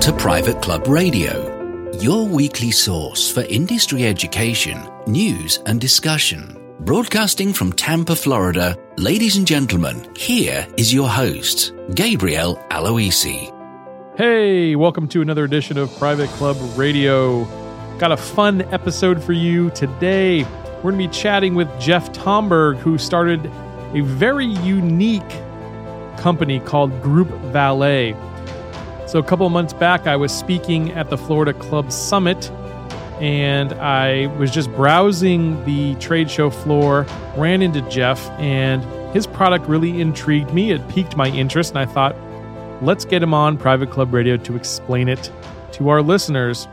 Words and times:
To 0.00 0.14
Private 0.14 0.62
Club 0.62 0.88
Radio, 0.88 1.92
your 2.00 2.26
weekly 2.26 2.70
source 2.70 3.30
for 3.30 3.42
industry 3.42 4.06
education, 4.06 4.88
news, 5.06 5.58
and 5.66 5.78
discussion. 5.78 6.58
Broadcasting 6.80 7.52
from 7.52 7.74
Tampa, 7.74 8.16
Florida, 8.16 8.78
ladies 8.96 9.36
and 9.36 9.46
gentlemen, 9.46 10.10
here 10.16 10.66
is 10.78 10.90
your 10.94 11.06
host, 11.06 11.74
Gabriel 11.94 12.56
Aloisi. 12.70 13.54
Hey, 14.16 14.74
welcome 14.74 15.06
to 15.08 15.20
another 15.20 15.44
edition 15.44 15.76
of 15.76 15.94
Private 15.98 16.30
Club 16.30 16.56
Radio. 16.78 17.44
Got 17.98 18.10
a 18.10 18.16
fun 18.16 18.62
episode 18.72 19.22
for 19.22 19.34
you 19.34 19.68
today. 19.72 20.44
We're 20.76 20.92
going 20.92 20.98
to 21.02 21.08
be 21.08 21.14
chatting 21.14 21.54
with 21.54 21.68
Jeff 21.78 22.10
Tomberg, 22.12 22.78
who 22.78 22.96
started 22.96 23.44
a 23.92 24.00
very 24.00 24.46
unique 24.46 25.28
company 26.16 26.58
called 26.58 27.02
Group 27.02 27.28
Valet. 27.52 28.16
So, 29.10 29.18
a 29.18 29.24
couple 29.24 29.50
months 29.50 29.72
back, 29.72 30.06
I 30.06 30.14
was 30.14 30.30
speaking 30.30 30.92
at 30.92 31.10
the 31.10 31.18
Florida 31.18 31.52
Club 31.52 31.90
Summit 31.90 32.48
and 33.20 33.72
I 33.72 34.28
was 34.38 34.52
just 34.52 34.70
browsing 34.70 35.64
the 35.64 35.96
trade 35.96 36.30
show 36.30 36.48
floor, 36.48 37.04
ran 37.36 37.60
into 37.60 37.80
Jeff, 37.90 38.30
and 38.38 38.84
his 39.12 39.26
product 39.26 39.66
really 39.66 40.00
intrigued 40.00 40.54
me. 40.54 40.70
It 40.70 40.88
piqued 40.88 41.16
my 41.16 41.26
interest, 41.26 41.70
and 41.70 41.80
I 41.80 41.86
thought, 41.86 42.14
let's 42.84 43.04
get 43.04 43.20
him 43.20 43.34
on 43.34 43.58
Private 43.58 43.90
Club 43.90 44.14
Radio 44.14 44.36
to 44.36 44.54
explain 44.54 45.08
it 45.08 45.32
to 45.72 45.88
our 45.88 46.02
listeners. 46.02 46.68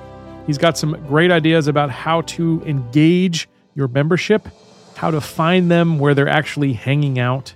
He's 0.45 0.59
got 0.59 0.77
some 0.77 0.91
great 1.07 1.31
ideas 1.31 1.65
about 1.65 1.89
how 1.89 2.21
to 2.21 2.61
engage 2.67 3.49
your 3.73 3.87
membership, 3.87 4.47
how 4.95 5.09
to 5.09 5.21
find 5.21 5.71
them 5.71 5.97
where 5.97 6.13
they're 6.13 6.29
actually 6.29 6.73
hanging 6.73 7.17
out, 7.17 7.55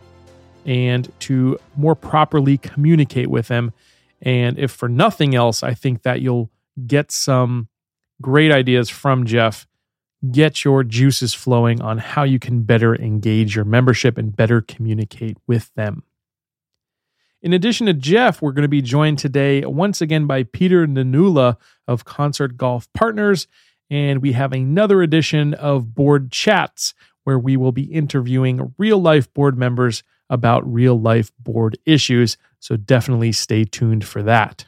and 0.65 1.07
to 1.19 1.59
more 1.77 1.93
properly 1.93 2.57
communicate 2.57 3.27
with 3.27 3.47
them. 3.47 3.73
And 4.21 4.59
if 4.59 4.71
for 4.71 4.87
nothing 4.87 5.35
else, 5.35 5.63
I 5.63 5.73
think 5.73 6.03
that 6.03 6.21
you'll 6.21 6.51
get 6.87 7.11
some 7.11 7.67
great 8.21 8.51
ideas 8.51 8.89
from 8.89 9.25
Jeff. 9.25 9.67
Get 10.31 10.63
your 10.63 10.83
juices 10.83 11.33
flowing 11.33 11.81
on 11.81 11.97
how 11.97 12.23
you 12.23 12.37
can 12.37 12.61
better 12.61 12.95
engage 12.95 13.55
your 13.55 13.65
membership 13.65 14.17
and 14.17 14.35
better 14.35 14.61
communicate 14.61 15.37
with 15.47 15.73
them. 15.73 16.03
In 17.41 17.53
addition 17.53 17.87
to 17.87 17.93
Jeff, 17.93 18.39
we're 18.39 18.51
going 18.51 18.61
to 18.61 18.69
be 18.69 18.83
joined 18.83 19.17
today 19.17 19.65
once 19.65 19.99
again 19.99 20.27
by 20.27 20.43
Peter 20.43 20.85
Nanula 20.85 21.57
of 21.87 22.05
Concert 22.05 22.55
Golf 22.55 22.87
Partners. 22.93 23.47
And 23.89 24.21
we 24.21 24.33
have 24.33 24.53
another 24.53 25.01
edition 25.01 25.55
of 25.55 25.95
Board 25.95 26.31
Chats 26.31 26.93
where 27.23 27.39
we 27.39 27.57
will 27.57 27.71
be 27.71 27.83
interviewing 27.83 28.73
real 28.77 28.99
life 28.99 29.31
board 29.33 29.57
members 29.57 30.03
about 30.29 30.71
real 30.71 30.99
life 30.99 31.31
board 31.39 31.77
issues. 31.85 32.37
So 32.61 32.77
definitely 32.77 33.31
stay 33.31 33.65
tuned 33.65 34.05
for 34.05 34.21
that. 34.23 34.65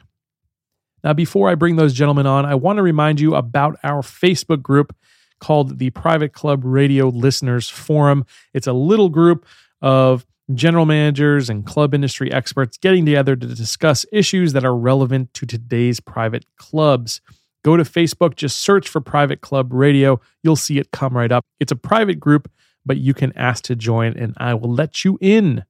Now, 1.04 1.12
before 1.12 1.48
I 1.48 1.54
bring 1.54 1.76
those 1.76 1.94
gentlemen 1.94 2.26
on, 2.26 2.44
I 2.44 2.56
want 2.56 2.78
to 2.78 2.82
remind 2.82 3.20
you 3.20 3.34
about 3.34 3.76
our 3.84 4.02
Facebook 4.02 4.62
group 4.62 4.94
called 5.40 5.78
the 5.78 5.90
Private 5.90 6.32
Club 6.32 6.62
Radio 6.64 7.08
Listeners 7.08 7.68
Forum. 7.68 8.26
It's 8.52 8.66
a 8.66 8.72
little 8.72 9.10
group 9.10 9.46
of 9.80 10.26
general 10.52 10.86
managers 10.86 11.48
and 11.48 11.64
club 11.64 11.94
industry 11.94 12.32
experts 12.32 12.76
getting 12.78 13.06
together 13.06 13.36
to 13.36 13.46
discuss 13.46 14.04
issues 14.12 14.54
that 14.54 14.64
are 14.64 14.76
relevant 14.76 15.32
to 15.34 15.46
today's 15.46 16.00
private 16.00 16.44
clubs. 16.56 17.20
Go 17.64 17.76
to 17.76 17.84
Facebook, 17.84 18.34
just 18.34 18.60
search 18.60 18.88
for 18.88 19.00
Private 19.00 19.40
Club 19.40 19.72
Radio. 19.72 20.20
You'll 20.42 20.56
see 20.56 20.78
it 20.78 20.90
come 20.90 21.16
right 21.16 21.30
up. 21.32 21.44
It's 21.60 21.72
a 21.72 21.76
private 21.76 22.18
group, 22.18 22.50
but 22.84 22.98
you 22.98 23.14
can 23.14 23.32
ask 23.36 23.64
to 23.64 23.76
join 23.76 24.18
and 24.18 24.34
I 24.36 24.54
will 24.54 24.72
let 24.72 25.04
you 25.04 25.16
in. 25.20 25.64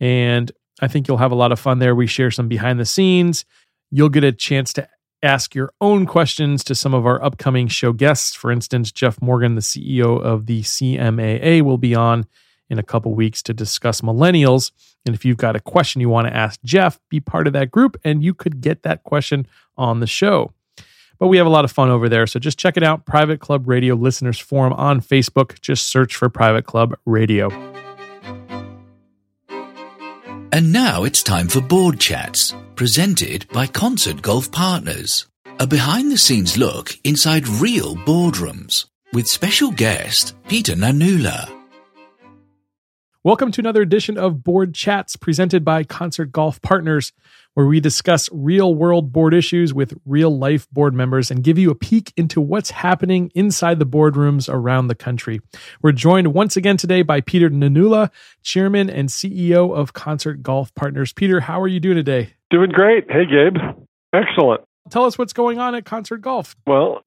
And 0.00 0.50
I 0.80 0.88
think 0.88 1.06
you'll 1.06 1.18
have 1.18 1.32
a 1.32 1.36
lot 1.36 1.52
of 1.52 1.60
fun 1.60 1.78
there. 1.78 1.94
We 1.94 2.06
share 2.06 2.30
some 2.30 2.48
behind 2.48 2.80
the 2.80 2.86
scenes. 2.86 3.44
You'll 3.90 4.08
get 4.08 4.24
a 4.24 4.32
chance 4.32 4.72
to 4.74 4.88
ask 5.22 5.54
your 5.54 5.72
own 5.80 6.06
questions 6.06 6.64
to 6.64 6.74
some 6.74 6.94
of 6.94 7.06
our 7.06 7.22
upcoming 7.22 7.68
show 7.68 7.92
guests. 7.92 8.34
For 8.34 8.50
instance, 8.50 8.90
Jeff 8.90 9.20
Morgan, 9.20 9.54
the 9.54 9.60
CEO 9.60 10.20
of 10.20 10.46
the 10.46 10.62
CMAA, 10.62 11.62
will 11.62 11.78
be 11.78 11.94
on 11.94 12.26
in 12.68 12.78
a 12.78 12.82
couple 12.82 13.14
weeks 13.14 13.42
to 13.42 13.52
discuss 13.52 14.00
millennials. 14.00 14.70
And 15.04 15.14
if 15.14 15.24
you've 15.24 15.36
got 15.36 15.56
a 15.56 15.60
question 15.60 16.00
you 16.00 16.08
want 16.08 16.28
to 16.28 16.34
ask 16.34 16.60
Jeff, 16.62 16.98
be 17.08 17.20
part 17.20 17.46
of 17.46 17.52
that 17.52 17.70
group 17.70 17.98
and 18.04 18.22
you 18.22 18.32
could 18.32 18.60
get 18.60 18.82
that 18.84 19.02
question 19.02 19.46
on 19.76 20.00
the 20.00 20.06
show. 20.06 20.52
But 21.18 21.26
we 21.26 21.36
have 21.36 21.46
a 21.46 21.50
lot 21.50 21.66
of 21.66 21.72
fun 21.72 21.90
over 21.90 22.08
there. 22.08 22.26
So 22.26 22.38
just 22.38 22.58
check 22.58 22.78
it 22.78 22.82
out 22.82 23.04
Private 23.04 23.40
Club 23.40 23.68
Radio 23.68 23.94
Listeners 23.94 24.38
Forum 24.38 24.72
on 24.72 25.02
Facebook. 25.02 25.60
Just 25.60 25.88
search 25.88 26.16
for 26.16 26.30
Private 26.30 26.64
Club 26.64 26.96
Radio. 27.04 27.50
And 30.60 30.74
now 30.74 31.04
it's 31.04 31.22
time 31.22 31.48
for 31.48 31.62
Board 31.62 31.98
Chats, 31.98 32.54
presented 32.76 33.48
by 33.48 33.66
Concert 33.66 34.20
Golf 34.20 34.52
Partners. 34.52 35.26
A 35.58 35.66
behind 35.66 36.12
the 36.12 36.18
scenes 36.18 36.58
look 36.58 36.98
inside 37.02 37.48
real 37.48 37.96
boardrooms 37.96 38.84
with 39.14 39.26
special 39.26 39.70
guest 39.70 40.34
Peter 40.48 40.74
Nanula. 40.74 41.59
Welcome 43.22 43.52
to 43.52 43.60
another 43.60 43.82
edition 43.82 44.16
of 44.16 44.42
Board 44.42 44.74
Chats 44.74 45.14
presented 45.14 45.62
by 45.62 45.84
Concert 45.84 46.32
Golf 46.32 46.62
Partners, 46.62 47.12
where 47.52 47.66
we 47.66 47.78
discuss 47.78 48.30
real 48.32 48.74
world 48.74 49.12
board 49.12 49.34
issues 49.34 49.74
with 49.74 49.92
real 50.06 50.34
life 50.34 50.66
board 50.70 50.94
members 50.94 51.30
and 51.30 51.44
give 51.44 51.58
you 51.58 51.70
a 51.70 51.74
peek 51.74 52.14
into 52.16 52.40
what's 52.40 52.70
happening 52.70 53.30
inside 53.34 53.78
the 53.78 53.84
boardrooms 53.84 54.48
around 54.50 54.86
the 54.86 54.94
country. 54.94 55.42
We're 55.82 55.92
joined 55.92 56.32
once 56.32 56.56
again 56.56 56.78
today 56.78 57.02
by 57.02 57.20
Peter 57.20 57.50
Nanula, 57.50 58.08
Chairman 58.42 58.88
and 58.88 59.10
CEO 59.10 59.70
of 59.76 59.92
Concert 59.92 60.42
Golf 60.42 60.74
Partners. 60.74 61.12
Peter, 61.12 61.40
how 61.40 61.60
are 61.60 61.68
you 61.68 61.78
doing 61.78 61.96
today? 61.96 62.32
Doing 62.48 62.70
great. 62.70 63.04
Hey, 63.10 63.26
Gabe. 63.26 63.58
Excellent. 64.14 64.62
Tell 64.88 65.04
us 65.04 65.18
what's 65.18 65.34
going 65.34 65.58
on 65.58 65.74
at 65.74 65.84
Concert 65.84 66.22
Golf. 66.22 66.56
Well, 66.66 67.02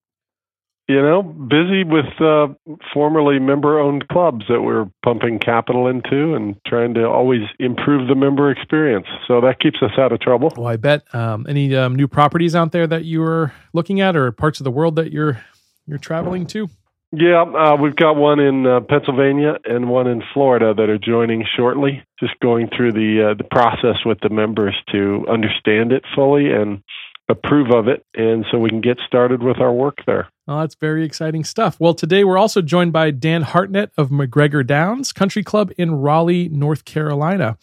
you 0.87 1.01
know, 1.01 1.23
busy 1.23 1.83
with 1.85 2.05
uh, 2.19 2.47
formerly 2.93 3.39
member 3.39 3.79
owned 3.79 4.07
clubs 4.09 4.45
that 4.49 4.61
we're 4.61 4.89
pumping 5.03 5.39
capital 5.39 5.87
into 5.87 6.35
and 6.35 6.57
trying 6.67 6.93
to 6.95 7.07
always 7.07 7.41
improve 7.57 8.09
the 8.09 8.15
member 8.15 8.51
experience. 8.51 9.07
So 9.27 9.39
that 9.41 9.59
keeps 9.59 9.81
us 9.81 9.91
out 9.97 10.11
of 10.11 10.19
trouble. 10.19 10.51
Well, 10.57 10.67
I 10.67 10.75
bet. 10.75 11.03
Um, 11.15 11.45
any 11.47 11.73
um, 11.75 11.95
new 11.95 12.07
properties 12.07 12.53
out 12.53 12.73
there 12.73 12.85
that 12.87 13.05
you 13.05 13.23
are 13.23 13.53
looking 13.71 14.01
at 14.01 14.17
or 14.17 14.31
parts 14.33 14.59
of 14.59 14.65
the 14.65 14.71
world 14.71 14.97
that 14.97 15.11
you're 15.11 15.41
you're 15.87 15.97
traveling 15.97 16.45
to? 16.47 16.69
Yeah, 17.15 17.43
uh, 17.43 17.75
we've 17.75 17.95
got 17.95 18.15
one 18.15 18.39
in 18.39 18.65
uh, 18.65 18.79
Pennsylvania 18.81 19.59
and 19.65 19.87
one 19.87 20.07
in 20.07 20.23
Florida 20.33 20.73
that 20.73 20.89
are 20.89 20.97
joining 20.97 21.45
shortly. 21.55 22.03
Just 22.19 22.33
going 22.41 22.69
through 22.75 22.93
the 22.93 23.31
uh, 23.31 23.33
the 23.37 23.43
process 23.43 24.03
with 24.03 24.19
the 24.21 24.29
members 24.29 24.75
to 24.91 25.23
understand 25.29 25.91
it 25.91 26.03
fully 26.15 26.51
and 26.51 26.81
approve 27.29 27.71
of 27.71 27.87
it, 27.87 28.03
and 28.15 28.45
so 28.51 28.57
we 28.57 28.69
can 28.69 28.81
get 28.81 28.97
started 29.05 29.43
with 29.43 29.59
our 29.59 29.71
work 29.71 29.97
there. 30.07 30.27
Oh, 30.47 30.59
that's 30.59 30.75
very 30.75 31.05
exciting 31.05 31.45
stuff. 31.45 31.79
Well, 31.79 31.93
today 31.93 32.25
we're 32.25 32.37
also 32.37 32.61
joined 32.61 32.91
by 32.91 33.11
Dan 33.11 33.43
Hartnett 33.43 33.91
of 33.97 34.11
MacGregor 34.11 34.63
Downs 34.63 35.13
Country 35.13 35.41
Club 35.41 35.71
in 35.77 35.95
Raleigh, 35.95 36.49
North 36.49 36.83
Carolina. 36.83 37.57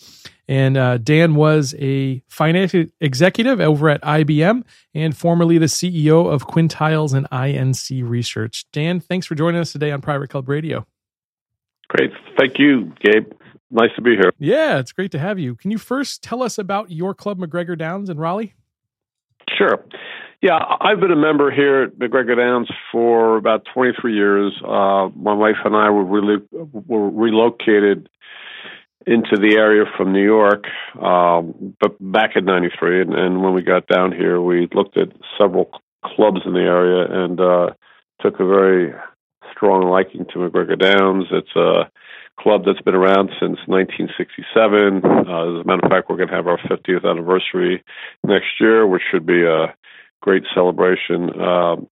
And 0.49 0.77
uh, 0.77 0.99
Dan 0.99 1.35
was 1.35 1.75
a 1.79 2.23
finance 2.27 2.75
executive 3.01 3.61
over 3.61 3.89
at 3.91 4.01
IBM 4.03 4.65
and 4.95 5.17
formerly 5.17 5.59
the 5.59 5.67
CEO 5.67 6.33
of 6.33 6.49
Quintiles 6.49 7.15
and 7.15 7.29
INC 7.31 8.09
Research. 8.09 8.65
Dan, 8.73 8.99
thanks 8.99 9.27
for 9.27 9.35
joining 9.35 9.61
us 9.61 9.73
today 9.73 9.93
on 9.93 10.01
Private 10.01 10.31
Club 10.31 10.49
Radio. 10.49 10.87
Great. 11.89 12.11
Thank 12.39 12.59
you, 12.59 12.93
Gabe. 13.01 13.31
Nice 13.71 13.91
to 13.95 14.03
be 14.03 14.17
here. 14.17 14.33
Yeah, 14.39 14.79
it's 14.79 14.93
great 14.93 15.13
to 15.13 15.19
have 15.19 15.39
you. 15.39 15.55
Can 15.55 15.71
you 15.71 15.79
first 15.79 16.23
tell 16.23 16.43
us 16.43 16.59
about 16.59 16.91
your 16.91 17.15
club, 17.15 17.39
MacGregor 17.39 17.77
Downs 17.77 18.09
in 18.09 18.19
Raleigh? 18.19 18.55
Sure. 19.57 19.85
Yeah, 20.43 20.59
I've 20.81 21.01
been 21.01 21.11
a 21.11 21.17
member 21.17 21.51
here 21.51 21.83
at 21.83 21.99
MacGregor 21.99 22.37
Downs 22.37 22.69
for 22.91 23.37
about 23.37 23.67
23 23.75 24.15
years. 24.15 24.55
Uh, 24.65 25.11
my 25.15 25.35
wife 25.35 25.57
and 25.67 25.77
I 25.77 25.91
were, 25.91 26.05
really, 26.05 26.37
were 26.51 27.11
relocated 27.11 28.09
into 29.07 29.37
the 29.37 29.57
area 29.59 29.85
from 29.97 30.13
New 30.13 30.25
York, 30.25 30.65
um, 31.01 31.77
but 31.81 31.97
back 32.01 32.37
in 32.37 32.45
'93. 32.45 33.03
And, 33.03 33.15
and, 33.15 33.43
when 33.43 33.55
we 33.55 33.63
got 33.63 33.87
down 33.87 34.13
here, 34.13 34.41
we 34.41 34.69
looked 34.75 34.97
at 34.97 35.09
several 35.39 35.71
clubs 36.05 36.41
in 36.45 36.53
the 36.53 36.61
area 36.61 37.25
and 37.25 37.41
uh, 37.41 37.71
took 38.23 38.41
a 38.41 38.47
very 38.47 38.95
strong 39.53 39.89
liking 39.89 40.27
to 40.33 40.39
MacGregor 40.39 40.77
Downs. 40.77 41.27
It's 41.31 41.57
a 41.57 41.91
club 42.39 42.63
that's 42.65 42.81
been 42.83 42.95
around 42.95 43.31
since 43.41 43.59
1967. 43.67 45.03
Uh, 45.05 45.21
as 45.21 45.61
a 45.61 45.65
matter 45.65 45.85
of 45.85 45.91
fact, 45.91 46.09
we're 46.09 46.17
going 46.17 46.29
to 46.29 46.35
have 46.35 46.47
our 46.47 46.59
50th 46.59 47.05
anniversary 47.05 47.83
next 48.25 48.61
year, 48.61 48.87
which 48.87 49.03
should 49.11 49.27
be 49.27 49.45
a 49.45 49.75
great 50.21 50.45
celebration. 50.55 51.41
Um, 51.41 51.89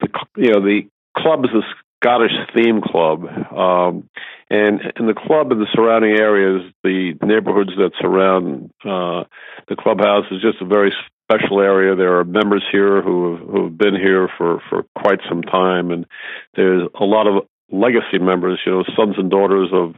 the 0.00 0.08
you 0.36 0.52
know 0.52 0.60
the 0.60 0.88
club 1.16 1.44
is 1.44 1.50
a 1.50 1.62
Scottish 2.02 2.32
theme 2.54 2.80
club, 2.80 3.24
um, 3.52 4.08
and 4.48 4.80
and 4.96 5.08
the 5.08 5.14
club 5.14 5.52
and 5.52 5.60
the 5.60 5.66
surrounding 5.74 6.12
areas, 6.18 6.62
the 6.82 7.14
neighborhoods 7.22 7.72
that 7.76 7.92
surround 8.00 8.70
uh, 8.84 9.24
the 9.68 9.76
clubhouse 9.78 10.24
is 10.30 10.40
just 10.40 10.62
a 10.62 10.64
very 10.64 10.94
special 11.30 11.60
area. 11.60 11.94
There 11.94 12.18
are 12.18 12.24
members 12.24 12.64
here 12.72 13.02
who 13.02 13.36
have, 13.36 13.46
who 13.46 13.64
have 13.64 13.76
been 13.76 13.94
here 13.94 14.30
for 14.38 14.62
for 14.70 14.84
quite 14.96 15.20
some 15.28 15.42
time, 15.42 15.90
and 15.90 16.06
there's 16.54 16.88
a 16.98 17.04
lot 17.04 17.26
of 17.26 17.46
legacy 17.70 18.18
members, 18.18 18.60
you 18.64 18.72
know, 18.72 18.84
sons 18.96 19.16
and 19.18 19.30
daughters 19.30 19.68
of 19.72 19.94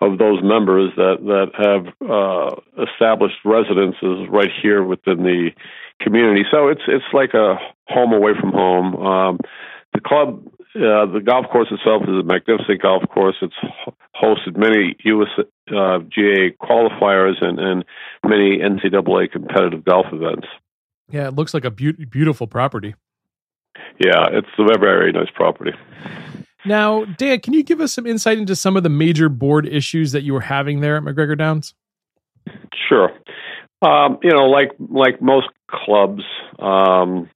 of 0.00 0.18
those 0.18 0.42
members 0.42 0.90
that 0.96 1.16
that 1.22 1.50
have 1.54 1.86
uh, 2.08 2.82
established 2.82 3.36
residences 3.44 4.28
right 4.30 4.50
here 4.62 4.82
within 4.82 5.22
the 5.22 5.50
community. 6.00 6.42
So 6.50 6.68
it's 6.68 6.82
it's 6.88 7.04
like 7.12 7.34
a 7.34 7.56
home 7.88 8.12
away 8.12 8.32
from 8.38 8.52
home. 8.52 8.96
Um, 8.96 9.38
the 9.92 10.00
club, 10.00 10.44
uh, 10.74 11.06
the 11.06 11.22
golf 11.24 11.46
course 11.50 11.68
itself 11.70 12.02
is 12.02 12.20
a 12.20 12.22
magnificent 12.24 12.82
golf 12.82 13.02
course. 13.08 13.36
It's 13.40 13.54
hosted 14.20 14.56
many 14.56 14.96
USGA 15.06 15.44
uh, 15.72 16.64
qualifiers 16.64 17.42
and, 17.42 17.58
and 17.58 17.84
many 18.26 18.58
NCAA 18.58 19.30
competitive 19.30 19.84
golf 19.84 20.06
events. 20.12 20.48
Yeah, 21.10 21.28
it 21.28 21.34
looks 21.34 21.54
like 21.54 21.64
a 21.64 21.70
be- 21.70 21.92
beautiful 21.92 22.46
property. 22.46 22.94
Yeah, 23.98 24.26
it's 24.32 24.48
a 24.58 24.64
very, 24.64 24.80
very 24.80 25.12
nice 25.12 25.30
property. 25.34 25.72
Now, 26.64 27.04
Dan, 27.04 27.40
can 27.40 27.52
you 27.52 27.62
give 27.62 27.80
us 27.80 27.92
some 27.92 28.06
insight 28.06 28.38
into 28.38 28.56
some 28.56 28.76
of 28.76 28.82
the 28.82 28.88
major 28.88 29.28
board 29.28 29.66
issues 29.66 30.12
that 30.12 30.22
you 30.22 30.32
were 30.32 30.40
having 30.40 30.80
there 30.80 30.96
at 30.96 31.02
MacGregor 31.02 31.36
Downs? 31.36 31.74
Sure. 32.88 33.10
Um, 33.82 34.18
you 34.22 34.30
know, 34.30 34.46
like 34.46 34.70
like 34.78 35.20
most 35.20 35.48
clubs, 35.68 36.22
um, 36.58 37.28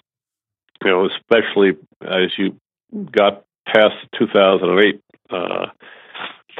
you 0.84 0.90
know, 0.90 1.06
especially 1.06 1.76
as 2.02 2.30
you 2.38 2.58
got 2.92 3.44
past 3.66 3.94
the 4.12 4.18
2008 4.18 5.02
uh, 5.30 5.66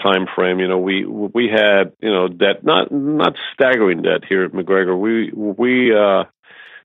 time 0.03 0.26
frame, 0.35 0.61
you 0.61 0.69
know, 0.69 0.79
we 0.79 1.06
we 1.06 1.49
had 1.49 1.93
you 2.00 2.11
know 2.11 2.29
debt, 2.29 2.65
not 2.65 2.93
not 2.93 3.35
staggering 3.55 4.03
debt 4.03 4.25
here 4.29 4.44
at 4.44 4.53
MacGregor. 4.53 4.97
We 4.97 5.32
we 5.32 5.94
uh, 5.94 6.25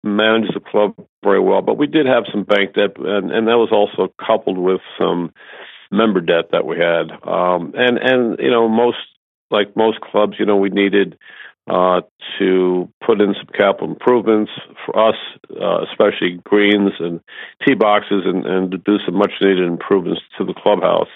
managed 0.03 0.55
the 0.55 0.61
club 0.61 0.95
very 1.23 1.39
well, 1.39 1.61
but 1.61 1.77
we 1.77 1.87
did 1.87 2.05
have 2.05 2.23
some 2.31 2.43
bank 2.43 2.75
debt, 2.75 2.91
and, 2.97 3.31
and 3.31 3.47
that 3.47 3.57
was 3.57 3.69
also 3.71 4.13
coupled 4.25 4.57
with 4.57 4.81
some 4.97 5.33
member 5.93 6.21
debt 6.21 6.51
that 6.51 6.65
we 6.65 6.77
had. 6.77 7.11
Um, 7.27 7.73
and 7.75 7.97
and 7.97 8.39
you 8.39 8.51
know, 8.51 8.67
most 8.67 8.97
like 9.51 9.75
most 9.75 10.01
clubs, 10.01 10.33
you 10.39 10.45
know, 10.45 10.57
we 10.57 10.69
needed 10.69 11.17
uh, 11.69 12.01
to 12.39 12.89
put 13.05 13.21
in 13.21 13.35
some 13.35 13.47
capital 13.55 13.89
improvements 13.89 14.51
for 14.85 15.09
us, 15.09 15.15
uh, 15.49 15.83
especially 15.89 16.41
greens 16.43 16.91
and 16.99 17.21
tee 17.65 17.75
boxes, 17.75 18.23
and, 18.25 18.45
and 18.45 18.71
to 18.71 18.77
do 18.77 18.97
some 19.05 19.15
much 19.15 19.31
needed 19.39 19.65
improvements 19.65 20.21
to 20.37 20.43
the 20.43 20.53
clubhouse. 20.53 21.07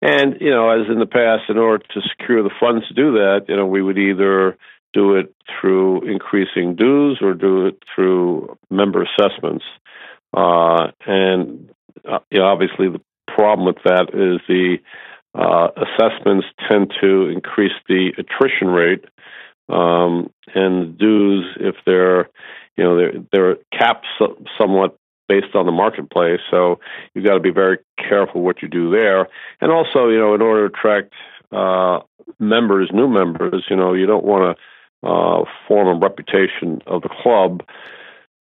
And 0.00 0.36
you 0.40 0.50
know, 0.50 0.70
as 0.70 0.86
in 0.88 1.00
the 1.00 1.06
past, 1.06 1.50
in 1.50 1.58
order 1.58 1.84
to 1.84 2.00
secure 2.08 2.42
the 2.42 2.54
funds 2.60 2.86
to 2.88 2.94
do 2.94 3.12
that, 3.12 3.46
you 3.48 3.56
know, 3.56 3.66
we 3.66 3.82
would 3.82 3.98
either 3.98 4.56
do 4.94 5.16
it 5.16 5.34
through 5.60 6.08
increasing 6.10 6.74
dues 6.74 7.18
or 7.20 7.34
do 7.34 7.66
it 7.66 7.82
through 7.94 8.56
member 8.70 9.04
assessments. 9.04 9.64
Uh, 10.34 10.92
and 11.06 11.70
uh, 12.08 12.20
you 12.30 12.38
know, 12.38 12.46
obviously, 12.46 12.88
the 12.88 13.00
problem 13.36 13.66
with 13.66 13.82
that 13.84 14.08
is 14.14 14.40
the 14.48 14.78
uh, 15.34 15.68
assessments 15.76 16.46
tend 16.68 16.92
to 17.00 17.28
increase 17.28 17.72
the 17.88 18.12
attrition 18.18 18.68
rate, 18.68 19.04
um, 19.68 20.30
and 20.54 20.96
dues, 20.98 21.44
if 21.60 21.76
they're, 21.84 22.28
you 22.76 22.84
know, 22.84 22.96
they're, 22.96 23.12
they're 23.32 23.56
capped 23.78 24.06
so, 24.18 24.36
somewhat 24.58 24.96
based 25.28 25.54
on 25.54 25.66
the 25.66 25.72
marketplace. 25.72 26.40
So 26.50 26.80
you've 27.14 27.26
got 27.26 27.34
to 27.34 27.40
be 27.40 27.50
very 27.50 27.78
careful 27.98 28.40
what 28.40 28.62
you 28.62 28.68
do 28.68 28.90
there. 28.90 29.28
And 29.60 29.70
also, 29.70 30.08
you 30.08 30.18
know, 30.18 30.34
in 30.34 30.40
order 30.40 30.68
to 30.68 30.74
attract 30.74 31.12
uh, 31.52 32.00
members, 32.38 32.90
new 32.92 33.08
members, 33.08 33.66
you 33.68 33.76
know, 33.76 33.92
you 33.92 34.06
don't 34.06 34.24
want 34.24 34.56
to 34.56 35.08
uh, 35.08 35.44
form 35.68 35.88
a 35.88 36.00
reputation 36.00 36.80
of 36.86 37.02
the 37.02 37.10
club 37.22 37.62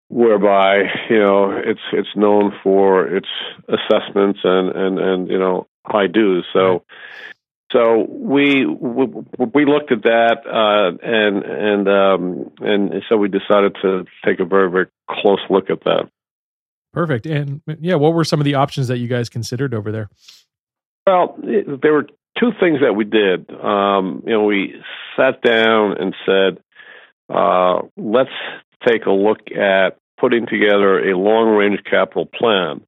whereby 0.10 0.84
you 1.10 1.20
know 1.20 1.52
it's 1.52 1.82
it's 1.94 2.16
known 2.16 2.54
for 2.64 3.08
its 3.08 3.28
assessments 3.68 4.40
and 4.44 4.76
and 4.76 5.00
and 5.00 5.28
you 5.30 5.40
know 5.40 5.68
high 5.86 6.08
dues. 6.08 6.46
So 6.54 6.84
so 7.72 8.06
we 8.10 8.66
we, 8.66 9.06
we 9.54 9.66
looked 9.66 9.92
at 9.92 10.04
that 10.04 10.42
uh, 10.46 10.98
and 11.04 11.44
and 11.44 11.88
um, 11.90 12.52
and 12.60 13.04
so 13.10 13.18
we 13.18 13.28
decided 13.28 13.76
to 13.82 14.06
take 14.26 14.40
a 14.40 14.46
very 14.46 14.70
very 14.70 14.88
close 15.10 15.42
look 15.50 15.70
at 15.70 15.84
that. 15.84 16.10
Perfect. 16.94 17.26
And 17.26 17.62
yeah, 17.82 17.96
what 17.96 18.14
were 18.14 18.24
some 18.24 18.40
of 18.40 18.46
the 18.46 18.56
options 18.56 18.88
that 18.88 19.00
you 19.00 19.08
guys 19.08 19.28
considered 19.28 19.74
over 19.74 19.92
there? 19.92 20.10
Well, 21.06 21.38
there 21.44 21.92
were 21.92 22.08
two 22.40 22.52
things 22.60 22.80
that 22.82 22.94
we 22.94 23.04
did. 23.04 23.52
Um, 23.52 24.24
you 24.26 24.32
know, 24.32 24.44
we 24.46 24.76
sat 25.18 25.42
down 25.42 25.98
and 26.00 26.16
said, 26.26 26.64
uh, 27.30 27.82
let's 27.98 28.30
take 28.86 29.06
a 29.06 29.12
look 29.12 29.40
at 29.52 29.98
putting 30.18 30.46
together 30.46 31.10
a 31.10 31.18
long 31.18 31.56
range 31.56 31.80
capital 31.90 32.26
plan. 32.26 32.82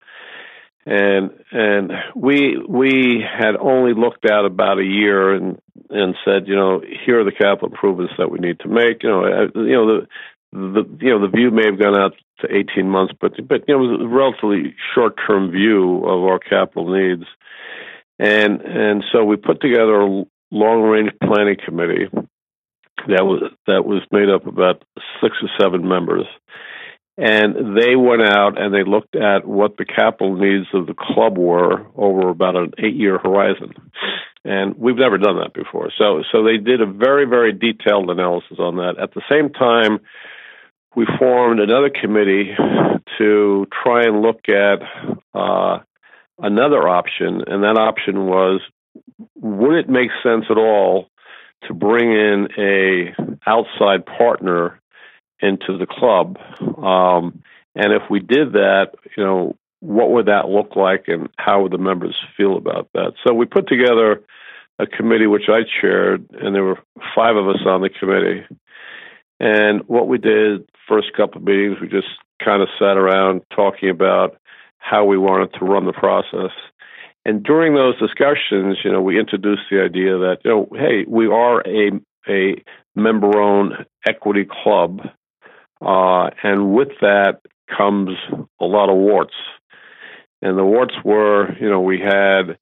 And 0.86 1.32
and 1.52 1.92
we 2.16 2.58
we 2.68 3.22
had 3.22 3.58
only 3.60 3.94
looked 3.94 4.26
at 4.30 4.46
about 4.46 4.80
a 4.80 4.86
year 4.86 5.34
and 5.34 5.60
and 5.90 6.16
said, 6.24 6.48
you 6.48 6.56
know, 6.56 6.82
here 7.06 7.20
are 7.20 7.26
the 7.26 7.32
capital 7.32 7.70
improvements 7.70 8.14
that 8.18 8.32
we 8.32 8.40
need 8.40 8.60
to 8.62 8.70
make. 8.70 9.04
You 9.04 9.10
know, 9.10 9.50
you 9.56 9.74
know 9.74 9.86
the 9.86 10.08
the 10.54 10.98
you 11.02 11.10
know 11.10 11.22
the 11.22 11.36
view 11.36 11.52
may 11.52 11.66
have 11.66 11.80
gone 11.80 12.00
out 12.00 12.14
to 12.40 12.48
18 12.56 12.90
months, 12.90 13.14
but 13.20 13.34
but 13.48 13.68
you 13.68 13.76
know 13.76 13.84
it 13.84 13.88
was 13.88 14.02
a 14.02 14.08
relatively 14.08 14.76
short 14.96 15.16
term 15.28 15.52
view 15.52 16.06
of 16.06 16.24
our 16.24 16.40
capital 16.40 16.90
needs, 16.90 17.26
and 18.18 18.62
and 18.62 19.04
so 19.12 19.26
we 19.26 19.36
put 19.36 19.60
together 19.60 20.00
a 20.00 20.24
long 20.52 20.84
range 20.84 21.12
planning 21.22 21.58
committee 21.66 22.08
that 23.08 23.26
was 23.26 23.52
that 23.66 23.86
was 23.86 24.02
made 24.12 24.30
up 24.30 24.46
of 24.46 24.54
about 24.54 24.84
six 25.22 25.36
or 25.42 25.50
seven 25.60 25.88
members 25.88 26.26
and 27.18 27.76
they 27.76 27.96
went 27.96 28.22
out 28.22 28.62
and 28.62 28.74
they 28.74 28.84
looked 28.84 29.16
at 29.16 29.48
what 29.48 29.78
the 29.78 29.86
capital 29.86 30.36
needs 30.36 30.68
of 30.74 30.86
the 30.86 30.94
club 30.94 31.38
were 31.38 31.88
over 31.96 32.30
about 32.30 32.56
an 32.56 32.74
eight 32.78 32.96
year 32.96 33.18
horizon. 33.18 33.74
And 34.46 34.76
we've 34.78 34.96
never 34.96 35.18
done 35.18 35.40
that 35.40 35.54
before. 35.54 35.92
So, 35.98 36.24
so 36.32 36.44
they 36.44 36.58
did 36.58 36.80
a 36.80 36.86
very, 36.86 37.26
very 37.26 37.52
detailed 37.52 38.10
analysis 38.10 38.60
on 38.60 38.78
that. 38.78 38.96
At 39.02 39.14
the 39.14 39.24
same 39.30 39.52
time, 39.52 40.00
we 40.96 41.08
formed 41.18 41.60
another 41.60 41.90
committee 41.90 42.52
to 43.18 43.68
try 43.84 44.04
and 44.04 44.22
look 44.22 44.42
at 44.48 44.80
uh, 45.34 45.80
another 46.38 46.88
option, 46.88 47.42
and 47.48 47.64
that 47.64 47.78
option 47.78 48.26
was: 48.26 48.62
would 49.36 49.76
it 49.76 49.90
make 49.90 50.10
sense 50.24 50.46
at 50.50 50.58
all 50.58 51.10
to 51.64 51.74
bring 51.74 52.12
in 52.12 52.48
a 52.58 53.16
outside 53.46 54.06
partner 54.06 54.80
into 55.40 55.78
the 55.78 55.88
club. 55.88 56.38
Um, 56.84 57.44
and 57.76 57.94
if 57.94 58.04
we 58.10 58.20
did 58.20 58.54
that, 58.54 58.92
you 59.16 59.24
know, 59.24 59.56
what 59.80 60.12
would 60.12 60.26
that 60.26 60.50
look 60.50 60.76
like 60.76 61.06
and 61.08 61.30
how 61.38 61.62
would 61.62 61.72
the 61.72 61.78
members 61.78 62.16
feel 62.36 62.58
about 62.58 62.90
that? 62.94 63.14
So 63.26 63.34
we 63.34 63.46
put 63.46 63.68
together 63.68 64.24
a 64.80 64.88
committee 64.88 65.28
which 65.28 65.50
I 65.50 65.62
chaired, 65.82 66.26
and 66.32 66.54
there 66.54 66.64
were 66.64 66.80
five 67.16 67.36
of 67.36 67.48
us 67.48 67.62
on 67.66 67.82
the 67.82 67.90
committee. 67.90 68.46
And 69.40 69.82
what 69.88 70.08
we 70.08 70.18
did 70.18 70.68
first 70.88 71.14
couple 71.16 71.42
of 71.42 71.48
meetings, 71.48 71.78
we 71.82 71.88
just 71.88 72.08
kind 72.44 72.62
of 72.62 72.70
sat 72.80 72.98
around 72.98 73.42
talking 73.56 73.90
about 73.90 74.38
how 74.78 75.06
we 75.06 75.18
wanted 75.18 75.54
to 75.54 75.66
run 75.66 75.86
the 75.86 75.94
process. 75.94 76.52
And 77.28 77.44
during 77.44 77.76
those 77.76 78.00
discussions, 78.00 78.78
you 78.84 78.92
know, 78.92 79.02
we 79.02 79.20
introduced 79.20 79.64
the 79.70 79.82
idea 79.82 80.18
that, 80.18 80.38
you 80.44 80.52
know, 80.52 80.68
hey, 80.72 81.06
we 81.08 81.28
are 81.28 81.62
a 81.68 81.92
a 82.28 82.64
member 82.96 83.40
owned 83.40 83.74
equity 84.08 84.46
club 84.64 85.02
uh, 85.82 86.30
and 86.44 86.74
with 86.74 86.90
that 87.02 87.42
comes 87.76 88.12
a 88.60 88.66
lot 88.66 88.90
of 88.90 88.96
warts. 88.96 89.36
And 90.42 90.58
the 90.58 90.66
warts 90.66 90.96
were, 91.04 91.56
you 91.60 91.70
know, 91.70 91.82
we 91.82 92.00
had 92.00 92.58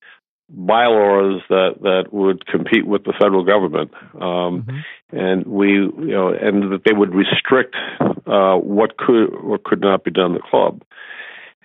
bylaws 0.49 1.41
that, 1.49 1.75
that 1.81 2.05
would 2.11 2.45
compete 2.45 2.85
with 2.85 3.03
the 3.03 3.13
federal 3.19 3.43
government. 3.43 3.91
Um, 4.13 4.63
mm-hmm. 4.63 5.17
And 5.17 5.45
we, 5.45 5.69
you 5.69 5.91
know, 6.11 6.29
and 6.29 6.71
that 6.71 6.81
they 6.85 6.93
would 6.93 7.13
restrict 7.13 7.75
uh, 7.99 8.55
what 8.55 8.97
could 8.97 9.33
or 9.33 9.57
could 9.63 9.81
not 9.81 10.03
be 10.03 10.11
done 10.11 10.27
in 10.27 10.33
the 10.33 10.39
club. 10.39 10.83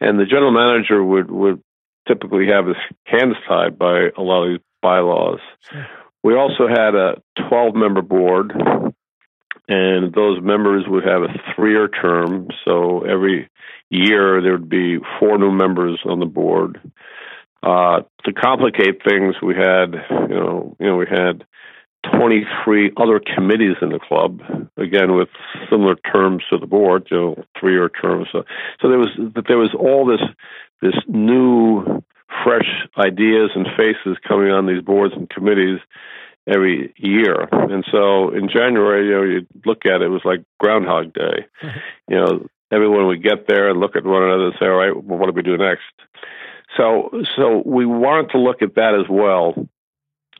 And 0.00 0.18
the 0.18 0.24
general 0.24 0.52
manager 0.52 1.04
would, 1.04 1.30
would 1.30 1.62
typically 2.10 2.46
have 2.52 2.66
his 2.66 2.76
hands 3.04 3.36
tied 3.46 3.78
by 3.78 4.08
a 4.16 4.22
lot 4.22 4.44
of 4.44 4.50
these 4.50 4.66
bylaws. 4.82 5.40
Sure. 5.70 5.86
We 6.22 6.34
also 6.34 6.66
had 6.68 6.94
a 6.94 7.22
12 7.48 7.74
member 7.74 8.02
board 8.02 8.52
and 9.70 10.12
those 10.12 10.42
members 10.42 10.84
would 10.88 11.04
have 11.04 11.22
a 11.22 11.54
three-year 11.54 11.88
term. 11.88 12.48
So 12.64 13.04
every 13.04 13.48
year 13.88 14.42
there 14.42 14.52
would 14.52 14.68
be 14.68 14.98
four 15.18 15.38
new 15.38 15.52
members 15.52 16.00
on 16.04 16.18
the 16.18 16.26
board. 16.26 16.80
Uh, 17.62 18.00
to 18.24 18.32
complicate 18.32 19.02
things, 19.08 19.36
we 19.42 19.54
had 19.54 19.94
you 20.28 20.34
know 20.34 20.76
you 20.80 20.86
know 20.86 20.96
we 20.96 21.06
had 21.08 21.44
23 22.18 22.92
other 22.96 23.20
committees 23.20 23.76
in 23.82 23.90
the 23.90 24.00
club, 24.00 24.40
again 24.76 25.14
with 25.14 25.28
similar 25.70 25.94
terms 26.10 26.42
to 26.50 26.58
the 26.58 26.66
board, 26.66 27.06
you 27.10 27.16
know, 27.16 27.44
three-year 27.58 27.90
terms. 27.90 28.26
So, 28.32 28.44
so 28.80 28.88
there 28.88 28.98
was 28.98 29.10
there 29.46 29.58
was 29.58 29.74
all 29.78 30.06
this 30.06 30.26
this 30.80 30.94
new, 31.06 32.02
fresh 32.44 32.68
ideas 32.98 33.50
and 33.54 33.66
faces 33.76 34.16
coming 34.26 34.50
on 34.50 34.66
these 34.66 34.82
boards 34.82 35.14
and 35.16 35.28
committees 35.28 35.80
every 36.46 36.92
year. 36.96 37.48
And 37.52 37.84
so 37.90 38.30
in 38.30 38.48
January, 38.48 39.06
you 39.06 39.12
know, 39.12 39.22
you 39.22 39.46
look 39.64 39.86
at 39.86 40.00
it, 40.00 40.06
it 40.06 40.08
was 40.08 40.24
like 40.24 40.42
Groundhog 40.58 41.12
Day. 41.12 41.46
you 42.08 42.16
know, 42.16 42.46
everyone 42.70 43.06
would 43.06 43.22
get 43.22 43.46
there 43.46 43.68
and 43.68 43.80
look 43.80 43.96
at 43.96 44.04
one 44.04 44.22
another 44.22 44.46
and 44.46 44.54
say, 44.58 44.66
"All 44.66 44.76
right, 44.76 44.96
well, 44.96 45.18
what 45.18 45.26
do 45.26 45.32
we 45.32 45.42
do 45.42 45.56
next?" 45.56 45.82
So, 46.76 47.10
so 47.36 47.62
we 47.64 47.84
wanted 47.84 48.30
to 48.30 48.38
look 48.38 48.62
at 48.62 48.76
that 48.76 48.94
as 48.94 49.08
well. 49.08 49.54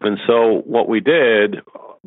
And 0.01 0.19
so 0.27 0.63
what 0.65 0.89
we 0.89 1.01
did, 1.01 1.57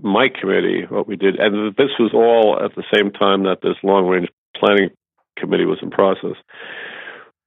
my 0.02 0.30
committee, 0.30 0.86
what 0.90 1.08
we 1.08 1.16
did, 1.16 1.36
and 1.36 1.75
this 1.75 1.92
was 2.00 2.12
all 2.13 2.60
at 2.63 2.74
the 2.75 2.84
same 2.94 3.12
time 3.12 3.44
that 3.44 3.62
this 3.62 3.75
long 3.84 4.08
range 4.08 4.30
planning 4.56 4.90
committee 5.38 5.66
was 5.66 5.80
in 5.82 5.92
process. 5.92 6.36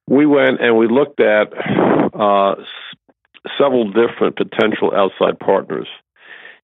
We 0.09 0.27
went 0.27 0.61
and 0.61 0.77
we 0.77 0.89
looked 0.89 1.21
at 1.21 1.53
uh, 2.15 2.55
several 3.59 3.93
different 3.93 4.37
potential 4.37 4.93
outside 4.95 5.39
partners. 5.39 5.89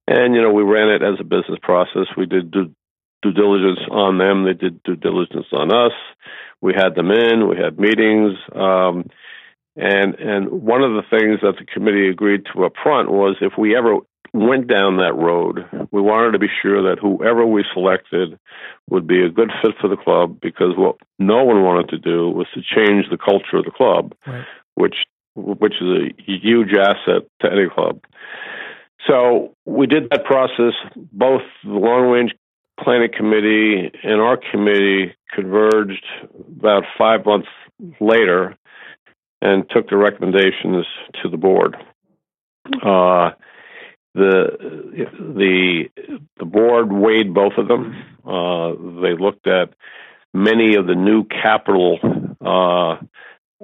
And, 0.07 0.35
you 0.35 0.43
know, 0.43 0.53
we 0.53 0.63
ran 0.63 0.89
it 0.89 1.03
as 1.03 1.21
a 1.21 1.25
business 1.25 1.59
process. 1.63 2.07
We 2.17 2.27
did 2.27 2.51
due, 2.51 2.75
due 3.23 3.33
diligence 3.33 3.81
on 3.91 4.19
them, 4.19 4.45
they 4.45 4.55
did 4.55 4.83
due 4.83 4.97
diligence 4.97 5.47
on 5.53 5.73
us. 5.73 5.93
We 6.61 6.75
had 6.75 6.95
them 6.95 7.11
in, 7.11 7.49
we 7.49 7.57
had 7.57 7.79
meetings. 7.79 8.39
Um, 8.55 9.07
and 9.75 10.15
and 10.17 10.51
one 10.51 10.83
of 10.83 10.93
the 10.93 11.03
things 11.09 11.41
that 11.43 11.55
the 11.59 11.65
committee 11.65 12.09
agreed 12.09 12.43
to 12.53 12.65
up 12.65 12.75
front 12.83 13.11
was 13.11 13.37
if 13.41 13.55
we 13.57 13.77
ever 13.77 13.97
went 14.33 14.67
down 14.67 14.97
that 14.97 15.15
road, 15.15 15.67
we 15.91 16.01
wanted 16.01 16.33
to 16.33 16.39
be 16.39 16.49
sure 16.63 16.83
that 16.83 16.99
whoever 17.01 17.45
we 17.45 17.65
selected 17.75 18.39
would 18.89 19.07
be 19.07 19.23
a 19.23 19.29
good 19.29 19.51
fit 19.61 19.73
for 19.81 19.89
the 19.89 19.97
club 19.97 20.39
because 20.41 20.75
what 20.77 20.97
no 21.19 21.45
one 21.45 21.63
wanted 21.63 21.91
to 21.91 21.99
do 21.99 22.31
was 22.31 22.47
to 22.55 22.63
change 22.63 23.07
the 23.11 23.19
culture 23.19 23.59
of 23.59 23.65
the 23.65 23.71
club, 23.71 24.15
right. 24.27 24.45
which 24.75 24.97
which 25.35 25.75
is 25.81 25.89
a 25.89 26.23
huge 26.23 26.75
asset 26.75 27.23
to 27.41 27.51
any 27.51 27.69
club. 27.69 28.01
So 29.07 29.55
we 29.65 29.87
did 29.87 30.11
that 30.11 30.25
process. 30.25 30.75
Both 30.95 31.43
the 31.65 31.71
long 31.71 32.11
range 32.11 32.33
planning 32.83 33.11
committee 33.17 33.91
and 34.03 34.21
our 34.21 34.37
committee 34.37 35.15
converged 35.33 36.05
about 36.59 36.85
five 36.99 37.25
months 37.25 37.49
later 38.01 38.57
and 39.41 39.65
took 39.71 39.89
the 39.89 39.97
recommendations 39.97 40.87
to 41.23 41.29
the 41.29 41.37
board. 41.37 41.77
Uh, 42.83 43.31
the 44.15 45.07
the 45.19 45.85
the 46.39 46.45
board 46.45 46.93
weighed 46.93 47.33
both 47.33 47.55
of 47.57 47.69
them. 47.69 47.95
Uh, 48.27 48.73
they 49.01 49.15
looked 49.19 49.47
at 49.47 49.75
many 50.35 50.77
of 50.77 50.87
the 50.87 50.95
new 50.95 51.25
capital 51.25 51.99
uh, 52.41 52.97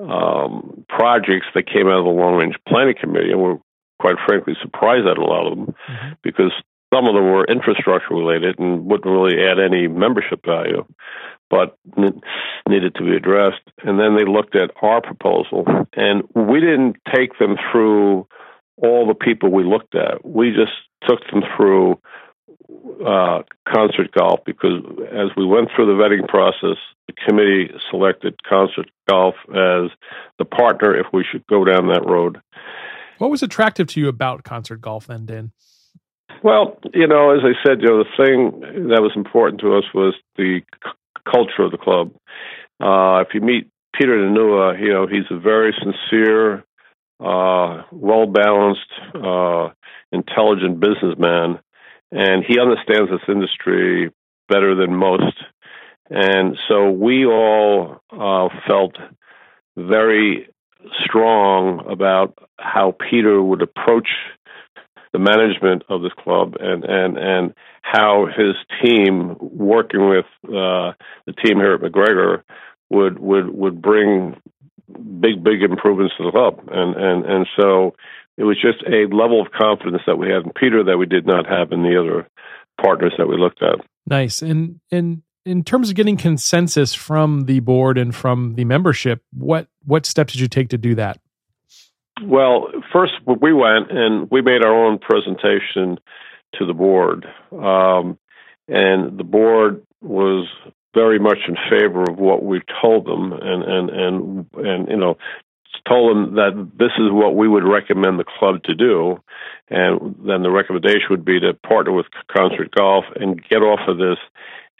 um, 0.01 0.85
projects 0.89 1.47
that 1.55 1.67
came 1.67 1.87
out 1.87 1.99
of 1.99 2.05
the 2.05 2.11
long 2.11 2.37
range 2.37 2.57
planning 2.67 2.95
committee, 2.99 3.31
and 3.31 3.41
were 3.41 3.59
quite 3.99 4.17
frankly 4.27 4.55
surprised 4.63 5.07
at 5.07 5.19
a 5.19 5.25
lot 5.25 5.51
of 5.51 5.59
them 5.59 5.75
mm-hmm. 5.89 6.13
because 6.23 6.53
some 6.95 7.07
of 7.07 7.15
them 7.15 7.25
were 7.25 7.45
infrastructure 7.45 8.15
related 8.15 8.59
and 8.59 8.87
wouldn't 8.87 9.13
really 9.13 9.45
add 9.45 9.59
any 9.59 9.89
membership 9.89 10.45
value, 10.45 10.85
but 11.51 11.77
needed 12.67 12.95
to 12.95 13.05
be 13.05 13.17
addressed. 13.17 13.61
And 13.83 13.99
then 14.01 14.17
they 14.17 14.25
looked 14.25 14.57
at 14.57 14.71
our 14.81 15.03
proposal, 15.03 15.67
and 15.93 16.23
we 16.35 16.61
didn't 16.61 16.97
take 17.15 17.39
them 17.39 17.57
through 17.71 18.27
all 18.83 19.07
the 19.07 19.15
people 19.15 19.51
we 19.51 19.65
looked 19.65 19.95
at. 19.95 20.25
We 20.25 20.51
just 20.51 20.73
took 21.07 21.21
them 21.31 21.43
through 21.57 21.99
uh, 23.07 23.43
concert 23.73 24.13
golf 24.13 24.41
because 24.45 24.83
as 25.13 25.31
we 25.37 25.47
went 25.47 25.69
through 25.75 25.87
the 25.87 26.03
vetting 26.03 26.27
process, 26.29 26.77
the 27.07 27.15
committee 27.27 27.71
selected 27.91 28.43
concert 28.49 28.91
golf 29.09 29.35
as 29.49 29.91
the 30.39 30.45
partner 30.45 30.95
if 30.95 31.07
we 31.13 31.25
should 31.31 31.47
go 31.47 31.65
down 31.65 31.89
that 31.89 32.07
road. 32.07 32.41
What 33.19 33.31
was 33.31 33.43
attractive 33.43 33.89
to 33.89 34.01
you 34.01 34.09
about 34.09 34.45
concert 34.45 34.81
golf 34.81 35.07
then, 35.07 35.27
Dan? 35.27 35.53
Well, 36.43 36.79
you 36.95 37.07
know, 37.07 37.31
as 37.31 37.41
I 37.43 37.55
said, 37.67 37.81
you 37.81 37.89
know, 37.89 38.05
the 38.05 38.17
thing 38.17 38.61
that 38.91 39.03
was 39.03 39.13
important 39.17 39.61
to 39.63 39.77
us 39.77 39.85
was 39.93 40.15
the 40.37 40.61
c- 40.61 40.91
culture 41.31 41.63
of 41.63 41.73
the 41.73 41.79
club. 41.79 42.13
Uh, 42.81 43.25
if 43.27 43.35
you 43.35 43.41
meet 43.41 43.69
Peter 43.99 44.17
Nanula, 44.17 44.81
you 44.81 44.93
know, 44.93 45.07
he's 45.07 45.25
a 45.31 45.39
very 45.39 45.75
sincere, 45.83 46.65
uh, 47.21 47.83
well 47.91 48.27
balanced, 48.27 48.93
uh, 49.15 49.69
intelligent 50.13 50.81
businessman, 50.81 51.59
and 52.11 52.45
he 52.47 52.59
understands 52.59 53.11
this 53.11 53.29
industry 53.29 54.11
better 54.49 54.75
than 54.75 54.95
most. 54.95 55.35
And 56.11 56.57
so 56.69 56.91
we 56.91 57.27
all 57.27 58.01
uh, 58.11 58.49
felt 58.67 58.97
very 59.77 60.49
strong 61.05 61.85
about 61.91 62.39
how 62.59 62.97
Peter 63.11 63.43
would 63.43 63.63
approach 63.63 64.09
the 65.13 65.19
management 65.19 65.85
of 65.89 66.03
this 66.03 66.13
club 66.19 66.57
and 66.61 66.85
and 66.85 67.17
and 67.17 67.55
how 67.83 68.27
his 68.27 68.55
team 68.83 69.37
working 69.41 70.09
with 70.09 70.27
uh, 70.45 70.93
the 71.27 71.33
team 71.45 71.57
here 71.57 71.75
at 71.75 71.81
MacGregor 71.81 72.45
would 72.91 73.19
would 73.19 73.49
would 73.49 73.81
bring 73.81 74.41
big 75.21 75.43
big 75.45 75.63
improvements 75.63 76.15
to 76.17 76.25
the 76.25 76.31
club 76.31 76.61
and 76.69 76.97
and 76.97 77.25
and 77.27 77.47
so 77.59 77.95
it 78.39 78.45
was 78.45 78.57
just 78.57 78.83
a 78.87 79.13
level 79.15 79.43
of 79.43 79.51
confidence 79.51 80.03
that 80.07 80.17
we 80.17 80.31
had 80.31 80.45
in 80.45 80.53
Peter 80.53 80.85
that 80.85 80.97
we 80.97 81.07
did 81.07 81.27
not 81.27 81.47
have 81.47 81.73
in 81.73 81.83
the 81.83 82.01
other 82.01 82.29
partners 82.81 83.13
that 83.19 83.27
we 83.27 83.37
looked 83.37 83.63
at. 83.63 83.85
Nice. 84.07 84.41
And 84.41 84.81
and 84.91 85.23
in 85.45 85.65
terms 85.65 85.91
of 85.91 85.97
getting 85.97 86.17
consensus 86.17 86.95
from 86.95 87.47
the 87.47 87.61
board 87.61 87.99
and 87.99 88.15
from 88.15 88.55
the 88.55 88.65
membership, 88.65 89.23
what 89.33 89.67
what 89.85 90.07
steps 90.07 90.33
did 90.33 90.41
you 90.41 90.49
take 90.49 90.69
to 90.71 90.79
do 90.79 90.95
that? 90.95 91.21
Well, 92.23 92.69
first 92.93 93.15
we 93.27 93.53
went 93.53 93.91
and 93.91 94.31
we 94.31 94.41
made 94.41 94.65
our 94.65 94.87
own 94.87 94.99
presentation 94.99 95.99
to 96.55 96.65
the 96.65 96.75
board, 96.75 97.27
um, 97.53 98.19
and 98.69 99.19
the 99.19 99.25
board 99.25 99.83
was 100.01 100.47
very 100.95 101.19
much 101.19 101.39
in 101.47 101.57
favor 101.71 102.03
of 102.03 102.19
what 102.19 102.45
we 102.45 102.61
told 102.83 103.07
them, 103.07 103.33
and 103.33 103.63
and 103.63 103.91
and 103.91 104.47
and 104.55 104.89
you 104.89 104.97
know 104.97 105.17
told 105.87 106.11
them 106.11 106.35
that 106.35 106.71
this 106.79 106.93
is 106.99 107.11
what 107.11 107.37
we 107.37 107.49
would 107.49 107.65
recommend 107.65 108.19
the 108.19 108.25
club 108.39 108.63
to 108.65 108.75
do, 108.75 109.19
and 109.71 110.17
then 110.27 110.43
the 110.43 110.51
recommendation 110.51 111.07
would 111.11 111.25
be 111.25 111.41
to 111.41 111.55
partner 111.67 111.93
with 111.93 112.07
Concert 112.31 112.71
Golf 112.75 113.05
and 113.17 113.43
get 113.49 113.59
off 113.59 113.81
of 113.89 113.99
this 113.99 114.19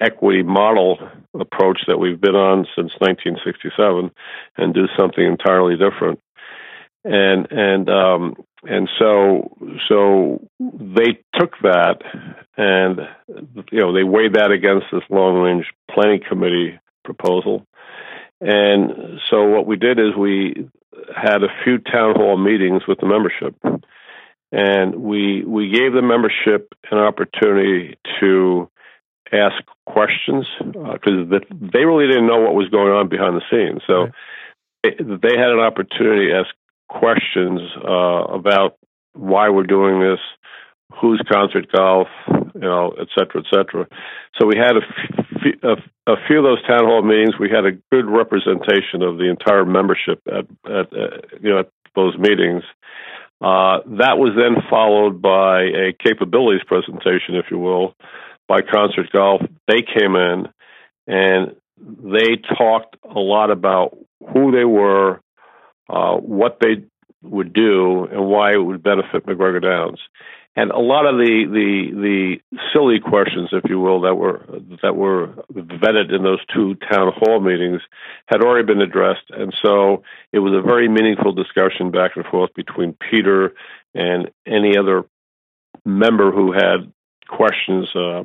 equity 0.01 0.43
model 0.43 0.99
approach 1.39 1.81
that 1.89 1.99
we've 1.99 2.21
been 2.21 2.37
on 2.37 2.67
since 2.77 2.93
1967 3.01 4.11
and 4.57 4.75
do 4.75 4.87
something 4.99 5.25
entirely 5.25 5.77
different. 5.77 6.21
And 7.05 7.47
and 7.51 7.89
um, 7.89 8.35
and 8.65 8.89
so 8.99 9.57
so 9.89 10.49
they 10.61 11.19
took 11.39 11.53
that 11.63 12.03
and 12.57 13.01
you 13.71 13.81
know 13.81 13.95
they 13.95 14.03
weighed 14.03 14.35
that 14.35 14.51
against 14.51 14.87
this 14.93 15.05
long 15.09 15.37
range 15.37 15.67
planning 15.99 16.21
committee 16.29 16.79
proposal. 17.05 17.67
And 18.41 19.19
so 19.31 19.49
what 19.49 19.67
we 19.67 19.77
did 19.77 19.99
is 19.99 20.15
we 20.17 20.69
had 21.15 21.43
a 21.43 21.49
few 21.65 21.79
town 21.79 22.15
hall 22.15 22.37
meetings 22.37 22.83
with 22.87 22.99
the 23.01 23.07
membership. 23.07 23.57
And 24.53 24.95
we 24.95 25.45
we 25.45 25.71
gave 25.71 25.93
the 25.93 26.03
membership 26.03 26.73
an 26.91 26.99
opportunity 26.99 27.99
to 28.21 28.71
ask 29.31 29.57
questions 29.87 30.47
because 30.59 31.31
uh, 31.31 31.39
they 31.51 31.85
really 31.85 32.07
didn't 32.07 32.27
know 32.27 32.41
what 32.41 32.55
was 32.55 32.69
going 32.71 32.93
on 32.93 33.09
behind 33.09 33.37
the 33.37 33.43
scenes. 33.51 33.83
So 33.87 34.05
right. 34.05 34.13
they, 34.83 34.91
they 35.29 35.37
had 35.37 35.51
an 35.51 35.59
opportunity 35.59 36.29
to 36.29 36.39
ask 36.39 36.55
questions 36.89 37.61
uh, 37.85 38.25
about 38.33 38.79
why 39.13 39.51
we're 39.51 39.65
doing 39.65 40.01
this, 40.01 40.21
who's 41.01 41.21
concert 41.31 41.71
golf, 41.73 42.09
you 42.55 42.61
know, 42.61 42.95
et 43.01 43.09
cetera, 43.17 43.43
et 43.43 43.47
cetera. 43.55 43.87
So 44.39 44.47
we 44.47 44.57
had 44.57 44.77
a, 44.77 44.81
f- 44.81 45.63
a, 45.63 46.13
a 46.13 46.17
few 46.27 46.39
of 46.39 46.45
those 46.45 46.67
town 46.67 46.85
hall 46.85 47.03
meetings. 47.03 47.35
We 47.39 47.51
had 47.51 47.67
a 47.67 47.73
good 47.93 48.07
representation 48.07 49.03
of 49.03 49.19
the 49.19 49.29
entire 49.29 49.65
membership 49.65 50.21
at, 50.27 50.47
at 50.71 50.93
uh, 50.93 51.21
you 51.41 51.51
know 51.51 51.59
at 51.61 51.71
those 51.95 52.17
meetings. 52.19 52.63
Uh, 53.41 53.79
that 53.99 54.19
was 54.19 54.33
then 54.37 54.63
followed 54.69 55.23
by 55.23 55.63
a 55.63 55.93
capabilities 55.93 56.65
presentation, 56.67 57.37
if 57.37 57.47
you 57.51 57.59
will, 57.59 57.95
by 58.49 58.63
Concert 58.63 59.13
Golf. 59.13 59.43
They 59.69 59.83
came 59.83 60.17
in 60.17 60.49
and 61.07 61.55
they 61.79 62.37
talked 62.57 62.97
a 63.05 63.21
lot 63.21 63.53
about 63.53 63.97
who 64.33 64.51
they 64.51 64.65
were, 64.65 65.21
uh, 65.89 66.17
what 66.17 66.59
they 66.61 66.85
would 67.23 67.53
do 67.53 68.05
and 68.07 68.27
why 68.27 68.55
it 68.55 68.59
would 68.59 68.83
benefit 68.83 69.27
MacGregor 69.27 69.61
Downs. 69.61 70.01
And 70.59 70.73
a 70.73 70.81
lot 70.81 71.07
of 71.07 71.19
the, 71.19 71.45
the 71.47 71.95
the 71.95 72.59
silly 72.73 72.99
questions, 72.99 73.51
if 73.53 73.71
you 73.71 73.79
will, 73.79 74.01
that 74.01 74.17
were 74.17 74.45
that 74.83 74.97
were 74.97 75.29
vetted 75.53 76.13
in 76.13 76.25
those 76.25 76.45
two 76.53 76.75
town 76.91 77.13
hall 77.15 77.39
meetings 77.39 77.81
had 78.27 78.43
already 78.43 78.67
been 78.67 78.81
addressed, 78.81 79.31
and 79.31 79.55
so 79.65 80.03
it 80.33 80.41
was 80.41 80.55
a 80.55 80.67
very 80.67 80.89
meaningful 80.89 81.31
discussion 81.31 81.93
back 81.93 82.17
and 82.17 82.25
forth 82.25 82.51
between 82.55 82.97
Peter 83.09 83.55
and 83.95 84.33
any 84.49 84.77
other 84.77 85.05
member 85.85 86.33
who 86.33 86.51
had 86.51 86.93
questions. 87.29 87.87
Uh, 87.95 88.25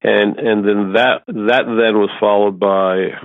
and 0.00 0.38
and 0.38 0.64
then 0.64 0.92
that 0.92 1.22
that 1.26 1.64
then 1.66 1.98
was 1.98 2.10
followed 2.20 2.60
by 2.60 3.18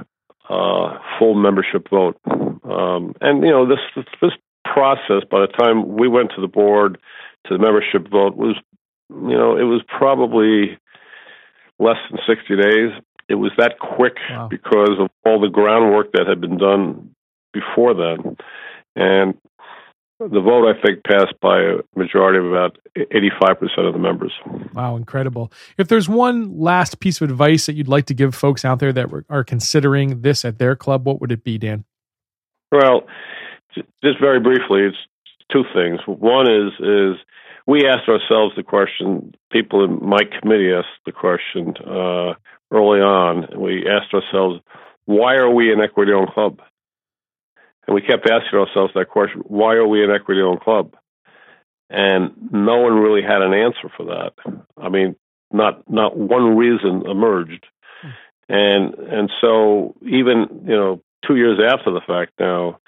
uh, 0.50 0.97
full 1.19 1.36
membership 1.36 1.88
vote. 1.91 2.17
Um, 2.25 3.13
and 3.21 3.43
you 3.43 3.51
know 3.51 3.67
this 3.67 4.05
this 4.24 4.33
process 4.65 5.21
by 5.29 5.41
the 5.41 5.53
time 5.55 5.97
we 5.97 6.07
went 6.07 6.31
to 6.36 6.41
the 6.41 6.47
board 6.47 6.97
to 7.48 7.58
the 7.58 7.60
membership 7.60 8.10
vote 8.10 8.36
was 8.36 8.56
you 9.10 9.38
know 9.38 9.58
it 9.58 9.63
was 9.63 9.82
probably 9.88 10.77
less 11.80 11.98
than 12.10 12.20
60 12.27 12.56
days. 12.56 12.92
It 13.30 13.36
was 13.36 13.51
that 13.58 13.80
quick 13.80 14.16
wow. 14.30 14.48
because 14.50 14.98
of 15.00 15.10
all 15.25 15.39
the 15.39 15.50
groundwork 15.50 16.12
that 16.13 16.27
had 16.27 16.42
been 16.42 16.58
done 16.58 17.13
before 17.54 17.94
then. 17.94 18.38
And 18.96 19.36
the 20.20 20.42
vote, 20.42 20.68
I 20.68 20.82
think, 20.82 21.04
passed 21.04 21.39
by 21.42 21.60
a 21.60 21.77
majority 21.96 22.39
of 22.39 22.46
about 22.46 22.77
85% 22.98 23.88
of 23.88 23.94
the 23.94 24.00
members. 24.00 24.34
Wow, 24.74 24.96
incredible. 24.96 25.51
If 25.77 25.89
there's 25.89 26.10
one 26.10 26.58
last 26.58 27.00
piece 27.00 27.22
of 27.22 27.30
advice 27.30 27.68
that 27.68 27.75
you'd 27.75 27.88
like 27.88 28.06
to 28.06 28.16
give 28.16 28.34
folks 28.34 28.66
out 28.66 28.80
there 28.80 28.94
that 28.94 29.10
are 29.30 29.44
considering 29.44 30.22
this 30.22 30.44
at 30.44 30.58
their 30.58 30.75
club, 30.75 31.06
what 31.06 31.22
would 31.22 31.32
it 31.32 31.44
be, 31.44 31.60
Dan? 31.60 31.84
Well, 32.72 33.06
just 34.04 34.20
very 34.20 34.39
briefly, 34.39 34.82
it's 34.82 34.98
two 35.51 35.63
things. 35.74 36.00
One 36.08 36.51
is 36.51 36.74
is 36.80 37.16
we 37.67 37.86
asked 37.86 38.09
ourselves 38.09 38.55
the 38.55 38.63
question. 38.63 39.36
People 39.51 39.83
in 39.83 40.00
my 40.01 40.21
committee 40.39 40.71
asked 40.74 41.03
the 41.05 41.12
question 41.12 41.75
uh, 41.86 42.33
early 42.71 43.01
on. 43.01 43.47
We 43.59 43.86
asked 43.88 44.13
ourselves, 44.13 44.62
why 45.05 45.36
are 45.36 45.50
we 45.50 45.71
an 45.71 45.81
equity-owned 45.81 46.31
club? 46.33 46.62
And 47.86 47.95
we 47.95 48.01
kept 48.01 48.29
asking 48.29 48.59
ourselves 48.59 48.93
that 48.95 49.09
question: 49.09 49.41
Why 49.45 49.75
are 49.75 49.88
we 49.88 50.03
an 50.03 50.12
equity-owned 50.12 50.62
club? 50.62 50.95
And 51.89 52.31
no 52.51 52.79
one 52.79 52.95
really 52.95 53.21
had 53.21 53.41
an 53.41 53.53
answer 53.53 53.89
for 53.95 54.05
that. 54.07 54.33
I 54.77 54.89
mean, 54.89 55.15
not 55.51 55.89
not 55.89 56.17
one 56.17 56.57
reason 56.57 57.03
emerged. 57.09 57.65
And 58.50 58.93
and 58.95 59.31
so 59.39 59.95
even 60.01 60.65
you 60.67 60.75
know 60.75 61.01
two 61.25 61.38
years 61.38 61.59
after 61.65 61.91
the 61.91 62.01
fact 62.05 62.33
now, 62.39 62.79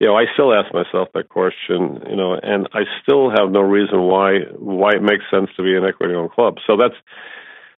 you 0.00 0.06
know, 0.06 0.16
I 0.16 0.24
still 0.32 0.54
ask 0.54 0.72
myself 0.72 1.08
that 1.14 1.28
question, 1.28 2.02
you 2.08 2.16
know, 2.16 2.34
and 2.40 2.68
I 2.72 2.82
still 3.02 3.30
have 3.30 3.50
no 3.50 3.60
reason 3.60 4.02
why 4.02 4.40
why 4.56 4.90
it 4.94 5.02
makes 5.02 5.24
sense 5.30 5.50
to 5.56 5.62
be 5.62 5.76
an 5.76 5.84
equity 5.84 6.14
owned 6.14 6.32
club. 6.32 6.56
So 6.66 6.76
that's 6.76 6.94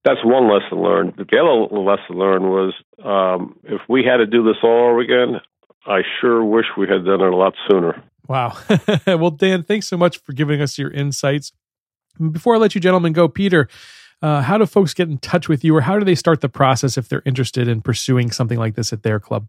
that's 0.04 0.20
one 0.24 0.50
lesson 0.50 0.82
learned. 0.82 1.14
The 1.16 1.24
other 1.38 1.80
lesson 1.80 2.16
learned 2.16 2.44
was 2.44 2.74
um, 3.04 3.58
if 3.64 3.80
we 3.88 4.04
had 4.04 4.18
to 4.18 4.26
do 4.26 4.44
this 4.44 4.56
all 4.62 4.90
over 4.90 5.00
again, 5.00 5.40
I 5.86 6.00
sure 6.20 6.44
wish 6.44 6.66
we 6.76 6.86
had 6.86 7.04
done 7.04 7.20
it 7.20 7.32
a 7.32 7.36
lot 7.36 7.54
sooner. 7.70 8.02
Wow. 8.28 8.56
well, 9.06 9.30
Dan, 9.30 9.62
thanks 9.62 9.88
so 9.88 9.96
much 9.96 10.18
for 10.18 10.32
giving 10.32 10.60
us 10.60 10.78
your 10.78 10.90
insights. 10.90 11.52
Before 12.30 12.54
I 12.54 12.58
let 12.58 12.74
you 12.74 12.80
gentlemen 12.80 13.12
go, 13.12 13.28
Peter, 13.28 13.68
uh, 14.22 14.42
how 14.42 14.58
do 14.58 14.66
folks 14.66 14.94
get 14.94 15.08
in 15.08 15.18
touch 15.18 15.48
with 15.48 15.64
you 15.64 15.74
or 15.74 15.80
how 15.80 15.98
do 15.98 16.04
they 16.04 16.14
start 16.14 16.42
the 16.42 16.48
process 16.48 16.98
if 16.98 17.08
they're 17.08 17.22
interested 17.24 17.66
in 17.66 17.80
pursuing 17.80 18.30
something 18.30 18.58
like 18.58 18.74
this 18.74 18.92
at 18.92 19.02
their 19.02 19.18
club? 19.18 19.48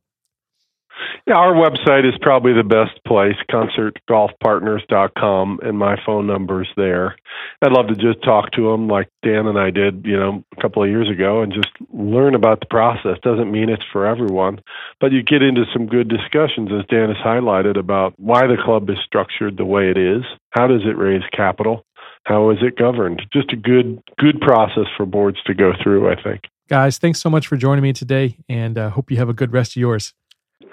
Yeah, 1.27 1.35
our 1.35 1.53
website 1.53 2.07
is 2.07 2.15
probably 2.19 2.53
the 2.53 2.63
best 2.63 3.03
place, 3.05 3.35
concertgolfpartners.com, 3.49 5.59
and 5.61 5.77
my 5.77 5.95
phone 6.03 6.25
number's 6.25 6.69
there. 6.75 7.15
I'd 7.61 7.71
love 7.71 7.89
to 7.89 7.95
just 7.95 8.23
talk 8.23 8.51
to 8.53 8.71
them 8.71 8.87
like 8.87 9.07
Dan 9.23 9.45
and 9.45 9.59
I 9.59 9.69
did, 9.69 10.03
you 10.05 10.17
know, 10.17 10.43
a 10.57 10.61
couple 10.61 10.83
of 10.83 10.89
years 10.89 11.07
ago 11.09 11.41
and 11.41 11.53
just 11.53 11.69
learn 11.93 12.33
about 12.33 12.59
the 12.59 12.65
process. 12.65 13.19
Doesn't 13.21 13.51
mean 13.51 13.69
it's 13.69 13.85
for 13.91 14.07
everyone, 14.07 14.61
but 14.99 15.11
you 15.11 15.21
get 15.21 15.43
into 15.43 15.65
some 15.71 15.85
good 15.85 16.09
discussions, 16.09 16.71
as 16.71 16.87
Dan 16.89 17.09
has 17.09 17.17
highlighted, 17.17 17.77
about 17.77 18.15
why 18.17 18.47
the 18.47 18.57
club 18.57 18.89
is 18.89 18.97
structured 19.05 19.57
the 19.57 19.65
way 19.65 19.91
it 19.91 19.97
is. 19.97 20.23
How 20.49 20.65
does 20.65 20.81
it 20.85 20.97
raise 20.97 21.21
capital? 21.35 21.85
How 22.25 22.49
is 22.49 22.57
it 22.61 22.77
governed? 22.77 23.21
Just 23.31 23.53
a 23.53 23.55
good, 23.55 24.01
good 24.17 24.41
process 24.41 24.87
for 24.97 25.05
boards 25.05 25.37
to 25.45 25.53
go 25.53 25.73
through, 25.81 26.11
I 26.11 26.21
think. 26.21 26.41
Guys, 26.67 26.97
thanks 26.97 27.19
so 27.19 27.29
much 27.29 27.47
for 27.47 27.57
joining 27.57 27.83
me 27.83 27.93
today 27.93 28.37
and 28.47 28.77
uh, 28.77 28.89
hope 28.89 29.11
you 29.11 29.17
have 29.17 29.29
a 29.29 29.33
good 29.33 29.51
rest 29.51 29.73
of 29.73 29.81
yours. 29.81 30.13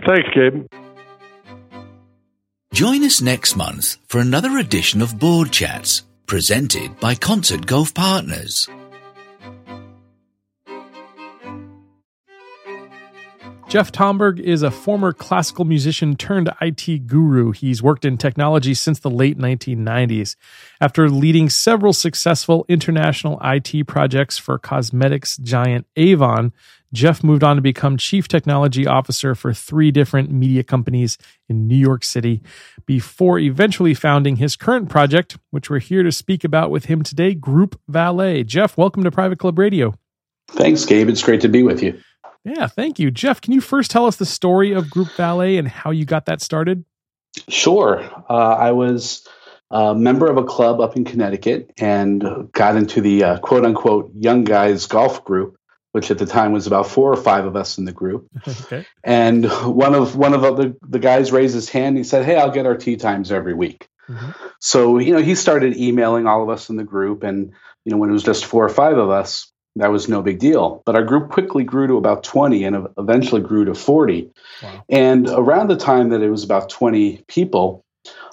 Thanks, 0.06 0.28
Gabe. 0.34 0.66
Join 2.72 3.02
us 3.02 3.20
next 3.20 3.56
month 3.56 3.96
for 4.06 4.20
another 4.20 4.58
edition 4.58 5.02
of 5.02 5.18
Board 5.18 5.50
Chats, 5.50 6.04
presented 6.26 7.00
by 7.00 7.14
Concert 7.14 7.66
Golf 7.66 7.92
Partners. 7.92 8.68
Jeff 13.68 13.92
Tomberg 13.92 14.40
is 14.40 14.62
a 14.62 14.70
former 14.70 15.12
classical 15.12 15.66
musician 15.66 16.16
turned 16.16 16.50
IT 16.62 17.06
guru. 17.06 17.52
He's 17.52 17.82
worked 17.82 18.06
in 18.06 18.16
technology 18.16 18.72
since 18.72 18.98
the 18.98 19.10
late 19.10 19.36
1990s. 19.36 20.36
After 20.80 21.10
leading 21.10 21.50
several 21.50 21.92
successful 21.92 22.64
international 22.66 23.38
IT 23.44 23.86
projects 23.86 24.38
for 24.38 24.58
cosmetics 24.58 25.36
giant 25.36 25.86
Avon, 25.96 26.54
Jeff 26.92 27.22
moved 27.22 27.44
on 27.44 27.56
to 27.56 27.62
become 27.62 27.96
chief 27.96 28.28
technology 28.28 28.86
officer 28.86 29.34
for 29.34 29.52
three 29.52 29.90
different 29.90 30.30
media 30.30 30.62
companies 30.62 31.18
in 31.48 31.66
New 31.66 31.76
York 31.76 32.02
City 32.02 32.42
before 32.86 33.38
eventually 33.38 33.92
founding 33.92 34.36
his 34.36 34.56
current 34.56 34.88
project, 34.88 35.36
which 35.50 35.68
we're 35.68 35.80
here 35.80 36.02
to 36.02 36.12
speak 36.12 36.44
about 36.44 36.70
with 36.70 36.86
him 36.86 37.02
today, 37.02 37.34
Group 37.34 37.78
Valet. 37.88 38.44
Jeff, 38.44 38.78
welcome 38.78 39.04
to 39.04 39.10
Private 39.10 39.38
Club 39.38 39.58
Radio. 39.58 39.94
Thanks, 40.48 40.86
Gabe. 40.86 41.10
It's 41.10 41.22
great 41.22 41.42
to 41.42 41.48
be 41.48 41.62
with 41.62 41.82
you. 41.82 42.00
Yeah, 42.44 42.66
thank 42.66 42.98
you. 42.98 43.10
Jeff, 43.10 43.40
can 43.42 43.52
you 43.52 43.60
first 43.60 43.90
tell 43.90 44.06
us 44.06 44.16
the 44.16 44.24
story 44.24 44.72
of 44.72 44.88
Group 44.88 45.12
Valet 45.12 45.58
and 45.58 45.68
how 45.68 45.90
you 45.90 46.06
got 46.06 46.24
that 46.26 46.40
started? 46.40 46.84
Sure. 47.48 48.02
Uh, 48.30 48.54
I 48.54 48.72
was 48.72 49.28
a 49.70 49.94
member 49.94 50.30
of 50.30 50.38
a 50.38 50.44
club 50.44 50.80
up 50.80 50.96
in 50.96 51.04
Connecticut 51.04 51.70
and 51.76 52.50
got 52.52 52.76
into 52.76 53.02
the 53.02 53.24
uh, 53.24 53.38
quote 53.40 53.66
unquote 53.66 54.10
young 54.14 54.44
guys 54.44 54.86
golf 54.86 55.22
group 55.24 55.57
which 55.98 56.12
at 56.12 56.18
the 56.18 56.26
time 56.26 56.52
was 56.52 56.68
about 56.68 56.86
four 56.86 57.12
or 57.12 57.16
five 57.16 57.44
of 57.44 57.56
us 57.56 57.76
in 57.76 57.84
the 57.84 57.90
group. 57.90 58.28
okay. 58.46 58.86
And 59.02 59.50
one 59.64 59.96
of 59.96 60.14
one 60.14 60.32
of 60.32 60.42
the, 60.42 60.76
the 60.88 61.00
guys 61.00 61.32
raised 61.32 61.56
his 61.56 61.68
hand. 61.68 61.96
He 61.96 62.04
said, 62.04 62.24
"Hey, 62.24 62.36
I'll 62.36 62.52
get 62.52 62.66
our 62.66 62.76
tee 62.76 62.94
times 62.94 63.32
every 63.32 63.52
week." 63.52 63.88
Mm-hmm. 64.08 64.30
So 64.60 64.98
you 64.98 65.12
know, 65.12 65.20
he 65.20 65.34
started 65.34 65.76
emailing 65.76 66.28
all 66.28 66.44
of 66.44 66.50
us 66.50 66.70
in 66.70 66.76
the 66.76 66.84
group, 66.84 67.24
and 67.24 67.50
you 67.84 67.90
know, 67.90 67.96
when 67.96 68.10
it 68.10 68.12
was 68.12 68.22
just 68.22 68.44
four 68.44 68.64
or 68.64 68.68
five 68.68 68.96
of 68.96 69.10
us, 69.10 69.50
that 69.74 69.90
was 69.90 70.08
no 70.08 70.22
big 70.22 70.38
deal. 70.38 70.84
But 70.86 70.94
our 70.94 71.02
group 71.02 71.32
quickly 71.32 71.64
grew 71.64 71.88
to 71.88 71.96
about 71.96 72.22
twenty, 72.22 72.62
and 72.62 72.86
eventually 72.96 73.40
grew 73.40 73.64
to 73.64 73.74
forty. 73.74 74.30
Wow. 74.62 74.84
And 74.88 75.28
around 75.28 75.66
the 75.66 75.76
time 75.76 76.10
that 76.10 76.22
it 76.22 76.30
was 76.30 76.44
about 76.44 76.70
twenty 76.70 77.24
people, 77.26 77.84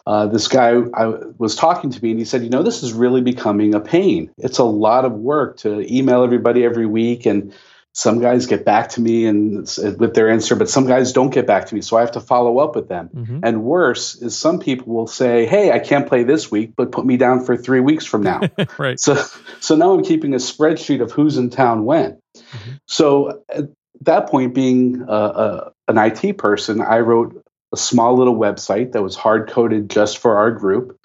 uh, 0.07 0.27
this 0.27 0.47
guy 0.47 0.75
I, 0.93 1.05
was 1.37 1.55
talking 1.55 1.89
to 1.89 2.03
me 2.03 2.11
and 2.11 2.19
he 2.19 2.25
said, 2.25 2.43
You 2.43 2.49
know, 2.49 2.63
this 2.63 2.83
is 2.83 2.93
really 2.93 3.21
becoming 3.21 3.73
a 3.73 3.79
pain. 3.79 4.31
It's 4.37 4.59
a 4.59 4.63
lot 4.63 5.05
of 5.05 5.13
work 5.13 5.57
to 5.57 5.81
email 5.93 6.23
everybody 6.23 6.63
every 6.63 6.85
week. 6.85 7.25
And 7.25 7.55
some 7.93 8.19
guys 8.19 8.45
get 8.45 8.65
back 8.65 8.89
to 8.89 9.01
me 9.01 9.25
and 9.25 9.61
with 9.97 10.13
their 10.13 10.29
answer, 10.29 10.55
but 10.55 10.69
some 10.69 10.85
guys 10.85 11.13
don't 11.13 11.33
get 11.33 11.47
back 11.47 11.67
to 11.67 11.75
me. 11.75 11.81
So 11.81 11.97
I 11.97 12.01
have 12.01 12.11
to 12.11 12.19
follow 12.19 12.59
up 12.59 12.75
with 12.75 12.89
them. 12.89 13.09
Mm-hmm. 13.15 13.39
And 13.41 13.63
worse 13.63 14.15
is 14.15 14.37
some 14.37 14.59
people 14.59 14.93
will 14.93 15.07
say, 15.07 15.45
Hey, 15.47 15.71
I 15.71 15.79
can't 15.79 16.07
play 16.07 16.23
this 16.23 16.51
week, 16.51 16.73
but 16.75 16.91
put 16.91 17.05
me 17.05 17.17
down 17.17 17.43
for 17.43 17.57
three 17.57 17.79
weeks 17.79 18.05
from 18.05 18.21
now. 18.21 18.41
right. 18.77 18.99
So, 18.99 19.15
so 19.59 19.75
now 19.75 19.93
I'm 19.93 20.03
keeping 20.03 20.33
a 20.33 20.37
spreadsheet 20.37 21.01
of 21.01 21.13
who's 21.13 21.37
in 21.37 21.49
town 21.49 21.85
when. 21.85 22.19
Mm-hmm. 22.35 22.71
So 22.85 23.43
at 23.49 23.69
that 24.01 24.29
point, 24.29 24.53
being 24.53 25.05
an 25.07 25.97
IT 25.97 26.37
person, 26.37 26.81
I 26.81 26.99
wrote 26.99 27.44
a 27.75 27.77
small 27.77 28.15
little 28.15 28.37
website 28.37 28.93
that 28.93 29.03
was 29.03 29.17
hard 29.17 29.49
coded 29.49 29.89
just 29.89 30.19
for 30.19 30.37
our 30.37 30.49
group. 30.49 30.97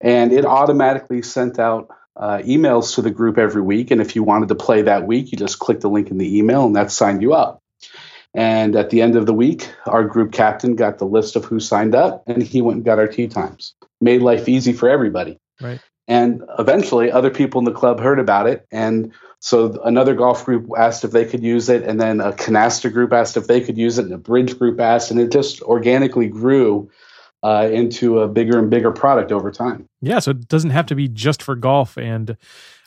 And 0.00 0.32
it 0.32 0.46
automatically 0.46 1.20
sent 1.20 1.58
out 1.58 1.88
uh, 2.16 2.38
emails 2.38 2.94
to 2.94 3.02
the 3.02 3.10
group 3.10 3.36
every 3.36 3.60
week. 3.60 3.90
And 3.90 4.00
if 4.00 4.16
you 4.16 4.22
wanted 4.22 4.48
to 4.48 4.54
play 4.54 4.82
that 4.82 5.06
week, 5.06 5.32
you 5.32 5.38
just 5.38 5.58
click 5.58 5.80
the 5.80 5.90
link 5.90 6.10
in 6.10 6.16
the 6.16 6.38
email 6.38 6.64
and 6.64 6.76
that 6.76 6.90
signed 6.90 7.20
you 7.20 7.34
up. 7.34 7.62
And 8.32 8.74
at 8.74 8.88
the 8.88 9.02
end 9.02 9.16
of 9.16 9.26
the 9.26 9.34
week, 9.34 9.70
our 9.86 10.04
group 10.04 10.32
captain 10.32 10.76
got 10.76 10.98
the 10.98 11.04
list 11.04 11.36
of 11.36 11.44
who 11.44 11.60
signed 11.60 11.94
up 11.94 12.24
and 12.26 12.42
he 12.42 12.62
went 12.62 12.76
and 12.76 12.84
got 12.84 12.98
our 12.98 13.06
tee 13.06 13.28
times. 13.28 13.74
Made 14.00 14.22
life 14.22 14.48
easy 14.48 14.72
for 14.72 14.88
everybody. 14.88 15.38
Right. 15.60 15.80
And 16.06 16.42
eventually, 16.58 17.10
other 17.10 17.30
people 17.30 17.60
in 17.60 17.64
the 17.64 17.72
club 17.72 17.98
heard 17.98 18.18
about 18.18 18.46
it. 18.46 18.66
And 18.70 19.12
so 19.40 19.80
another 19.84 20.14
golf 20.14 20.44
group 20.44 20.68
asked 20.76 21.04
if 21.04 21.12
they 21.12 21.24
could 21.24 21.42
use 21.42 21.68
it. 21.68 21.82
And 21.82 22.00
then 22.00 22.20
a 22.20 22.32
canasta 22.32 22.92
group 22.92 23.12
asked 23.12 23.36
if 23.36 23.46
they 23.46 23.60
could 23.60 23.78
use 23.78 23.98
it. 23.98 24.04
And 24.04 24.14
a 24.14 24.18
bridge 24.18 24.58
group 24.58 24.80
asked. 24.80 25.10
And 25.10 25.18
it 25.18 25.32
just 25.32 25.62
organically 25.62 26.28
grew 26.28 26.90
uh, 27.42 27.68
into 27.72 28.20
a 28.20 28.28
bigger 28.28 28.58
and 28.58 28.70
bigger 28.70 28.90
product 28.90 29.32
over 29.32 29.50
time. 29.50 29.86
Yeah. 30.02 30.18
So 30.18 30.32
it 30.32 30.48
doesn't 30.48 30.70
have 30.70 30.86
to 30.86 30.94
be 30.94 31.08
just 31.08 31.42
for 31.42 31.56
golf. 31.56 31.96
And 31.96 32.36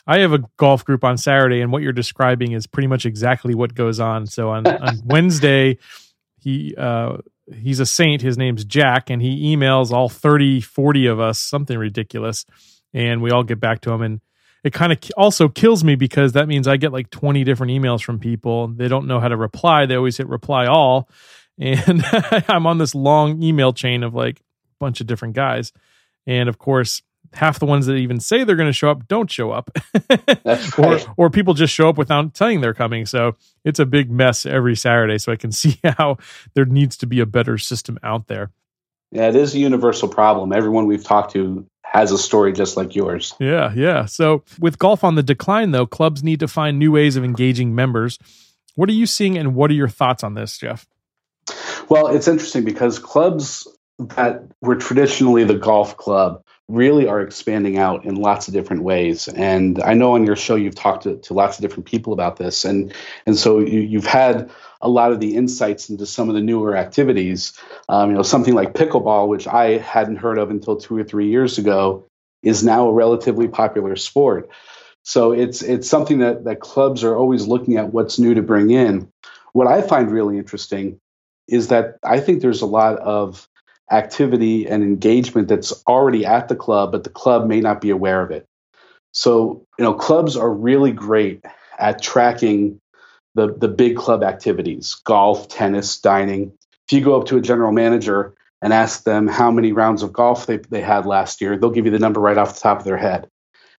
I 0.06 0.18
have 0.18 0.32
a 0.32 0.44
golf 0.56 0.84
group 0.84 1.02
on 1.02 1.16
Saturday. 1.16 1.60
And 1.60 1.72
what 1.72 1.82
you're 1.82 1.92
describing 1.92 2.52
is 2.52 2.68
pretty 2.68 2.88
much 2.88 3.04
exactly 3.04 3.54
what 3.54 3.74
goes 3.74 3.98
on. 3.98 4.26
So 4.26 4.50
on, 4.50 4.66
on 4.82 5.00
Wednesday, 5.04 5.78
he, 6.40 6.74
uh, 6.76 7.18
he's 7.52 7.80
a 7.80 7.86
saint. 7.86 8.22
His 8.22 8.38
name's 8.38 8.64
Jack. 8.64 9.10
And 9.10 9.20
he 9.20 9.56
emails 9.56 9.90
all 9.90 10.08
30, 10.08 10.60
40 10.60 11.06
of 11.06 11.18
us, 11.18 11.40
something 11.40 11.76
ridiculous 11.76 12.44
and 12.92 13.22
we 13.22 13.30
all 13.30 13.42
get 13.42 13.60
back 13.60 13.80
to 13.82 13.90
them 13.90 14.02
and 14.02 14.20
it 14.64 14.72
kind 14.72 14.92
of 14.92 14.98
also 15.16 15.48
kills 15.48 15.84
me 15.84 15.94
because 15.94 16.32
that 16.32 16.48
means 16.48 16.66
I 16.66 16.76
get 16.76 16.92
like 16.92 17.10
20 17.10 17.44
different 17.44 17.70
emails 17.70 18.02
from 18.02 18.18
people. 18.18 18.68
They 18.68 18.88
don't 18.88 19.06
know 19.06 19.20
how 19.20 19.28
to 19.28 19.36
reply. 19.36 19.86
They 19.86 19.94
always 19.94 20.16
hit 20.16 20.28
reply 20.28 20.66
all. 20.66 21.08
And 21.60 22.04
I'm 22.48 22.68
on 22.68 22.78
this 22.78 22.94
long 22.94 23.42
email 23.42 23.72
chain 23.72 24.04
of 24.04 24.14
like 24.14 24.38
a 24.38 24.42
bunch 24.78 25.00
of 25.00 25.08
different 25.08 25.34
guys. 25.34 25.72
And 26.24 26.48
of 26.48 26.56
course, 26.56 27.02
half 27.32 27.58
the 27.58 27.66
ones 27.66 27.86
that 27.86 27.96
even 27.96 28.20
say 28.20 28.44
they're 28.44 28.54
going 28.54 28.68
to 28.68 28.72
show 28.72 28.92
up 28.92 29.08
don't 29.08 29.28
show 29.28 29.50
up. 29.50 29.68
That's 30.44 30.78
right. 30.78 31.04
or 31.08 31.14
or 31.26 31.30
people 31.30 31.54
just 31.54 31.74
show 31.74 31.88
up 31.88 31.98
without 31.98 32.32
telling 32.32 32.60
they're 32.60 32.74
coming. 32.74 33.06
So 33.06 33.34
it's 33.64 33.80
a 33.80 33.86
big 33.86 34.08
mess 34.08 34.46
every 34.46 34.76
Saturday. 34.76 35.18
So 35.18 35.32
I 35.32 35.36
can 35.36 35.50
see 35.50 35.80
how 35.82 36.18
there 36.54 36.64
needs 36.64 36.96
to 36.98 37.08
be 37.08 37.18
a 37.18 37.26
better 37.26 37.58
system 37.58 37.98
out 38.04 38.28
there. 38.28 38.52
Yeah, 39.10 39.28
it 39.28 39.34
is 39.34 39.54
a 39.54 39.58
universal 39.58 40.08
problem. 40.08 40.52
Everyone 40.52 40.86
we've 40.86 41.02
talked 41.02 41.32
to 41.32 41.66
has 41.92 42.12
a 42.12 42.18
story 42.18 42.52
just 42.52 42.76
like 42.76 42.94
yours. 42.94 43.34
Yeah, 43.40 43.72
yeah. 43.74 44.06
So 44.06 44.44
with 44.58 44.78
golf 44.78 45.04
on 45.04 45.14
the 45.14 45.22
decline, 45.22 45.70
though, 45.70 45.86
clubs 45.86 46.22
need 46.22 46.40
to 46.40 46.48
find 46.48 46.78
new 46.78 46.92
ways 46.92 47.16
of 47.16 47.24
engaging 47.24 47.74
members. 47.74 48.18
What 48.74 48.88
are 48.88 48.92
you 48.92 49.06
seeing, 49.06 49.36
and 49.36 49.54
what 49.54 49.70
are 49.70 49.74
your 49.74 49.88
thoughts 49.88 50.22
on 50.22 50.34
this, 50.34 50.58
Jeff? 50.58 50.86
Well, 51.88 52.08
it's 52.08 52.28
interesting 52.28 52.64
because 52.64 52.98
clubs 52.98 53.66
that 53.98 54.42
were 54.60 54.76
traditionally 54.76 55.44
the 55.44 55.56
golf 55.56 55.96
club 55.96 56.42
really 56.68 57.08
are 57.08 57.22
expanding 57.22 57.78
out 57.78 58.04
in 58.04 58.14
lots 58.14 58.46
of 58.46 58.54
different 58.54 58.82
ways. 58.82 59.26
And 59.26 59.80
I 59.82 59.94
know 59.94 60.12
on 60.12 60.26
your 60.26 60.36
show 60.36 60.54
you've 60.54 60.74
talked 60.74 61.04
to, 61.04 61.16
to 61.16 61.34
lots 61.34 61.56
of 61.56 61.62
different 61.62 61.86
people 61.86 62.12
about 62.12 62.36
this, 62.36 62.64
and 62.64 62.94
and 63.26 63.36
so 63.36 63.58
you, 63.58 63.80
you've 63.80 64.06
had 64.06 64.50
a 64.80 64.88
lot 64.88 65.12
of 65.12 65.20
the 65.20 65.34
insights 65.34 65.88
into 65.88 66.06
some 66.06 66.28
of 66.28 66.34
the 66.34 66.40
newer 66.40 66.76
activities. 66.76 67.58
Um, 67.88 68.10
you 68.10 68.16
know, 68.16 68.22
something 68.22 68.54
like 68.54 68.74
pickleball, 68.74 69.28
which 69.28 69.46
I 69.46 69.78
hadn't 69.78 70.16
heard 70.16 70.38
of 70.38 70.50
until 70.50 70.76
two 70.76 70.96
or 70.96 71.04
three 71.04 71.28
years 71.28 71.58
ago, 71.58 72.04
is 72.42 72.62
now 72.62 72.88
a 72.88 72.92
relatively 72.92 73.48
popular 73.48 73.96
sport. 73.96 74.50
So 75.02 75.32
it's 75.32 75.62
it's 75.62 75.88
something 75.88 76.18
that 76.18 76.44
that 76.44 76.60
clubs 76.60 77.02
are 77.02 77.16
always 77.16 77.46
looking 77.46 77.78
at 77.78 77.94
what's 77.94 78.18
new 78.18 78.34
to 78.34 78.42
bring 78.42 78.70
in. 78.70 79.10
What 79.52 79.66
I 79.66 79.80
find 79.80 80.10
really 80.10 80.36
interesting 80.36 81.00
is 81.48 81.68
that 81.68 81.96
I 82.04 82.20
think 82.20 82.42
there's 82.42 82.60
a 82.60 82.66
lot 82.66 82.98
of 82.98 83.48
activity 83.90 84.66
and 84.66 84.82
engagement 84.82 85.48
that's 85.48 85.72
already 85.86 86.26
at 86.26 86.48
the 86.48 86.56
club, 86.56 86.92
but 86.92 87.04
the 87.04 87.10
club 87.10 87.46
may 87.46 87.60
not 87.60 87.80
be 87.80 87.90
aware 87.90 88.22
of 88.22 88.30
it. 88.30 88.46
So, 89.12 89.66
you 89.78 89.84
know, 89.84 89.94
clubs 89.94 90.36
are 90.36 90.52
really 90.52 90.92
great 90.92 91.44
at 91.78 92.02
tracking 92.02 92.80
the, 93.34 93.54
the 93.54 93.68
big 93.68 93.96
club 93.96 94.22
activities 94.22 94.96
golf, 95.04 95.48
tennis, 95.48 96.00
dining. 96.00 96.52
If 96.86 96.92
you 96.92 97.02
go 97.02 97.18
up 97.20 97.26
to 97.28 97.36
a 97.36 97.40
general 97.40 97.72
manager 97.72 98.34
and 98.60 98.72
ask 98.72 99.04
them 99.04 99.26
how 99.26 99.50
many 99.50 99.72
rounds 99.72 100.02
of 100.02 100.12
golf 100.12 100.46
they, 100.46 100.58
they 100.58 100.80
had 100.80 101.06
last 101.06 101.40
year, 101.40 101.56
they'll 101.56 101.70
give 101.70 101.84
you 101.84 101.92
the 101.92 101.98
number 101.98 102.20
right 102.20 102.38
off 102.38 102.54
the 102.54 102.60
top 102.60 102.78
of 102.78 102.84
their 102.84 102.96
head. 102.96 103.28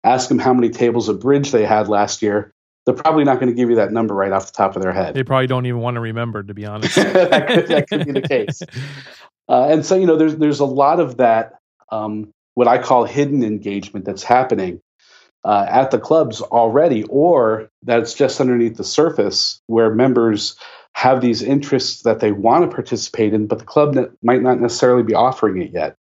Ask 0.04 0.30
them 0.30 0.40
how 0.40 0.54
many 0.54 0.70
tables 0.70 1.10
of 1.10 1.20
bridge 1.20 1.52
they 1.52 1.66
had 1.66 1.90
last 1.90 2.22
year, 2.22 2.54
they're 2.86 2.96
probably 2.96 3.24
not 3.24 3.40
going 3.40 3.50
to 3.50 3.54
give 3.54 3.70
you 3.70 3.76
that 3.76 3.92
number 3.92 4.16
right 4.16 4.32
off 4.32 4.48
the 4.48 4.52
top 4.54 4.76
of 4.76 4.82
their 4.82 4.94
head. 4.94 5.14
They 5.14 5.24
probably 5.24 5.48
don't 5.48 5.66
even 5.66 5.80
want 5.80 5.96
to 5.96 6.02
remember, 6.02 6.42
to 6.42 6.54
be 6.54 6.66
honest. 6.66 6.96
that, 6.96 7.48
could, 7.48 7.68
that, 7.68 7.90
could, 7.90 8.06
be 8.06 8.14
the 8.14 8.22
case. 8.22 8.62
Uh, 9.50 9.68
and 9.70 9.86
so, 9.86 9.96
you 9.96 10.06
know, 10.06 10.16
there's 10.16 10.38
there's 10.38 10.60
a 10.60 10.66
lot 10.66 11.00
of 11.00 11.18
that, 11.18 11.60
um, 11.92 12.32
what 12.54 12.68
I 12.68 12.78
call 12.78 13.04
hidden 13.04 13.44
engagement 13.44 14.06
that's 14.06 14.24
happening 14.24 14.80
uh, 15.44 15.66
at 15.68 15.92
the 15.92 16.00
clubs 16.00 16.42
already, 16.42 17.04
or 17.04 17.70
that's 17.84 18.14
just 18.14 18.40
underneath 18.40 18.78
the 18.78 18.84
surface 18.84 19.62
where 19.68 19.94
members 19.94 20.56
have 20.94 21.22
these 21.22 21.42
interests 21.42 22.04
that 22.04 22.20
they 22.20 22.32
want 22.32 22.70
to 22.70 22.76
participate 22.76 23.34
in, 23.34 23.48
but 23.48 23.60
the 23.60 23.66
club 23.66 23.96
might 24.22 24.42
not 24.42 24.60
necessarily 24.60 25.04
be 25.04 25.14
offering 25.16 25.62
it 25.62 25.72
yet. 25.72 25.96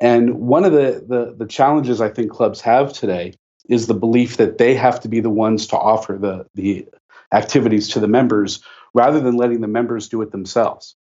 And 0.00 0.40
one 0.40 0.64
of 0.64 0.72
the, 0.72 1.04
the, 1.06 1.34
the 1.38 1.46
challenges 1.46 2.00
I 2.00 2.08
think 2.08 2.32
clubs 2.32 2.60
have 2.62 2.92
today 2.92 3.34
is 3.68 3.86
the 3.86 3.94
belief 3.94 4.36
that 4.38 4.58
they 4.58 4.74
have 4.74 5.00
to 5.00 5.08
be 5.08 5.20
the 5.20 5.30
ones 5.30 5.68
to 5.68 5.78
offer 5.78 6.18
the, 6.20 6.46
the 6.54 6.86
activities 7.32 7.88
to 7.90 8.00
the 8.00 8.08
members 8.08 8.62
rather 8.92 9.20
than 9.20 9.36
letting 9.36 9.60
the 9.60 9.68
members 9.68 10.08
do 10.08 10.20
it 10.22 10.32
themselves. 10.32 10.96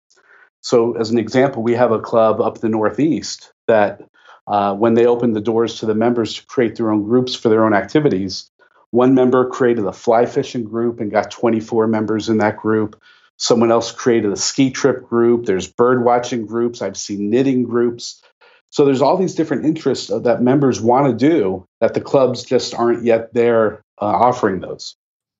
So, 0.61 0.95
as 0.95 1.09
an 1.09 1.17
example, 1.17 1.63
we 1.63 1.73
have 1.73 1.91
a 1.91 1.99
club 1.99 2.39
up 2.39 2.59
the 2.59 2.69
Northeast 2.69 3.51
that 3.67 4.01
uh, 4.47 4.73
when 4.75 4.93
they 4.93 5.05
opened 5.05 5.35
the 5.35 5.41
doors 5.41 5.79
to 5.79 5.85
the 5.85 5.95
members 5.95 6.35
to 6.35 6.45
create 6.45 6.75
their 6.75 6.91
own 6.91 7.03
groups 7.03 7.35
for 7.35 7.49
their 7.49 7.65
own 7.65 7.73
activities, 7.73 8.49
one 8.91 9.15
member 9.15 9.49
created 9.49 9.85
a 9.85 9.93
fly 9.93 10.25
fishing 10.25 10.63
group 10.63 10.99
and 10.99 11.11
got 11.11 11.31
24 11.31 11.87
members 11.87 12.29
in 12.29 12.37
that 12.37 12.57
group. 12.57 13.01
Someone 13.37 13.71
else 13.71 13.91
created 13.91 14.31
a 14.31 14.35
ski 14.35 14.69
trip 14.69 15.07
group. 15.07 15.45
There's 15.45 15.67
bird 15.67 16.03
watching 16.03 16.45
groups. 16.45 16.81
I've 16.81 16.97
seen 16.97 17.29
knitting 17.29 17.63
groups. 17.63 18.21
So 18.69 18.85
there's 18.85 19.01
all 19.01 19.17
these 19.17 19.35
different 19.35 19.65
interests 19.65 20.07
that 20.07 20.41
members 20.41 20.79
want 20.79 21.07
to 21.07 21.29
do 21.29 21.65
that 21.79 21.93
the 21.93 22.01
clubs 22.01 22.43
just 22.43 22.73
aren't 22.73 23.03
yet 23.03 23.33
there 23.33 23.83
uh, 23.99 24.05
offering 24.05 24.59
those. 24.59 24.95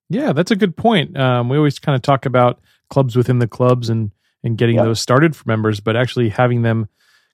Yeah, 0.09 0.33
that's 0.33 0.51
a 0.51 0.55
good 0.55 0.75
point. 0.75 1.17
Um, 1.17 1.47
we 1.47 1.57
always 1.57 1.79
kind 1.79 1.95
of 1.95 2.01
talk 2.01 2.25
about 2.25 2.59
clubs 2.89 3.15
within 3.15 3.39
the 3.39 3.47
clubs 3.47 3.89
and 3.89 4.11
and 4.43 4.57
getting 4.57 4.75
yeah. 4.75 4.83
those 4.83 4.99
started 4.99 5.35
for 5.35 5.43
members, 5.47 5.79
but 5.79 5.95
actually 5.95 6.29
having 6.29 6.61
them 6.61 6.87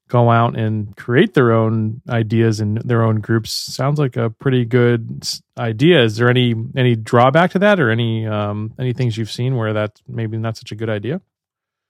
go 0.07 0.29
out 0.29 0.57
and 0.57 0.95
create 0.95 1.33
their 1.33 1.51
own 1.51 2.01
ideas 2.07 2.59
and 2.59 2.77
their 2.77 3.03
own 3.03 3.19
groups 3.19 3.51
sounds 3.51 3.99
like 3.99 4.15
a 4.15 4.29
pretty 4.29 4.65
good 4.65 5.27
idea. 5.57 6.03
Is 6.03 6.17
there 6.17 6.29
any 6.29 6.55
any 6.75 6.95
drawback 6.95 7.51
to 7.51 7.59
that, 7.59 7.79
or 7.79 7.89
any 7.91 8.25
um, 8.25 8.73
any 8.79 8.93
things 8.93 9.17
you've 9.17 9.31
seen 9.31 9.55
where 9.55 9.73
that's 9.73 10.01
maybe 10.07 10.37
not 10.37 10.57
such 10.57 10.71
a 10.71 10.75
good 10.75 10.89
idea? 10.89 11.21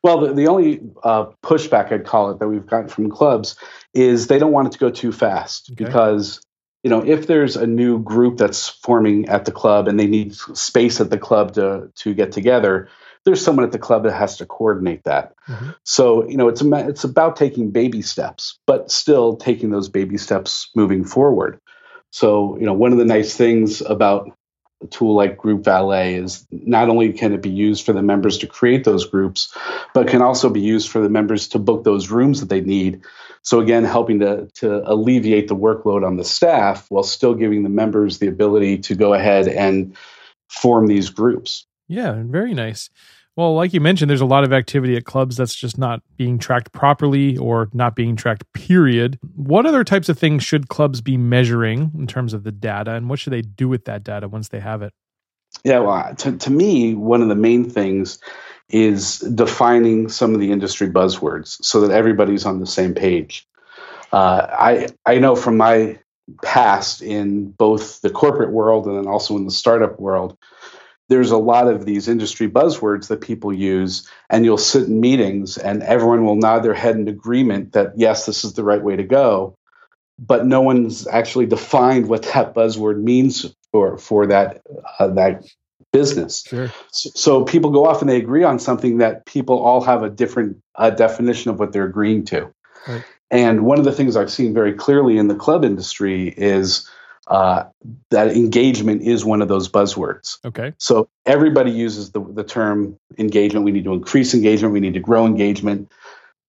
Well, 0.03 0.21
the, 0.21 0.33
the 0.33 0.47
only 0.47 0.81
uh, 1.03 1.27
pushback 1.43 1.91
I'd 1.91 2.05
call 2.05 2.31
it 2.31 2.39
that 2.39 2.47
we've 2.47 2.65
gotten 2.65 2.87
from 2.87 3.09
clubs 3.09 3.55
is 3.93 4.27
they 4.27 4.39
don't 4.39 4.51
want 4.51 4.67
it 4.67 4.71
to 4.73 4.79
go 4.79 4.89
too 4.89 5.11
fast 5.11 5.71
okay. 5.71 5.83
because 5.83 6.41
you 6.83 6.89
know 6.89 7.03
if 7.05 7.27
there's 7.27 7.55
a 7.55 7.67
new 7.67 7.99
group 7.99 8.37
that's 8.37 8.69
forming 8.69 9.29
at 9.29 9.45
the 9.45 9.51
club 9.51 9.87
and 9.87 9.99
they 9.99 10.07
need 10.07 10.33
space 10.35 11.01
at 11.01 11.09
the 11.09 11.17
club 11.17 11.53
to 11.55 11.91
to 11.95 12.13
get 12.13 12.31
together 12.31 12.89
there's 13.27 13.43
someone 13.43 13.65
at 13.65 13.73
the 13.73 13.77
club 13.77 14.03
that 14.03 14.13
has 14.13 14.37
to 14.37 14.45
coordinate 14.45 15.03
that. 15.03 15.35
Mm-hmm. 15.49 15.71
So, 15.83 16.27
you 16.29 16.37
know, 16.37 16.47
it's 16.47 16.61
a, 16.61 16.87
it's 16.87 17.03
about 17.03 17.35
taking 17.35 17.71
baby 17.71 18.01
steps, 18.01 18.57
but 18.65 18.89
still 18.89 19.35
taking 19.35 19.69
those 19.69 19.89
baby 19.89 20.17
steps 20.17 20.69
moving 20.75 21.03
forward. 21.03 21.59
So, 22.11 22.57
you 22.57 22.65
know, 22.65 22.73
one 22.73 22.93
of 22.93 22.97
the 22.97 23.05
nice 23.05 23.35
things 23.35 23.81
about 23.81 24.31
a 24.81 24.87
tool 24.87 25.13
like 25.13 25.37
Group 25.37 25.65
Valet 25.65 26.15
is 26.15 26.47
not 26.51 26.87
only 26.87 27.11
can 27.11 27.33
it 27.33 27.41
be 27.41 27.49
used 27.49 27.85
for 27.85 27.91
the 27.91 28.01
members 28.01 28.37
to 28.37 28.47
create 28.47 28.85
those 28.85 29.05
groups, 29.05 29.53
but 29.93 30.07
can 30.07 30.21
also 30.21 30.49
be 30.49 30.61
used 30.61 30.89
for 30.89 31.01
the 31.01 31.09
members 31.09 31.49
to 31.49 31.59
book 31.59 31.83
those 31.83 32.09
rooms 32.09 32.39
that 32.39 32.49
they 32.49 32.61
need. 32.61 33.01
So 33.41 33.59
again, 33.59 33.83
helping 33.83 34.19
to, 34.19 34.47
to 34.55 34.89
alleviate 34.89 35.49
the 35.49 35.55
workload 35.55 36.07
on 36.07 36.15
the 36.15 36.23
staff 36.23 36.85
while 36.89 37.03
still 37.03 37.33
giving 37.33 37.63
the 37.63 37.69
members 37.69 38.19
the 38.19 38.27
ability 38.27 38.77
to 38.79 38.95
go 38.95 39.13
ahead 39.13 39.49
and 39.49 39.97
form 40.49 40.87
these 40.87 41.09
groups. 41.09 41.65
Yeah, 41.87 42.21
very 42.25 42.53
nice. 42.53 42.89
Well, 43.37 43.53
like 43.53 43.71
you 43.71 43.79
mentioned, 43.79 44.09
there's 44.09 44.19
a 44.19 44.25
lot 44.25 44.43
of 44.43 44.51
activity 44.51 44.97
at 44.97 45.05
clubs 45.05 45.37
that's 45.37 45.53
just 45.53 45.77
not 45.77 46.01
being 46.17 46.39
tracked 46.39 46.71
properly 46.71 47.37
or 47.37 47.69
not 47.71 47.95
being 47.95 48.15
tracked, 48.15 48.51
period. 48.53 49.19
What 49.35 49.67
other 49.67 49.83
types 49.83 50.09
of 50.09 50.17
things 50.17 50.43
should 50.43 50.69
clubs 50.69 51.01
be 51.01 51.17
measuring 51.17 51.91
in 51.95 52.07
terms 52.07 52.33
of 52.33 52.43
the 52.43 52.51
data, 52.51 52.95
and 52.95 53.11
what 53.11 53.19
should 53.19 53.33
they 53.33 53.43
do 53.43 53.69
with 53.69 53.85
that 53.85 54.03
data 54.03 54.27
once 54.27 54.49
they 54.49 54.59
have 54.59 54.81
it? 54.81 54.91
Yeah, 55.63 55.79
well, 55.79 56.15
to, 56.15 56.35
to 56.35 56.49
me, 56.49 56.95
one 56.95 57.21
of 57.21 57.29
the 57.29 57.35
main 57.35 57.69
things 57.69 58.17
is 58.69 59.19
defining 59.19 60.09
some 60.09 60.33
of 60.33 60.39
the 60.39 60.51
industry 60.51 60.89
buzzwords 60.89 61.63
so 61.63 61.81
that 61.81 61.91
everybody's 61.91 62.45
on 62.45 62.59
the 62.59 62.65
same 62.65 62.95
page. 62.95 63.47
Uh, 64.11 64.47
I 64.49 64.87
I 65.05 65.19
know 65.19 65.35
from 65.35 65.57
my 65.57 65.99
past 66.43 67.03
in 67.03 67.51
both 67.51 68.01
the 68.01 68.09
corporate 68.09 68.51
world 68.51 68.87
and 68.87 68.97
then 68.97 69.07
also 69.07 69.37
in 69.37 69.45
the 69.45 69.51
startup 69.51 69.99
world 69.99 70.37
there's 71.09 71.31
a 71.31 71.37
lot 71.37 71.67
of 71.67 71.85
these 71.85 72.07
industry 72.07 72.49
buzzwords 72.49 73.07
that 73.07 73.21
people 73.21 73.53
use, 73.53 74.07
and 74.29 74.43
you'll 74.43 74.57
sit 74.57 74.83
in 74.83 74.99
meetings 74.99 75.57
and 75.57 75.81
everyone 75.83 76.25
will 76.25 76.35
nod 76.35 76.63
their 76.63 76.73
head 76.73 76.95
in 76.95 77.07
agreement 77.07 77.73
that, 77.73 77.93
yes, 77.95 78.25
this 78.25 78.43
is 78.43 78.53
the 78.53 78.63
right 78.63 78.81
way 78.81 78.95
to 78.95 79.03
go. 79.03 79.55
But 80.19 80.45
no 80.45 80.61
one's 80.61 81.07
actually 81.07 81.45
defined 81.45 82.07
what 82.07 82.23
that 82.23 82.53
buzzword 82.55 83.01
means 83.01 83.53
for, 83.71 83.97
for 83.97 84.27
that, 84.27 84.61
uh, 84.99 85.07
that 85.09 85.45
business. 85.93 86.43
Sure. 86.43 86.71
So, 86.91 87.09
so, 87.15 87.43
people 87.43 87.71
go 87.71 87.85
off 87.85 88.01
and 88.01 88.09
they 88.09 88.17
agree 88.17 88.43
on 88.43 88.59
something 88.59 88.97
that 88.97 89.25
people 89.25 89.59
all 89.59 89.81
have 89.81 90.03
a 90.03 90.09
different 90.09 90.61
uh, 90.75 90.89
definition 90.89 91.51
of 91.51 91.59
what 91.59 91.71
they're 91.71 91.85
agreeing 91.85 92.25
to. 92.25 92.53
Right. 92.87 93.03
And 93.29 93.65
one 93.65 93.79
of 93.79 93.85
the 93.85 93.91
things 93.91 94.15
I've 94.15 94.31
seen 94.31 94.53
very 94.53 94.73
clearly 94.73 95.17
in 95.17 95.27
the 95.27 95.35
club 95.35 95.63
industry 95.63 96.29
is 96.29 96.89
uh, 97.27 97.65
that 98.09 98.29
engagement 98.29 99.01
is 99.01 99.25
one 99.25 99.41
of 99.41 99.47
those 99.47 99.69
buzzwords. 99.69 100.37
Okay. 100.45 100.73
So 100.77 101.09
everybody 101.25 101.71
uses 101.71 102.11
the, 102.11 102.21
the 102.21 102.43
term 102.43 102.97
engagement. 103.17 103.65
We 103.65 103.71
need 103.71 103.83
to 103.83 103.93
increase 103.93 104.33
engagement. 104.33 104.73
We 104.73 104.79
need 104.79 104.93
to 104.93 104.99
grow 104.99 105.25
engagement. 105.25 105.91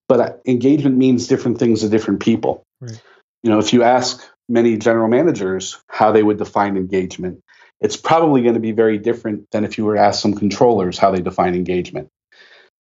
But 0.09 0.21
uh, 0.21 0.33
engagement 0.47 0.97
means 0.97 1.27
different 1.27 1.59
things 1.59 1.81
to 1.81 1.89
different 1.89 2.21
people. 2.21 2.65
Right. 2.81 3.01
You 3.43 3.51
know, 3.51 3.59
if 3.59 3.73
you 3.73 3.83
ask 3.83 4.25
many 4.49 4.77
general 4.77 5.09
managers 5.09 5.79
how 5.89 6.13
they 6.13 6.23
would 6.23 6.39
define 6.39 6.77
engagement, 6.77 7.43
it's 7.81 7.97
probably 7.97 8.43
going 8.43 8.55
to 8.55 8.61
be 8.61 8.73
very 8.73 8.99
different 8.99 9.51
than 9.51 9.65
if 9.65 9.79
you 9.79 9.85
were 9.85 9.95
to 9.95 10.01
ask 10.01 10.21
some 10.21 10.35
controllers 10.35 10.99
how 10.99 11.11
they 11.11 11.21
define 11.21 11.55
engagement. 11.55 12.11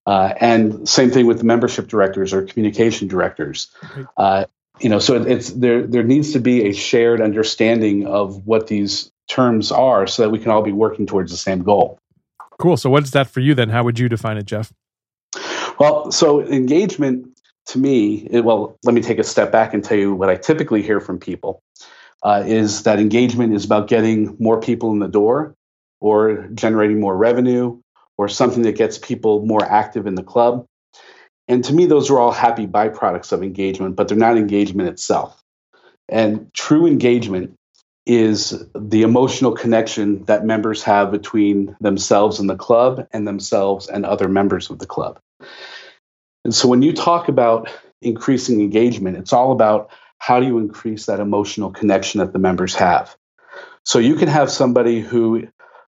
Uh, 0.06 0.32
and 0.40 0.88
same 0.88 1.10
thing 1.10 1.26
with 1.26 1.38
the 1.38 1.44
membership 1.44 1.86
directors 1.86 2.32
or 2.32 2.42
communication 2.42 3.08
directors. 3.08 3.70
Uh, 4.16 4.46
you 4.80 4.88
know, 4.88 4.98
so 4.98 5.22
it's 5.22 5.50
there. 5.50 5.86
There 5.86 6.02
needs 6.02 6.32
to 6.32 6.40
be 6.40 6.68
a 6.68 6.72
shared 6.72 7.20
understanding 7.20 8.06
of 8.06 8.46
what 8.46 8.66
these 8.66 9.10
terms 9.28 9.72
are, 9.72 10.06
so 10.06 10.22
that 10.22 10.30
we 10.30 10.38
can 10.38 10.50
all 10.50 10.62
be 10.62 10.72
working 10.72 11.06
towards 11.06 11.30
the 11.30 11.36
same 11.36 11.62
goal. 11.62 11.98
Cool. 12.58 12.76
So, 12.76 12.90
what's 12.90 13.10
that 13.12 13.28
for 13.28 13.40
you 13.40 13.54
then? 13.54 13.68
How 13.68 13.84
would 13.84 13.98
you 13.98 14.08
define 14.08 14.36
it, 14.36 14.46
Jeff? 14.46 14.72
Well, 15.78 16.10
so 16.10 16.42
engagement 16.42 17.38
to 17.66 17.78
me, 17.78 18.26
it, 18.30 18.44
well, 18.44 18.78
let 18.84 18.94
me 18.94 19.00
take 19.00 19.18
a 19.18 19.24
step 19.24 19.52
back 19.52 19.74
and 19.74 19.84
tell 19.84 19.98
you 19.98 20.14
what 20.14 20.28
I 20.28 20.36
typically 20.36 20.82
hear 20.82 21.00
from 21.00 21.18
people 21.18 21.62
uh, 22.22 22.42
is 22.46 22.82
that 22.84 22.98
engagement 22.98 23.54
is 23.54 23.64
about 23.64 23.88
getting 23.88 24.36
more 24.40 24.60
people 24.60 24.90
in 24.92 24.98
the 24.98 25.08
door 25.08 25.54
or 26.00 26.48
generating 26.54 27.00
more 27.00 27.16
revenue 27.16 27.80
or 28.16 28.28
something 28.28 28.62
that 28.62 28.76
gets 28.76 28.98
people 28.98 29.44
more 29.44 29.64
active 29.64 30.06
in 30.06 30.14
the 30.14 30.22
club. 30.22 30.66
And 31.48 31.64
to 31.64 31.72
me, 31.72 31.86
those 31.86 32.10
are 32.10 32.18
all 32.18 32.32
happy 32.32 32.66
byproducts 32.66 33.32
of 33.32 33.42
engagement, 33.42 33.96
but 33.96 34.08
they're 34.08 34.16
not 34.16 34.36
engagement 34.36 34.88
itself. 34.88 35.42
And 36.08 36.52
true 36.54 36.86
engagement 36.86 37.54
is 38.06 38.64
the 38.74 39.02
emotional 39.02 39.52
connection 39.52 40.24
that 40.24 40.44
members 40.44 40.82
have 40.82 41.10
between 41.10 41.76
themselves 41.80 42.38
and 42.38 42.48
the 42.48 42.56
club 42.56 43.06
and 43.12 43.26
themselves 43.26 43.88
and 43.88 44.06
other 44.06 44.28
members 44.28 44.70
of 44.70 44.78
the 44.78 44.86
club. 44.86 45.18
And 46.44 46.54
so 46.54 46.68
when 46.68 46.82
you 46.82 46.92
talk 46.92 47.28
about 47.28 47.68
increasing 48.02 48.60
engagement. 48.60 49.16
It's 49.16 49.32
all 49.32 49.52
about 49.52 49.90
how 50.18 50.40
do 50.40 50.46
you 50.46 50.58
increase 50.58 51.06
that 51.06 51.20
emotional 51.20 51.70
connection 51.70 52.18
that 52.20 52.32
the 52.32 52.38
members 52.38 52.74
have. 52.74 53.16
So 53.84 53.98
you 53.98 54.16
can 54.16 54.28
have 54.28 54.50
somebody 54.50 55.00
who 55.00 55.48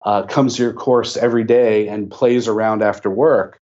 uh, 0.05 0.23
comes 0.23 0.55
to 0.55 0.63
your 0.63 0.73
course 0.73 1.17
every 1.17 1.43
day 1.43 1.87
and 1.87 2.09
plays 2.09 2.47
around 2.47 2.81
after 2.81 3.09
work. 3.09 3.59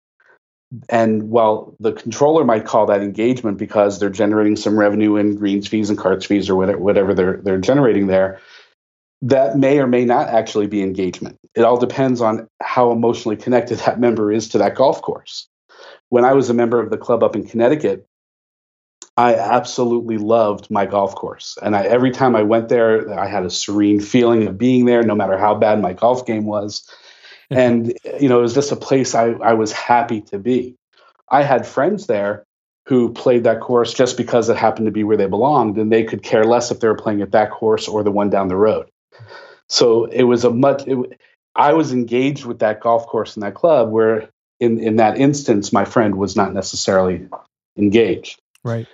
And 0.89 1.31
while 1.31 1.75
the 1.81 1.93
controller 1.93 2.45
might 2.45 2.67
call 2.67 2.87
that 2.87 3.01
engagement 3.01 3.57
because 3.57 3.99
they're 3.99 4.11
generating 4.11 4.57
some 4.57 4.79
revenue 4.79 5.17
in 5.17 5.37
greens 5.37 5.67
fees 5.67 5.89
and 5.89 5.99
carts 5.99 6.27
fees 6.27 6.51
or 6.51 6.57
whatever, 6.57 7.15
they're, 7.15 7.39
they're 7.39 7.59
generating 7.59 8.07
there, 8.07 8.41
that 9.23 9.57
may 9.57 9.79
or 9.79 9.87
may 9.87 10.05
not 10.05 10.29
actually 10.29 10.67
be 10.67 10.83
engagement. 10.83 11.39
It 11.55 11.63
all 11.63 11.79
depends 11.79 12.21
on 12.21 12.49
how 12.63 12.93
emotionally 12.93 13.37
connected 13.37 13.79
that 13.87 14.01
member 14.01 14.31
is 14.31 14.49
to 14.51 14.59
that 14.59 14.75
golf 14.75 15.03
course. 15.03 15.49
When 16.11 16.25
I 16.25 16.33
was 16.35 16.51
a 16.51 16.55
member 16.55 16.81
of 16.81 16.91
the 16.91 16.99
club 16.99 17.23
up 17.23 17.37
in 17.37 17.47
Connecticut, 17.47 18.07
I 19.17 19.35
absolutely 19.35 20.17
loved 20.17 20.71
my 20.71 20.87
golf 20.87 21.15
course. 21.15 21.59
And 21.61 21.75
I, 21.75 21.83
every 21.83 22.13
time 22.13 22.37
I 22.37 22.43
went 22.43 22.69
there, 22.69 23.19
I 23.19 23.27
had 23.27 23.45
a 23.45 23.51
serene 23.51 24.01
feeling 24.01 24.47
of 24.47 24.57
being 24.57 24.85
there, 24.85 25.03
no 25.03 25.17
matter 25.17 25.37
how 25.37 25.57
bad 25.57 25.83
my 25.83 25.93
golf 25.93 26.25
game 26.25 26.45
was. 26.45 26.89
And, 27.51 27.93
you 28.21 28.29
know, 28.29 28.39
it 28.39 28.43
was 28.43 28.55
just 28.55 28.73
a 28.73 28.77
place 28.77 29.15
I, 29.15 29.31
I 29.33 29.55
was 29.55 29.73
happy 29.73 30.21
to 30.23 30.39
be. 30.39 30.77
I 31.31 31.43
had 31.43 31.67
friends 31.67 32.07
there 32.07 32.45
who 32.87 33.13
played 33.13 33.45
that 33.45 33.61
course 33.61 33.93
just 33.93 34.17
because 34.17 34.49
it 34.49 34.57
happened 34.57 34.87
to 34.87 34.93
be 34.93 35.05
where 35.05 35.17
they 35.17 35.27
belonged, 35.27 35.77
and 35.77 35.93
they 35.93 36.05
could 36.05 36.23
care 36.23 36.45
less 36.45 36.71
if 36.71 36.81
they 36.81 36.89
were 36.89 36.95
playing 36.95 37.21
at 37.21 37.33
that 37.33 37.51
course 37.51 37.87
or 37.87 38.03
the 38.03 38.11
one 38.11 38.31
down 38.31 38.49
the 38.49 38.57
road. 38.57 38.89
So 39.69 40.07
it 40.07 40.23
was 40.23 40.45
a 40.45 40.51
much, 40.51 40.87
it, 40.87 41.21
I 41.55 41.75
was 41.75 41.93
engaged 41.93 42.47
with 42.47 42.61
that 42.61 42.81
golf 42.81 43.07
course 43.07 43.37
and 43.37 43.43
that 43.43 43.55
club 43.55 43.91
where 43.91 44.31
in, 44.61 44.79
in 44.81 44.97
that 44.97 45.19
instance, 45.19 45.73
my 45.73 45.85
friend 45.85 46.17
was 46.17 46.35
not 46.35 46.55
necessarily 46.55 47.29
engaged. 47.77 48.41
Right. 48.65 48.87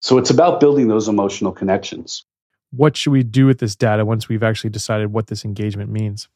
So 0.00 0.18
it's 0.18 0.30
about 0.30 0.60
building 0.60 0.88
those 0.88 1.08
emotional 1.08 1.52
connections. 1.52 2.24
What 2.70 2.96
should 2.96 3.12
we 3.12 3.22
do 3.22 3.46
with 3.46 3.58
this 3.58 3.76
data 3.76 4.04
once 4.04 4.28
we've 4.28 4.42
actually 4.42 4.70
decided 4.70 5.12
what 5.12 5.28
this 5.28 5.44
engagement 5.44 5.90
means? 5.90 6.28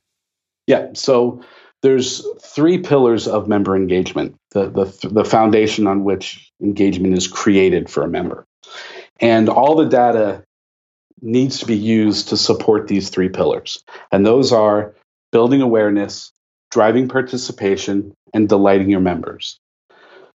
Yeah. 0.71 0.91
So 0.95 1.43
there's 1.83 2.25
three 2.41 2.79
pillars 2.79 3.27
of 3.27 3.49
member 3.49 3.75
engagement, 3.75 4.37
the, 4.53 4.71
the, 4.71 5.09
the 5.09 5.25
foundation 5.25 5.89
on 5.89 6.05
which 6.05 6.53
engagement 6.63 7.17
is 7.17 7.27
created 7.27 7.91
for 7.91 8.05
a 8.05 8.09
member. 8.09 8.47
And 9.19 9.49
all 9.49 9.75
the 9.75 9.89
data 9.89 10.45
needs 11.21 11.59
to 11.59 11.67
be 11.67 11.77
used 11.77 12.29
to 12.29 12.37
support 12.37 12.87
these 12.87 13.11
three 13.11 13.29
pillars. 13.29 13.83
And 14.13 14.25
those 14.25 14.53
are 14.53 14.95
building 15.33 15.61
awareness, 15.61 16.31
driving 16.71 17.09
participation, 17.09 18.15
and 18.33 18.49
delighting 18.49 18.91
your 18.91 19.01
members. 19.01 19.59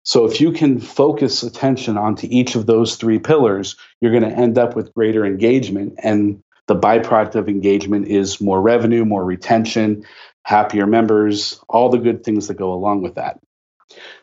So 0.04 0.24
if 0.24 0.40
you 0.40 0.52
can 0.52 0.80
focus 0.80 1.42
attention 1.42 1.98
onto 1.98 2.26
each 2.30 2.54
of 2.54 2.64
those 2.64 2.96
three 2.96 3.18
pillars, 3.18 3.76
you're 4.00 4.18
going 4.18 4.30
to 4.30 4.34
end 4.34 4.56
up 4.56 4.74
with 4.74 4.94
greater 4.94 5.26
engagement. 5.26 6.00
And 6.02 6.42
the 6.68 6.76
byproduct 6.76 7.34
of 7.34 7.48
engagement 7.48 8.08
is 8.08 8.40
more 8.40 8.60
revenue, 8.60 9.04
more 9.04 9.24
retention, 9.24 10.04
happier 10.44 10.86
members, 10.86 11.60
all 11.68 11.88
the 11.88 11.98
good 11.98 12.24
things 12.24 12.48
that 12.48 12.54
go 12.54 12.72
along 12.72 13.02
with 13.02 13.16
that. 13.16 13.38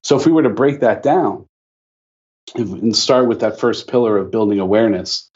So 0.02 0.18
if 0.18 0.26
we 0.26 0.32
were 0.32 0.44
to 0.44 0.50
break 0.50 0.82
that 0.82 1.04
down 1.04 1.48
and 2.56 2.96
start 2.96 3.28
with 3.28 3.42
that 3.42 3.60
first 3.60 3.88
pillar 3.88 4.18
of 4.18 4.32
building 4.32 4.60
awareness, 4.60 5.30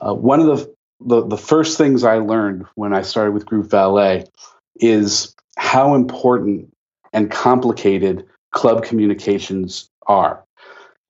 uh, 0.00 0.14
one 0.14 0.40
of 0.40 0.46
the, 0.46 0.74
the 1.00 1.26
the 1.26 1.38
first 1.38 1.78
things 1.78 2.04
I 2.04 2.16
learned 2.16 2.66
when 2.74 2.92
I 2.92 3.02
started 3.02 3.32
with 3.32 3.46
Group 3.46 3.70
Valet 3.70 4.24
is 4.76 5.34
how 5.56 5.94
important 5.94 6.74
and 7.12 7.30
complicated 7.30 8.26
club 8.50 8.84
communications 8.84 9.88
are. 10.06 10.44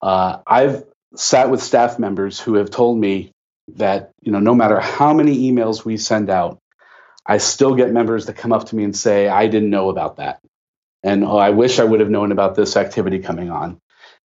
Uh, 0.01 0.39
I've 0.47 0.85
sat 1.15 1.51
with 1.51 1.63
staff 1.63 1.99
members 1.99 2.41
who 2.41 2.55
have 2.55 2.71
told 2.71 2.99
me 2.99 3.32
that 3.69 4.13
you 4.21 4.33
know 4.33 4.41
no 4.41 4.55
matter 4.55 4.81
how 4.81 5.15
many 5.15 5.51
emails 5.51 5.85
we 5.85 5.97
send 5.97 6.31
out, 6.31 6.59
I 7.25 7.39
still 7.39 7.75
get 7.75 7.93
members 7.93 8.27
that 8.27 8.37
come 8.37 8.53
up 8.53 8.67
to 8.67 8.77
me 8.77 8.85
and 8.85 8.97
say, 8.97 9.29
"I 9.29 9.47
didn't 9.47 9.71
know 9.71 9.89
about 9.89 10.17
that," 10.17 10.41
and 11.03 11.25
oh, 11.25 11.39
I 11.39 11.51
wish 11.51 11.79
I 11.79 11.85
would 11.85 12.01
have 12.01 12.11
known 12.11 12.33
about 12.33 12.55
this 12.55 12.77
activity 12.77 13.21
coming 13.21 13.51
on. 13.51 13.81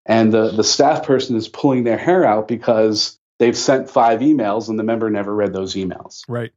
And 0.06 0.32
the 0.32 0.52
the 0.52 0.64
staff 0.64 1.06
person 1.06 1.36
is 1.36 1.48
pulling 1.48 1.84
their 1.84 1.98
hair 1.98 2.26
out 2.26 2.48
because 2.48 3.18
they've 3.40 3.58
sent 3.58 3.90
five 3.90 4.20
emails 4.20 4.70
and 4.70 4.80
the 4.80 4.84
member 4.84 5.10
never 5.10 5.34
read 5.34 5.54
those 5.54 5.76
emails. 5.76 6.24
Right. 6.28 6.54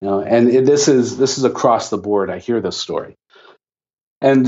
You 0.00 0.08
know, 0.08 0.20
and 0.20 0.48
it, 0.48 0.64
this 0.64 0.88
is 0.88 1.18
this 1.18 1.38
is 1.38 1.44
across 1.44 1.90
the 1.90 1.98
board. 1.98 2.30
I 2.30 2.38
hear 2.38 2.60
this 2.60 2.76
story. 2.76 3.16
And 4.20 4.46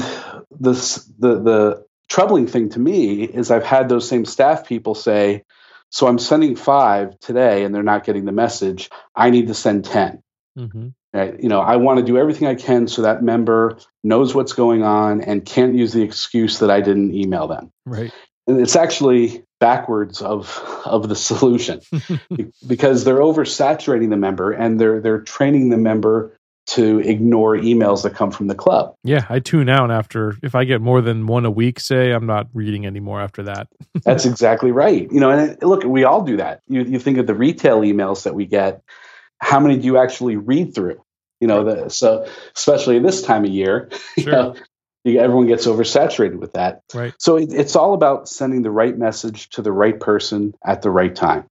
this 0.51 1.05
the 1.19 1.41
the 1.41 1.87
troubling 2.09 2.47
thing 2.47 2.71
to 2.71 2.79
me 2.79 3.25
is 3.25 3.51
I've 3.51 3.65
had 3.65 3.89
those 3.89 4.09
same 4.09 4.25
staff 4.25 4.67
people 4.67 4.95
say, 4.95 5.45
"So 5.93 6.07
I'm 6.09 6.19
sending 6.19 6.57
five 6.57 7.19
today, 7.21 7.65
and 7.65 7.75
they're 7.75 7.83
not 7.83 8.05
getting 8.05 8.25
the 8.25 8.33
message. 8.33 8.91
I 9.15 9.31
need 9.31 9.47
to 9.47 9.55
send 9.55 9.85
10 9.85 10.23
mm-hmm. 10.59 10.89
Right? 11.15 11.39
You 11.39 11.51
know, 11.51 11.61
I 11.61 11.77
want 11.77 11.99
to 12.01 12.05
do 12.05 12.17
everything 12.17 12.49
I 12.49 12.55
can 12.55 12.89
so 12.89 13.03
that 13.03 13.23
member 13.23 13.79
knows 14.03 14.35
what's 14.35 14.55
going 14.55 14.83
on 14.83 15.21
and 15.21 15.45
can't 15.45 15.75
use 15.75 15.93
the 15.93 16.03
excuse 16.03 16.61
that 16.61 16.71
I 16.71 16.81
didn't 16.81 17.15
email 17.15 17.47
them. 17.47 17.71
Right. 17.85 18.11
And 18.47 18.59
it's 18.61 18.77
actually 18.77 19.45
backwards 19.61 20.23
of 20.23 20.59
of 20.85 21.09
the 21.09 21.15
solution 21.15 21.81
because 22.67 23.05
they're 23.05 23.19
oversaturating 23.19 24.11
the 24.11 24.17
member 24.17 24.51
and 24.51 24.81
they're 24.81 25.01
they're 25.01 25.21
training 25.21 25.69
the 25.69 25.77
member 25.77 26.37
to 26.65 27.01
ignore 27.01 27.57
emails 27.57 28.03
that 28.03 28.15
come 28.15 28.31
from 28.31 28.47
the 28.47 28.55
club. 28.55 28.95
Yeah, 29.03 29.27
I 29.29 29.41
tune 29.41 29.69
out 29.69 29.91
after 29.91 30.37
if 30.43 30.55
I 30.55 30.65
get 30.65 30.81
more 30.81 31.01
than 31.01 31.27
one 31.27 31.45
a 31.45 31.51
week, 31.51 31.81
say 31.81 32.13
I'm 32.13 32.27
not 32.27 32.47
reading 32.55 32.87
anymore 32.87 33.21
after 33.21 33.43
that. 33.45 33.69
That's 34.05 34.25
exactly 34.25 34.71
right. 34.71 35.11
You 35.11 35.21
know, 35.21 35.31
and 35.31 35.61
look, 35.63 35.83
we 35.85 36.05
all 36.05 36.23
do 36.23 36.37
that. 36.37 36.61
You 36.69 36.83
you 36.83 36.99
think 36.99 37.19
of 37.19 37.27
the 37.27 37.35
retail 37.35 37.81
emails 37.81 38.25
that 38.25 38.35
we 38.35 38.47
get, 38.47 38.83
how 39.39 39.59
many 39.59 39.79
do 39.79 39.87
you 39.87 39.99
actually 39.99 40.37
read 40.37 40.75
through? 40.75 41.03
You 41.41 41.49
know, 41.49 41.65
the, 41.65 41.89
so 41.89 42.27
especially 42.55 43.01
this 43.01 43.23
time 43.23 43.45
of 43.45 43.51
year, 43.51 43.91
sure. 44.19 44.55
you 45.05 45.15
know, 45.15 45.21
everyone 45.21 45.49
gets 45.49 45.67
oversaturated 45.67 46.37
with 46.37 46.53
that. 46.53 46.83
Right. 46.95 47.13
So 47.19 47.37
it, 47.37 47.53
it's 47.53 47.75
all 47.75 47.95
about 47.95 48.29
sending 48.29 48.63
the 48.63 48.71
right 48.71 48.97
message 48.97 49.49
to 49.51 49.63
the 49.63 49.73
right 49.73 49.99
person 49.99 50.55
at 50.65 50.83
the 50.83 50.91
right 50.91 51.15
time. 51.15 51.47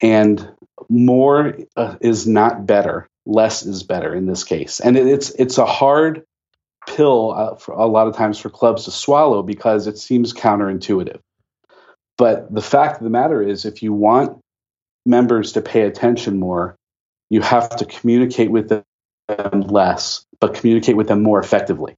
And 0.00 0.50
more 0.88 1.56
uh, 1.76 1.94
is 2.00 2.26
not 2.26 2.66
better 2.66 3.08
less 3.26 3.64
is 3.64 3.82
better 3.82 4.14
in 4.14 4.26
this 4.26 4.44
case. 4.44 4.80
And 4.80 4.96
it, 4.96 5.06
it's 5.06 5.30
it's 5.30 5.58
a 5.58 5.66
hard 5.66 6.24
pill 6.86 7.32
uh, 7.32 7.54
for 7.56 7.72
a 7.72 7.86
lot 7.86 8.08
of 8.08 8.16
times 8.16 8.38
for 8.38 8.50
clubs 8.50 8.84
to 8.84 8.90
swallow 8.90 9.42
because 9.42 9.86
it 9.86 9.98
seems 9.98 10.32
counterintuitive. 10.32 11.20
But 12.18 12.52
the 12.52 12.62
fact 12.62 12.98
of 12.98 13.04
the 13.04 13.10
matter 13.10 13.42
is, 13.42 13.64
if 13.64 13.82
you 13.82 13.92
want 13.92 14.38
members 15.06 15.52
to 15.52 15.62
pay 15.62 15.82
attention 15.82 16.38
more, 16.38 16.76
you 17.30 17.40
have 17.40 17.76
to 17.76 17.84
communicate 17.84 18.50
with 18.50 18.68
them 18.68 19.60
less, 19.62 20.24
but 20.40 20.54
communicate 20.54 20.96
with 20.96 21.08
them 21.08 21.22
more 21.22 21.40
effectively, 21.40 21.94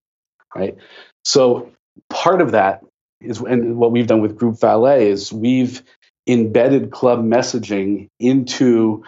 right? 0.54 0.76
So 1.24 1.72
part 2.08 2.40
of 2.40 2.52
that 2.52 2.84
is, 3.20 3.40
and 3.40 3.76
what 3.76 3.90
we've 3.90 4.06
done 4.06 4.22
with 4.22 4.36
Group 4.36 4.60
Valet 4.60 5.08
is 5.08 5.32
we've 5.32 5.82
embedded 6.26 6.90
club 6.90 7.20
messaging 7.24 8.08
into 8.18 9.04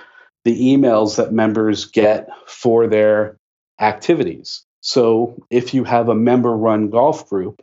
the 0.46 0.76
emails 0.76 1.16
that 1.16 1.32
members 1.32 1.86
get 1.86 2.28
for 2.46 2.86
their 2.86 3.36
activities. 3.80 4.64
So 4.80 5.44
if 5.50 5.74
you 5.74 5.82
have 5.82 6.08
a 6.08 6.14
member 6.14 6.56
run 6.56 6.88
golf 6.88 7.28
group 7.28 7.60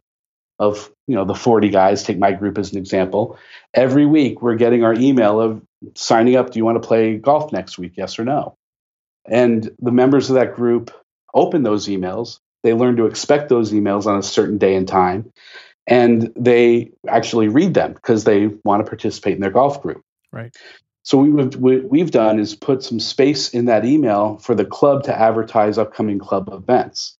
of, 0.59 0.91
you 1.07 1.15
know, 1.15 1.23
the 1.23 1.33
40 1.33 1.69
guys, 1.69 2.03
take 2.03 2.17
my 2.17 2.33
group 2.33 2.57
as 2.57 2.73
an 2.73 2.77
example, 2.77 3.39
every 3.73 4.05
week 4.05 4.41
we're 4.41 4.57
getting 4.57 4.83
our 4.83 4.93
email 4.93 5.39
of 5.39 5.61
signing 5.95 6.35
up, 6.35 6.51
do 6.51 6.59
you 6.59 6.65
want 6.65 6.81
to 6.81 6.85
play 6.85 7.15
golf 7.15 7.53
next 7.53 7.77
week? 7.77 7.93
Yes 7.95 8.19
or 8.19 8.25
no? 8.25 8.57
And 9.25 9.71
the 9.79 9.93
members 9.93 10.29
of 10.29 10.35
that 10.35 10.53
group 10.53 10.91
open 11.33 11.63
those 11.63 11.87
emails. 11.87 12.39
They 12.63 12.73
learn 12.73 12.97
to 12.97 13.05
expect 13.05 13.47
those 13.47 13.71
emails 13.71 14.07
on 14.07 14.19
a 14.19 14.23
certain 14.23 14.57
day 14.57 14.75
and 14.75 14.89
time. 14.89 15.31
And 15.87 16.33
they 16.35 16.91
actually 17.07 17.47
read 17.47 17.75
them 17.75 17.93
because 17.93 18.25
they 18.25 18.47
want 18.65 18.85
to 18.85 18.89
participate 18.89 19.35
in 19.35 19.41
their 19.41 19.51
golf 19.51 19.81
group. 19.81 20.01
Right. 20.33 20.53
So 21.03 21.17
we, 21.17 21.29
what 21.29 21.83
we've 21.83 22.11
done 22.11 22.39
is 22.39 22.55
put 22.55 22.81
some 22.81 22.99
space 22.99 23.49
in 23.49 23.65
that 23.65 23.85
email 23.85 24.37
for 24.37 24.55
the 24.55 24.65
club 24.65 25.03
to 25.03 25.17
advertise 25.17 25.77
upcoming 25.77 26.17
club 26.17 26.49
events. 26.51 27.17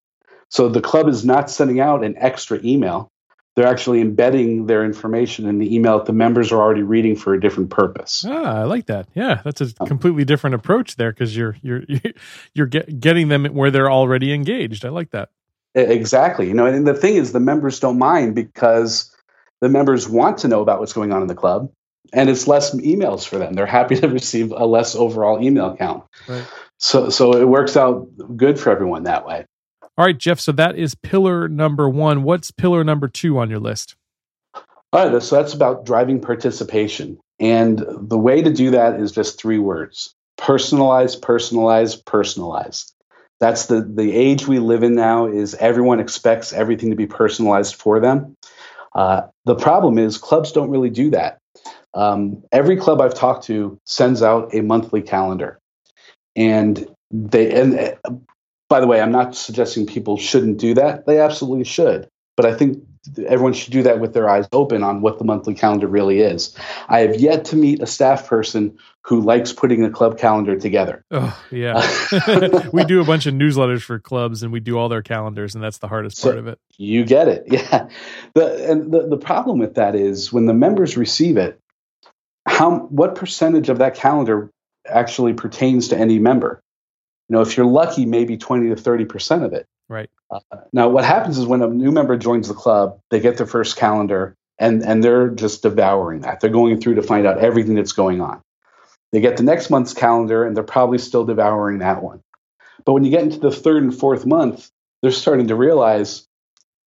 So 0.50 0.70
the 0.70 0.82
club 0.82 1.10
is 1.10 1.26
not 1.26 1.50
sending 1.50 1.82
out 1.82 2.04
an 2.04 2.16
extra 2.18 2.60
email. 2.64 3.10
They're 3.56 3.68
actually 3.68 4.02
embedding 4.02 4.66
their 4.66 4.84
information 4.84 5.48
in 5.48 5.60
the 5.60 5.76
email 5.76 5.98
that 5.98 6.06
the 6.06 6.14
members 6.14 6.52
are 6.52 6.60
already 6.60 6.82
reading 6.82 7.16
for 7.16 7.34
a 7.34 7.42
different 7.42 7.70
purpose. 7.70 8.26
Ah, 8.28 8.62
I 8.62 8.64
like 8.64 8.88
that. 8.88 9.08
Yeah, 9.14 9.42
that's 9.44 9.62
a 9.62 9.74
completely 9.86 10.26
different 10.26 10.56
approach 10.56 10.96
there 10.96 11.12
because 11.12 11.36
you're 11.36 11.56
you're 11.62 11.84
you're 12.54 12.66
get, 12.66 13.00
getting 13.00 13.28
them 13.28 13.46
where 13.46 13.70
they're 13.70 13.92
already 13.92 14.34
engaged. 14.34 14.86
I 14.86 14.90
like 14.90 15.12
that. 15.12 15.30
Exactly. 15.76 16.48
You 16.48 16.54
know, 16.54 16.66
and 16.66 16.88
the 16.88 16.94
thing 16.94 17.16
is, 17.16 17.32
the 17.32 17.40
members 17.40 17.80
don't 17.80 18.00
mind 18.00 18.34
because 18.34 19.16
the 19.60 19.70
members 19.70 20.08
want 20.08 20.40
to 20.40 20.48
know 20.48 20.62
about 20.62 20.80
what's 20.80 20.94
going 20.94 21.12
on 21.12 21.22
in 21.22 21.28
the 21.28 21.36
club 21.36 21.72
and 22.14 22.30
it's 22.30 22.48
less 22.48 22.74
emails 22.76 23.28
for 23.28 23.38
them. 23.38 23.54
They're 23.54 23.66
happy 23.66 23.96
to 24.00 24.08
receive 24.08 24.52
a 24.52 24.66
less 24.66 24.96
overall 24.96 25.44
email 25.44 25.76
count. 25.76 26.04
Right. 26.28 26.46
So 26.78 27.10
so 27.10 27.36
it 27.36 27.48
works 27.48 27.76
out 27.76 28.08
good 28.38 28.60
for 28.60 28.70
everyone 28.70 29.04
that 29.04 29.26
way. 29.26 29.46
All 29.98 30.06
right, 30.06 30.18
Jeff. 30.18 30.40
So 30.40 30.52
that 30.54 30.78
is 30.78 30.96
pillar 30.96 31.48
number 31.48 31.90
one. 31.90 32.24
What's 32.24 32.52
pillar 32.52 32.84
number 32.84 33.08
two 33.08 33.38
on 33.38 33.50
your 33.50 33.60
list? 33.60 33.96
All 34.92 35.10
right, 35.10 35.24
so 35.24 35.38
that's 35.38 35.54
about 35.54 35.86
driving 35.86 36.22
participation. 36.22 37.18
And 37.40 37.84
the 37.88 38.18
way 38.18 38.44
to 38.44 38.54
do 38.54 38.72
that 38.72 39.00
is 39.00 39.12
just 39.12 39.40
three 39.40 39.60
words 39.60 40.14
personalize, 40.40 41.20
personalize, 41.20 42.02
personalize. 42.04 42.92
That's 43.40 43.68
the, 43.68 43.82
the 43.82 44.12
age 44.12 44.48
we 44.48 44.60
live 44.60 44.84
in 44.84 44.96
now 44.96 45.28
is 45.28 45.56
everyone 45.56 46.00
expects 46.00 46.54
everything 46.54 46.90
to 46.90 46.96
be 46.96 47.08
personalized 47.08 47.76
for 47.76 48.00
them. 48.00 48.36
Uh, 48.96 49.24
the 49.46 49.56
problem 49.56 49.98
is 49.98 50.18
clubs 50.18 50.52
don't 50.52 50.70
really 50.70 50.90
do 50.90 51.10
that. 51.12 51.40
Um, 51.94 52.44
every 52.52 52.78
club 52.78 53.02
I've 53.02 53.14
talked 53.14 53.46
to 53.46 53.80
sends 53.86 54.24
out 54.24 54.54
a 54.54 54.62
monthly 54.62 55.02
calendar, 55.02 55.60
and 56.36 56.88
they 57.12 57.52
and 57.60 57.80
uh, 57.80 57.96
by 58.70 58.80
the 58.80 58.88
way, 58.88 59.02
I'm 59.02 59.12
not 59.12 59.36
suggesting 59.36 59.86
people 59.86 60.18
shouldn't 60.18 60.58
do 60.58 60.74
that. 60.76 61.06
They 61.06 61.20
absolutely 61.20 61.66
should, 61.66 62.10
but 62.36 62.46
I 62.46 62.54
think 62.54 62.84
everyone 63.26 63.54
should 63.54 63.74
do 63.74 63.84
that 63.84 64.00
with 64.00 64.14
their 64.14 64.30
eyes 64.30 64.48
open 64.52 64.84
on 64.84 65.02
what 65.02 65.20
the 65.20 65.26
monthly 65.26 65.54
calendar 65.54 65.88
really 65.88 66.20
is. 66.20 66.56
I 66.88 67.02
have 67.02 67.20
yet 67.20 67.46
to 67.46 67.56
meet 67.56 67.82
a 67.82 67.86
staff 67.86 68.28
person 68.28 68.78
who 69.06 69.20
likes 69.20 69.52
putting 69.52 69.84
a 69.84 69.90
club 69.90 70.18
calendar 70.18 70.58
together. 70.58 71.04
Oh, 71.12 71.38
yeah. 71.52 71.86
we 72.74 72.86
do 72.86 73.02
a 73.02 73.06
bunch 73.06 73.26
of 73.26 73.34
newsletters 73.34 73.82
for 73.82 74.00
clubs 74.00 74.44
and 74.44 74.54
we 74.54 74.62
do 74.62 74.78
all 74.78 74.88
their 74.88 75.02
calendars 75.02 75.56
and 75.56 75.64
that's 75.64 75.80
the 75.80 75.90
hardest 75.90 76.18
so 76.18 76.30
part 76.30 76.40
of 76.40 76.48
it. 76.48 76.60
You 76.78 77.06
get 77.06 77.28
it. 77.28 77.46
Yeah. 77.54 77.88
The 78.34 78.72
and 78.72 78.92
the, 78.92 79.08
the 79.08 79.18
problem 79.18 79.60
with 79.60 79.76
that 79.76 79.96
is 79.96 80.34
when 80.34 80.48
the 80.48 80.56
members 80.56 80.98
receive 80.98 81.38
it, 81.38 81.60
how 82.48 82.80
what 82.88 83.16
percentage 83.16 83.70
of 83.70 83.78
that 83.78 83.96
calendar 83.96 84.50
actually 84.88 85.34
pertains 85.34 85.90
to 85.90 85.98
any 85.98 86.18
member? 86.18 86.62
You 87.30 87.36
know, 87.36 87.42
if 87.42 87.56
you're 87.56 87.68
lucky, 87.68 88.06
maybe 88.06 88.38
20 88.38 88.70
to 88.70 88.76
30% 88.76 89.46
of 89.46 89.54
it. 89.54 89.68
Right. 89.90 90.10
Uh, 90.32 90.40
now, 90.72 90.90
what 90.90 91.06
happens 91.06 91.38
is 91.38 91.46
when 91.46 91.62
a 91.62 91.68
new 91.68 91.92
member 91.92 92.18
joins 92.18 92.48
the 92.48 92.54
club, 92.54 93.00
they 93.12 93.20
get 93.20 93.38
their 93.38 93.48
first 93.48 93.76
calendar 93.76 94.36
and, 94.58 94.84
and 94.84 95.04
they're 95.04 95.30
just 95.30 95.62
devouring 95.62 96.22
that. 96.22 96.40
They're 96.40 96.50
going 96.50 96.80
through 96.80 96.96
to 96.96 97.04
find 97.04 97.28
out 97.28 97.40
everything 97.40 97.76
that's 97.76 97.92
going 97.92 98.22
on. 98.22 98.42
They 99.12 99.22
get 99.22 99.38
the 99.38 99.44
next 99.44 99.70
month's 99.70 99.94
calendar 99.94 100.44
and 100.44 100.56
they're 100.56 100.64
probably 100.64 100.98
still 100.98 101.26
devouring 101.26 101.80
that 101.80 102.02
one. 102.02 102.22
But 102.86 102.94
when 102.94 103.04
you 103.04 103.12
get 103.12 103.24
into 103.24 103.40
the 103.40 103.52
third 103.52 103.84
and 103.84 103.98
fourth 103.98 104.26
month, 104.26 104.70
they're 105.02 105.12
starting 105.12 105.48
to 105.48 105.56
realize 105.56 106.28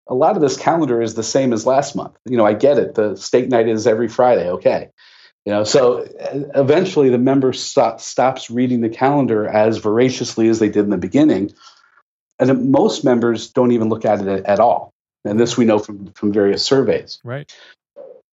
a 0.08 0.14
lot 0.14 0.36
of 0.36 0.42
this 0.42 0.56
calendar 0.56 1.02
is 1.02 1.14
the 1.14 1.22
same 1.22 1.52
as 1.52 1.66
last 1.66 1.94
month. 1.94 2.16
You 2.24 2.36
know, 2.36 2.46
I 2.46 2.54
get 2.54 2.78
it. 2.78 2.94
The 2.94 3.16
state 3.16 3.48
night 3.48 3.68
is 3.68 3.86
every 3.86 4.08
Friday. 4.08 4.48
Okay. 4.50 4.90
You 5.44 5.52
know, 5.52 5.64
so 5.64 6.00
uh, 6.00 6.60
eventually 6.60 7.08
the 7.08 7.18
member 7.18 7.52
stop, 7.52 8.00
stops 8.00 8.50
reading 8.50 8.80
the 8.80 8.88
calendar 8.88 9.46
as 9.46 9.78
voraciously 9.78 10.48
as 10.48 10.58
they 10.58 10.68
did 10.68 10.84
in 10.84 10.90
the 10.90 10.96
beginning, 10.96 11.52
and 12.38 12.70
most 12.70 13.04
members 13.04 13.50
don't 13.50 13.72
even 13.72 13.88
look 13.88 14.04
at 14.04 14.20
it 14.20 14.44
at 14.44 14.60
all. 14.60 14.92
And 15.24 15.40
this 15.40 15.56
we 15.56 15.64
know 15.64 15.78
from 15.78 16.12
from 16.12 16.32
various 16.32 16.64
surveys. 16.64 17.20
Right. 17.24 17.52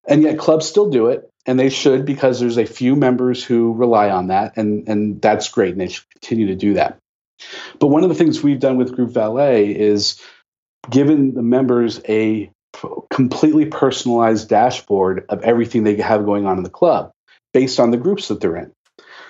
And 0.05 0.21
yet 0.21 0.37
clubs 0.37 0.67
still 0.67 0.89
do 0.89 1.07
it, 1.07 1.29
and 1.45 1.59
they 1.59 1.69
should 1.69 2.05
because 2.05 2.39
there's 2.39 2.57
a 2.57 2.65
few 2.65 2.95
members 2.95 3.43
who 3.43 3.73
rely 3.73 4.09
on 4.09 4.27
that, 4.27 4.57
and 4.57 4.87
and 4.87 5.21
that's 5.21 5.49
great, 5.49 5.71
and 5.71 5.81
they 5.81 5.87
should 5.87 6.09
continue 6.09 6.47
to 6.47 6.55
do 6.55 6.75
that. 6.75 6.97
But 7.79 7.87
one 7.87 8.03
of 8.03 8.09
the 8.09 8.15
things 8.15 8.43
we've 8.43 8.59
done 8.59 8.77
with 8.77 8.95
Group 8.95 9.11
Valet 9.11 9.71
is 9.71 10.21
given 10.89 11.33
the 11.33 11.41
members 11.41 12.01
a 12.07 12.51
completely 13.09 13.65
personalized 13.65 14.49
dashboard 14.49 15.25
of 15.29 15.41
everything 15.43 15.83
they 15.83 15.95
have 15.97 16.25
going 16.25 16.45
on 16.45 16.57
in 16.57 16.63
the 16.63 16.69
club 16.69 17.11
based 17.53 17.79
on 17.79 17.91
the 17.91 17.97
groups 17.97 18.27
that 18.27 18.41
they're 18.41 18.57
in. 18.57 18.71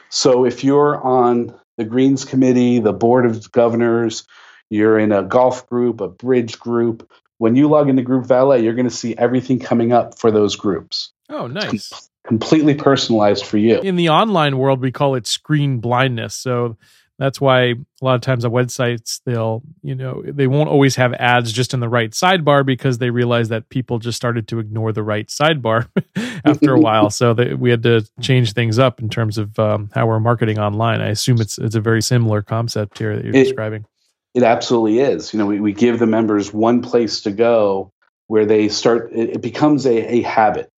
So 0.10 0.46
if 0.46 0.64
you're 0.64 1.02
on 1.02 1.60
the 1.78 1.84
Greens 1.86 2.26
Committee, 2.26 2.80
the 2.80 2.94
Board 2.94 3.26
of 3.26 3.52
Governors, 3.52 4.26
you're 4.74 4.98
in 4.98 5.12
a 5.12 5.24
golf 5.24 5.68
group, 5.68 6.02
a 6.02 6.08
bridge 6.08 6.60
group, 6.60 7.10
when 7.38 7.56
you 7.56 7.68
log 7.68 7.90
into 7.90 8.02
Group 8.02 8.26
Valet, 8.26 8.64
you're 8.64 8.74
going 8.74 8.90
to 8.90 8.96
see 8.96 9.16
everything 9.18 9.60
coming 9.60 9.92
up 9.92 10.18
for 10.18 10.32
those 10.32 10.56
groups. 10.56 11.12
Oh, 11.30 11.48
nice. 11.48 11.90
Com- 11.90 12.00
completely 12.26 12.74
personalized 12.74 13.46
for 13.46 13.58
you. 13.58 13.80
In 13.82 13.98
the 13.98 14.10
online 14.10 14.58
world, 14.58 14.80
we 14.80 14.92
call 14.92 15.16
it 15.16 15.28
screen 15.28 15.80
blindness. 15.80 16.36
So 16.36 16.78
that's 17.20 17.40
why 17.40 17.62
a 17.64 17.76
lot 18.02 18.16
of 18.16 18.22
times 18.22 18.44
on 18.44 18.52
websites 18.52 19.22
they'll 19.26 19.62
you 19.84 19.94
know 19.94 20.24
they 20.26 20.48
won't 20.48 20.70
always 20.70 20.96
have 20.96 21.14
ads 21.14 21.52
just 21.52 21.74
in 21.74 21.80
the 21.80 21.88
right 21.88 22.12
sidebar 22.12 22.66
because 22.66 22.98
they 22.98 23.12
realize 23.12 23.50
that 23.50 23.70
people 23.70 24.00
just 24.00 24.16
started 24.16 24.48
to 24.48 24.60
ignore 24.60 24.92
the 24.92 25.04
right 25.04 25.28
sidebar 25.28 25.88
after 26.46 26.74
a 26.74 26.80
while 26.80 27.10
so 27.12 27.34
they, 27.34 27.54
we 27.54 27.70
had 27.70 27.84
to 27.84 28.06
change 28.20 28.54
things 28.54 28.80
up 28.80 29.00
in 29.00 29.10
terms 29.10 29.38
of 29.38 29.58
um, 29.60 29.90
how 29.94 30.08
we're 30.08 30.20
marketing 30.20 30.58
online 30.58 31.02
i 31.02 31.10
assume 31.10 31.40
it's 31.40 31.58
it's 31.60 31.76
a 31.76 31.82
very 31.82 32.02
similar 32.02 32.42
concept 32.42 32.98
here 32.98 33.16
that 33.16 33.24
you're 33.24 33.36
it, 33.36 33.44
describing 33.44 33.86
it 34.34 34.44
absolutely 34.44 35.00
is 35.00 35.34
you 35.34 35.40
know 35.40 35.46
we, 35.46 35.60
we 35.60 35.74
give 35.74 36.00
the 36.00 36.08
members 36.08 36.54
one 36.54 36.82
place 36.82 37.22
to 37.22 37.32
go 37.32 37.92
where 38.28 38.46
they 38.46 38.70
start 38.70 39.12
it, 39.14 39.32
it 39.32 39.42
becomes 39.42 39.86
a, 39.86 40.16
a 40.16 40.22
habit 40.22 40.70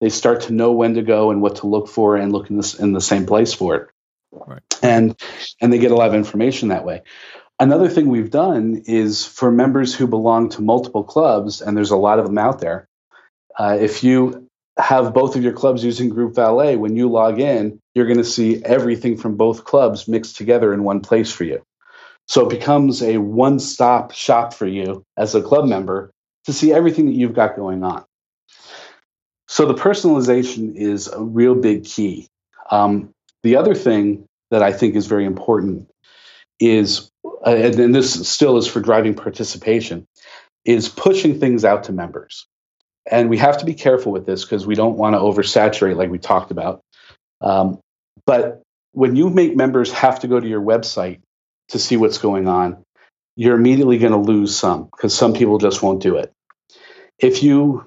they 0.00 0.08
start 0.08 0.42
to 0.42 0.52
know 0.52 0.72
when 0.72 0.94
to 0.94 1.02
go 1.02 1.30
and 1.30 1.40
what 1.40 1.56
to 1.56 1.66
look 1.66 1.88
for 1.88 2.16
and 2.16 2.32
look 2.32 2.50
in, 2.50 2.56
this, 2.56 2.74
in 2.74 2.92
the 2.92 3.00
same 3.00 3.26
place 3.26 3.52
for 3.52 3.76
it 3.76 3.88
Right. 4.46 4.62
And 4.82 5.16
and 5.60 5.72
they 5.72 5.78
get 5.78 5.92
a 5.92 5.96
lot 5.96 6.08
of 6.08 6.14
information 6.14 6.68
that 6.68 6.84
way. 6.84 7.02
Another 7.60 7.88
thing 7.88 8.08
we've 8.08 8.30
done 8.30 8.82
is 8.86 9.24
for 9.24 9.50
members 9.50 9.94
who 9.94 10.06
belong 10.06 10.48
to 10.50 10.62
multiple 10.62 11.04
clubs, 11.04 11.60
and 11.62 11.76
there's 11.76 11.92
a 11.92 11.96
lot 11.96 12.18
of 12.18 12.26
them 12.26 12.38
out 12.38 12.60
there. 12.60 12.88
Uh, 13.56 13.78
if 13.80 14.02
you 14.02 14.48
have 14.76 15.14
both 15.14 15.36
of 15.36 15.44
your 15.44 15.52
clubs 15.52 15.84
using 15.84 16.08
Group 16.08 16.34
Valet, 16.34 16.74
when 16.76 16.96
you 16.96 17.08
log 17.08 17.38
in, 17.38 17.80
you're 17.94 18.06
going 18.06 18.18
to 18.18 18.24
see 18.24 18.62
everything 18.64 19.16
from 19.16 19.36
both 19.36 19.64
clubs 19.64 20.08
mixed 20.08 20.36
together 20.36 20.74
in 20.74 20.82
one 20.82 21.00
place 21.00 21.30
for 21.30 21.44
you. 21.44 21.62
So 22.26 22.46
it 22.46 22.50
becomes 22.50 23.02
a 23.02 23.18
one 23.18 23.58
stop 23.58 24.12
shop 24.12 24.54
for 24.54 24.66
you 24.66 25.04
as 25.16 25.34
a 25.34 25.42
club 25.42 25.66
member 25.66 26.10
to 26.46 26.52
see 26.52 26.72
everything 26.72 27.06
that 27.06 27.14
you've 27.14 27.34
got 27.34 27.56
going 27.56 27.82
on. 27.82 28.04
So 29.48 29.66
the 29.66 29.74
personalization 29.74 30.74
is 30.74 31.08
a 31.08 31.22
real 31.22 31.54
big 31.54 31.84
key. 31.84 32.28
Um, 32.70 33.10
the 33.42 33.56
other 33.56 33.74
thing 33.74 34.26
that 34.50 34.62
I 34.62 34.72
think 34.72 34.94
is 34.94 35.06
very 35.06 35.26
important 35.26 35.90
is, 36.58 37.10
uh, 37.24 37.50
and 37.50 37.94
this 37.94 38.26
still 38.28 38.56
is 38.56 38.66
for 38.66 38.80
driving 38.80 39.14
participation, 39.14 40.06
is 40.64 40.88
pushing 40.88 41.38
things 41.38 41.64
out 41.64 41.84
to 41.84 41.92
members. 41.92 42.46
And 43.10 43.28
we 43.28 43.36
have 43.36 43.58
to 43.58 43.66
be 43.66 43.74
careful 43.74 44.12
with 44.12 44.24
this 44.24 44.44
because 44.44 44.66
we 44.66 44.74
don't 44.74 44.96
want 44.96 45.14
to 45.14 45.20
oversaturate, 45.20 45.96
like 45.96 46.10
we 46.10 46.18
talked 46.18 46.50
about. 46.50 46.80
Um, 47.42 47.80
but 48.24 48.62
when 48.92 49.14
you 49.14 49.28
make 49.28 49.56
members 49.56 49.92
have 49.92 50.20
to 50.20 50.28
go 50.28 50.40
to 50.40 50.48
your 50.48 50.62
website 50.62 51.20
to 51.68 51.78
see 51.78 51.96
what's 51.96 52.18
going 52.18 52.48
on, 52.48 52.84
you're 53.36 53.56
immediately 53.56 53.98
going 53.98 54.12
to 54.12 54.18
lose 54.18 54.56
some 54.56 54.84
because 54.84 55.16
some 55.16 55.32
people 55.32 55.58
just 55.58 55.82
won't 55.82 56.02
do 56.02 56.16
it. 56.16 56.32
If 57.18 57.42
you 57.42 57.86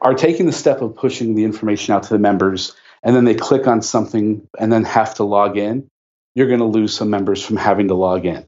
are 0.00 0.14
taking 0.14 0.46
the 0.46 0.52
step 0.52 0.82
of 0.82 0.96
pushing 0.96 1.34
the 1.34 1.44
information 1.44 1.94
out 1.94 2.04
to 2.04 2.10
the 2.10 2.18
members 2.18 2.74
and 3.02 3.14
then 3.14 3.24
they 3.24 3.34
click 3.34 3.66
on 3.66 3.82
something 3.82 4.46
and 4.58 4.72
then 4.72 4.84
have 4.84 5.14
to 5.16 5.24
log 5.24 5.56
in, 5.56 5.88
you're 6.34 6.48
going 6.48 6.60
to 6.60 6.66
lose 6.66 6.94
some 6.94 7.10
members 7.10 7.44
from 7.44 7.56
having 7.56 7.88
to 7.88 7.94
log 7.94 8.26
in. 8.26 8.46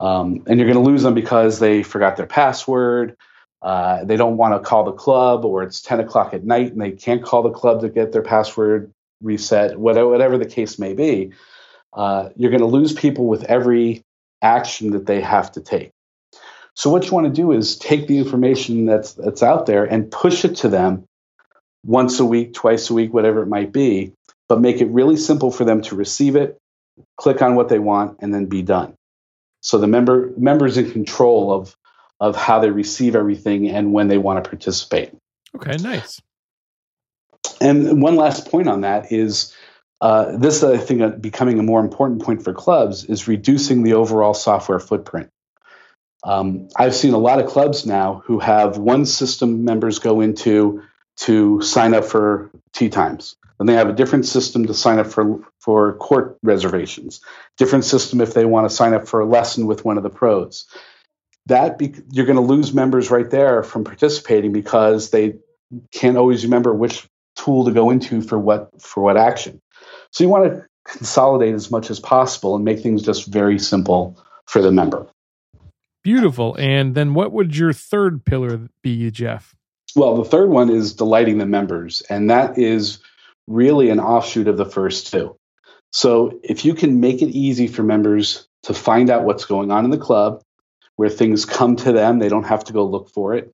Um, 0.00 0.42
and 0.46 0.58
you're 0.58 0.72
going 0.72 0.84
to 0.84 0.90
lose 0.90 1.02
them 1.02 1.14
because 1.14 1.58
they 1.58 1.82
forgot 1.82 2.16
their 2.16 2.26
password. 2.26 3.16
Uh, 3.60 4.04
they 4.04 4.16
don't 4.16 4.36
want 4.36 4.54
to 4.54 4.68
call 4.68 4.84
the 4.84 4.92
club, 4.92 5.44
or 5.44 5.62
it's 5.62 5.80
10 5.82 6.00
o'clock 6.00 6.34
at 6.34 6.44
night 6.44 6.72
and 6.72 6.80
they 6.80 6.90
can't 6.90 7.22
call 7.22 7.42
the 7.42 7.50
club 7.50 7.82
to 7.82 7.88
get 7.88 8.12
their 8.12 8.22
password 8.22 8.92
reset, 9.22 9.78
whatever, 9.78 10.08
whatever 10.08 10.38
the 10.38 10.46
case 10.46 10.78
may 10.78 10.94
be. 10.94 11.32
Uh, 11.92 12.30
you're 12.36 12.50
going 12.50 12.60
to 12.60 12.66
lose 12.66 12.92
people 12.92 13.26
with 13.26 13.44
every 13.44 14.02
action 14.40 14.92
that 14.92 15.06
they 15.06 15.20
have 15.20 15.52
to 15.52 15.60
take. 15.60 15.90
So 16.74 16.90
what 16.90 17.04
you 17.04 17.12
want 17.12 17.26
to 17.26 17.32
do 17.32 17.52
is 17.52 17.76
take 17.76 18.06
the 18.06 18.18
information 18.18 18.86
that's 18.86 19.12
that's 19.12 19.42
out 19.42 19.66
there 19.66 19.84
and 19.84 20.10
push 20.10 20.44
it 20.44 20.56
to 20.56 20.68
them 20.68 21.04
once 21.84 22.18
a 22.18 22.24
week, 22.24 22.54
twice 22.54 22.88
a 22.90 22.94
week, 22.94 23.12
whatever 23.12 23.42
it 23.42 23.46
might 23.48 23.72
be, 23.72 24.12
but 24.48 24.60
make 24.60 24.80
it 24.80 24.86
really 24.86 25.16
simple 25.16 25.50
for 25.50 25.64
them 25.64 25.82
to 25.82 25.96
receive 25.96 26.36
it, 26.36 26.56
click 27.16 27.42
on 27.42 27.56
what 27.56 27.68
they 27.68 27.78
want, 27.78 28.18
and 28.20 28.32
then 28.32 28.46
be 28.46 28.62
done. 28.62 28.94
So 29.60 29.78
the 29.78 29.86
member 29.86 30.32
members 30.36 30.78
in 30.78 30.90
control 30.90 31.52
of 31.52 31.76
of 32.20 32.36
how 32.36 32.60
they 32.60 32.70
receive 32.70 33.16
everything 33.16 33.68
and 33.68 33.92
when 33.92 34.08
they 34.08 34.18
want 34.18 34.42
to 34.42 34.48
participate. 34.48 35.12
Okay, 35.56 35.76
nice. 35.76 36.20
And 37.60 38.00
one 38.00 38.16
last 38.16 38.50
point 38.50 38.68
on 38.68 38.82
that 38.82 39.12
is 39.12 39.54
uh, 40.02 40.36
this, 40.36 40.64
I 40.64 40.78
think, 40.78 41.00
uh, 41.00 41.10
becoming 41.10 41.60
a 41.60 41.62
more 41.62 41.78
important 41.78 42.22
point 42.22 42.42
for 42.42 42.52
clubs 42.52 43.04
is 43.04 43.28
reducing 43.28 43.84
the 43.84 43.94
overall 43.94 44.34
software 44.34 44.80
footprint. 44.80 45.30
Um, 46.24 46.68
I've 46.76 46.96
seen 46.96 47.14
a 47.14 47.18
lot 47.18 47.38
of 47.38 47.48
clubs 47.48 47.86
now 47.86 48.24
who 48.26 48.40
have 48.40 48.78
one 48.78 49.06
system 49.06 49.64
members 49.64 50.00
go 50.00 50.20
into 50.20 50.82
to 51.18 51.62
sign 51.62 51.94
up 51.94 52.04
for 52.04 52.50
tee 52.72 52.88
times. 52.88 53.36
And 53.60 53.68
they 53.68 53.74
have 53.74 53.88
a 53.88 53.92
different 53.92 54.26
system 54.26 54.66
to 54.66 54.74
sign 54.74 54.98
up 54.98 55.06
for 55.06 55.38
for 55.60 55.94
court 55.98 56.36
reservations. 56.42 57.20
Different 57.56 57.84
system 57.84 58.20
if 58.20 58.34
they 58.34 58.44
want 58.44 58.68
to 58.68 58.74
sign 58.74 58.94
up 58.94 59.06
for 59.06 59.20
a 59.20 59.24
lesson 59.24 59.68
with 59.68 59.84
one 59.84 59.98
of 59.98 60.02
the 60.02 60.10
pros. 60.10 60.66
That 61.46 61.78
be, 61.78 61.94
you're 62.10 62.26
going 62.26 62.36
to 62.36 62.42
lose 62.42 62.74
members 62.74 63.08
right 63.12 63.30
there 63.30 63.62
from 63.62 63.84
participating 63.84 64.52
because 64.52 65.10
they 65.10 65.34
can't 65.92 66.16
always 66.16 66.42
remember 66.42 66.74
which 66.74 67.06
tool 67.36 67.66
to 67.66 67.70
go 67.70 67.90
into 67.90 68.20
for 68.20 68.36
what 68.36 68.82
for 68.82 69.00
what 69.04 69.16
action. 69.16 69.61
So 70.10 70.24
you 70.24 70.30
want 70.30 70.52
to 70.52 70.66
consolidate 70.84 71.54
as 71.54 71.70
much 71.70 71.90
as 71.90 72.00
possible 72.00 72.56
and 72.56 72.64
make 72.64 72.80
things 72.80 73.02
just 73.02 73.26
very 73.26 73.58
simple 73.58 74.22
for 74.46 74.60
the 74.60 74.72
member. 74.72 75.06
Beautiful. 76.02 76.56
And 76.58 76.94
then 76.94 77.14
what 77.14 77.32
would 77.32 77.56
your 77.56 77.72
third 77.72 78.24
pillar 78.24 78.68
be, 78.82 79.10
Jeff? 79.10 79.54
Well, 79.94 80.16
the 80.16 80.28
third 80.28 80.50
one 80.50 80.70
is 80.70 80.94
delighting 80.94 81.38
the 81.38 81.46
members, 81.46 82.02
and 82.08 82.30
that 82.30 82.58
is 82.58 82.98
really 83.46 83.90
an 83.90 84.00
offshoot 84.00 84.48
of 84.48 84.56
the 84.56 84.64
first 84.64 85.12
two. 85.12 85.36
So 85.92 86.40
if 86.42 86.64
you 86.64 86.74
can 86.74 87.00
make 87.00 87.20
it 87.22 87.28
easy 87.28 87.66
for 87.66 87.82
members 87.82 88.48
to 88.64 88.74
find 88.74 89.10
out 89.10 89.24
what's 89.24 89.44
going 89.44 89.70
on 89.70 89.84
in 89.84 89.90
the 89.90 89.98
club, 89.98 90.42
where 90.96 91.10
things 91.10 91.44
come 91.44 91.76
to 91.76 91.92
them, 91.92 92.18
they 92.18 92.28
don't 92.28 92.44
have 92.44 92.64
to 92.64 92.72
go 92.72 92.86
look 92.86 93.10
for 93.10 93.34
it. 93.34 93.52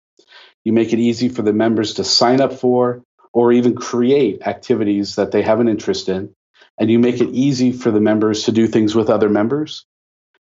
You 0.64 0.72
make 0.72 0.92
it 0.92 0.98
easy 0.98 1.28
for 1.28 1.42
the 1.42 1.52
members 1.52 1.94
to 1.94 2.04
sign 2.04 2.40
up 2.40 2.52
for 2.52 3.02
or 3.38 3.52
even 3.52 3.76
create 3.76 4.42
activities 4.48 5.14
that 5.14 5.30
they 5.30 5.42
have 5.42 5.60
an 5.60 5.68
interest 5.68 6.08
in. 6.08 6.34
And 6.76 6.90
you 6.90 6.98
make 6.98 7.20
it 7.20 7.28
easy 7.28 7.70
for 7.70 7.92
the 7.92 8.00
members 8.00 8.42
to 8.44 8.52
do 8.52 8.66
things 8.66 8.96
with 8.96 9.08
other 9.08 9.28
members. 9.28 9.86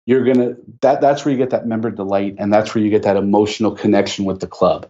You're 0.06 0.24
gonna 0.24 0.56
that 0.80 1.02
that's 1.02 1.26
where 1.26 1.34
you 1.34 1.38
get 1.38 1.50
that 1.50 1.68
member 1.68 1.92
delight 1.92 2.36
and 2.38 2.52
that's 2.52 2.74
where 2.74 2.82
you 2.82 2.90
get 2.90 3.04
that 3.04 3.18
emotional 3.18 3.72
connection 3.76 4.24
with 4.24 4.40
the 4.40 4.48
club. 4.48 4.90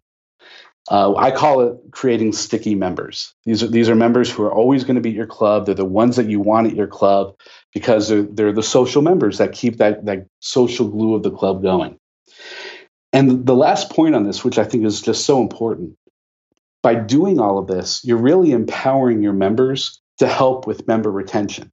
Uh, 0.92 1.16
I 1.16 1.32
call 1.32 1.62
it 1.62 1.80
creating 1.90 2.34
sticky 2.34 2.76
members. 2.76 3.34
These 3.46 3.64
are 3.64 3.68
these 3.68 3.90
are 3.90 3.96
members 3.96 4.30
who 4.30 4.44
are 4.44 4.54
always 4.54 4.84
going 4.84 4.98
to 4.98 5.02
be 5.02 5.10
at 5.10 5.16
your 5.16 5.26
club. 5.26 5.66
They're 5.66 5.74
the 5.74 5.84
ones 5.84 6.18
that 6.18 6.30
you 6.30 6.40
want 6.40 6.68
at 6.68 6.76
your 6.76 6.86
club 6.86 7.36
because 7.74 8.10
they're, 8.10 8.22
they're 8.22 8.54
the 8.54 8.62
social 8.62 9.02
members 9.02 9.40
that 9.40 9.54
keep 9.54 9.78
that 9.78 10.06
that 10.06 10.28
social 10.40 10.88
glue 10.88 11.16
of 11.16 11.24
the 11.24 11.32
club 11.32 11.64
going. 11.64 11.98
And 13.12 13.44
the 13.48 13.56
last 13.56 13.90
point 13.90 14.14
on 14.14 14.24
this, 14.24 14.46
which 14.46 14.60
I 14.60 14.66
think 14.66 14.86
is 14.86 15.02
just 15.02 15.26
so 15.26 15.42
important, 15.42 15.98
by 16.88 16.96
doing 16.96 17.38
all 17.38 17.58
of 17.58 17.68
this, 17.68 18.06
you're 18.06 18.16
really 18.16 18.52
empowering 18.52 19.22
your 19.22 19.34
members 19.34 20.00
to 20.20 20.26
help 20.26 20.66
with 20.66 20.88
member 20.88 21.12
retention, 21.12 21.70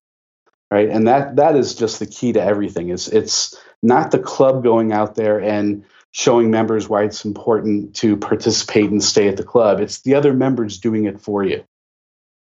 right? 0.72 0.88
And 0.88 1.06
that 1.06 1.36
that 1.36 1.54
is 1.54 1.76
just 1.76 2.00
the 2.00 2.06
key 2.06 2.32
to 2.32 2.42
everything. 2.42 2.88
It's 2.88 3.56
not 3.80 4.10
the 4.10 4.18
club 4.18 4.64
going 4.64 4.90
out 4.90 5.14
there 5.14 5.40
and 5.40 5.84
showing 6.10 6.50
members 6.50 6.88
why 6.88 7.04
it's 7.04 7.24
important 7.24 7.94
to 7.94 8.16
participate 8.16 8.90
and 8.90 9.00
stay 9.00 9.28
at 9.28 9.36
the 9.36 9.44
club. 9.44 9.78
It's 9.78 10.00
the 10.00 10.16
other 10.16 10.34
members 10.34 10.80
doing 10.80 11.04
it 11.04 11.20
for 11.20 11.44
you. 11.44 11.62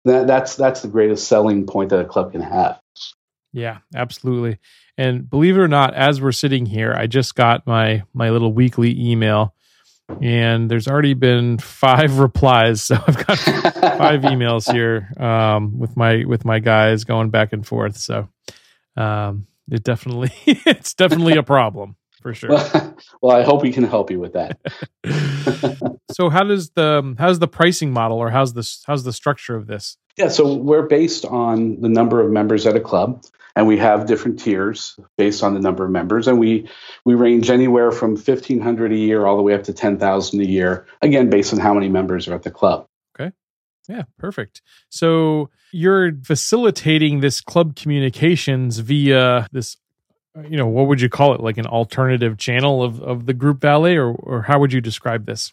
That, 0.04 0.26
that's 0.26 0.56
that's 0.56 0.82
the 0.82 0.88
greatest 0.88 1.28
selling 1.28 1.66
point 1.66 1.90
that 1.90 2.00
a 2.00 2.04
club 2.04 2.32
can 2.32 2.40
have. 2.40 2.80
Yeah, 3.52 3.78
absolutely. 3.94 4.58
And 4.98 5.30
believe 5.30 5.56
it 5.56 5.60
or 5.60 5.68
not, 5.68 5.94
as 5.94 6.20
we're 6.20 6.32
sitting 6.32 6.66
here, 6.66 6.92
I 6.92 7.06
just 7.06 7.36
got 7.36 7.64
my 7.64 8.02
my 8.12 8.30
little 8.30 8.52
weekly 8.52 8.92
email, 9.00 9.54
and 10.20 10.70
there's 10.70 10.88
already 10.88 11.14
been 11.14 11.58
five 11.58 12.18
replies. 12.18 12.82
So 12.82 12.94
I've 12.94 13.26
got 13.26 13.38
five 13.38 14.20
emails 14.22 14.70
here 14.70 15.12
um, 15.18 15.78
with 15.78 15.96
my 15.96 16.24
with 16.24 16.44
my 16.44 16.58
guys 16.58 17.04
going 17.04 17.30
back 17.30 17.52
and 17.52 17.66
forth. 17.66 17.96
So 17.96 18.28
um, 18.96 19.46
it 19.70 19.82
definitely 19.82 20.32
it's 20.46 20.94
definitely 20.94 21.36
a 21.36 21.42
problem 21.42 21.96
for 22.26 22.34
sure. 22.34 22.50
well, 23.22 23.36
I 23.36 23.44
hope 23.44 23.62
we 23.62 23.72
can 23.72 23.84
help 23.84 24.10
you 24.10 24.18
with 24.18 24.32
that. 24.32 24.58
so 26.10 26.28
how 26.28 26.42
does 26.42 26.70
the 26.70 26.98
um, 26.98 27.16
how's 27.16 27.38
the 27.38 27.46
pricing 27.46 27.92
model 27.92 28.18
or 28.18 28.30
how's 28.30 28.52
this 28.52 28.82
how's 28.84 29.04
the 29.04 29.12
structure 29.12 29.54
of 29.54 29.68
this? 29.68 29.96
Yeah, 30.16 30.28
so 30.28 30.54
we're 30.54 30.88
based 30.88 31.24
on 31.24 31.80
the 31.80 31.88
number 31.88 32.20
of 32.20 32.32
members 32.32 32.66
at 32.66 32.74
a 32.74 32.80
club, 32.80 33.22
and 33.54 33.68
we 33.68 33.78
have 33.78 34.06
different 34.06 34.40
tiers 34.40 34.98
based 35.16 35.44
on 35.44 35.54
the 35.54 35.60
number 35.60 35.84
of 35.84 35.92
members, 35.92 36.26
and 36.26 36.40
we 36.40 36.68
we 37.04 37.14
range 37.14 37.48
anywhere 37.48 37.92
from 37.92 38.16
fifteen 38.16 38.60
hundred 38.60 38.90
a 38.92 38.96
year 38.96 39.24
all 39.24 39.36
the 39.36 39.42
way 39.42 39.54
up 39.54 39.62
to 39.64 39.72
ten 39.72 39.96
thousand 39.96 40.40
a 40.40 40.46
year. 40.46 40.84
Again, 41.02 41.30
based 41.30 41.52
on 41.52 41.60
how 41.60 41.74
many 41.74 41.88
members 41.88 42.26
are 42.26 42.34
at 42.34 42.42
the 42.42 42.50
club. 42.50 42.88
Okay. 43.14 43.30
Yeah, 43.88 44.02
perfect. 44.18 44.62
So 44.88 45.50
you're 45.70 46.10
facilitating 46.24 47.20
this 47.20 47.40
club 47.40 47.76
communications 47.76 48.78
via 48.78 49.46
this 49.52 49.76
you 50.48 50.56
know, 50.56 50.66
what 50.66 50.88
would 50.88 51.00
you 51.00 51.08
call 51.08 51.34
it? 51.34 51.40
Like 51.40 51.58
an 51.58 51.66
alternative 51.66 52.36
channel 52.38 52.82
of, 52.82 53.00
of 53.02 53.26
the 53.26 53.34
group 53.34 53.60
valet, 53.60 53.96
or, 53.96 54.10
or 54.10 54.42
how 54.42 54.58
would 54.60 54.72
you 54.72 54.80
describe 54.80 55.26
this? 55.26 55.52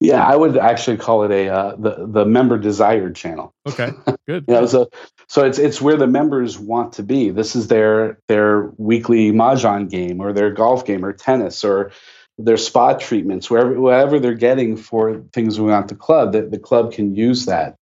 Yeah, 0.00 0.24
I 0.24 0.34
would 0.34 0.56
actually 0.56 0.96
call 0.96 1.22
it 1.24 1.30
a 1.30 1.48
uh, 1.48 1.76
the 1.76 2.06
the 2.06 2.24
member 2.24 2.58
desired 2.58 3.14
channel. 3.14 3.54
Okay, 3.66 3.90
good. 4.26 4.44
you 4.48 4.54
know, 4.54 4.66
so 4.66 4.90
so 5.28 5.44
it's 5.44 5.58
it's 5.58 5.80
where 5.80 5.96
the 5.96 6.06
members 6.06 6.58
want 6.58 6.94
to 6.94 7.02
be. 7.02 7.30
This 7.30 7.54
is 7.54 7.68
their 7.68 8.18
their 8.28 8.72
weekly 8.76 9.30
mahjong 9.32 9.88
game, 9.88 10.20
or 10.20 10.32
their 10.32 10.50
golf 10.50 10.84
game, 10.84 11.04
or 11.04 11.12
tennis, 11.12 11.64
or 11.64 11.92
their 12.36 12.56
spa 12.56 12.94
treatments, 12.94 13.48
wherever 13.48 13.80
whatever 13.80 14.18
they're 14.18 14.34
getting 14.34 14.76
for 14.76 15.22
things 15.32 15.60
we 15.60 15.70
want 15.70 15.88
the 15.88 15.94
club. 15.94 16.32
That 16.32 16.50
the 16.50 16.58
club 16.58 16.92
can 16.92 17.14
use 17.14 17.46
that. 17.46 17.76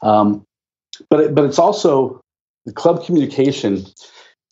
Um, 0.00 0.46
but 1.10 1.20
it, 1.20 1.34
but 1.34 1.44
it's 1.44 1.58
also 1.58 2.20
the 2.64 2.72
club 2.72 3.04
communication 3.04 3.84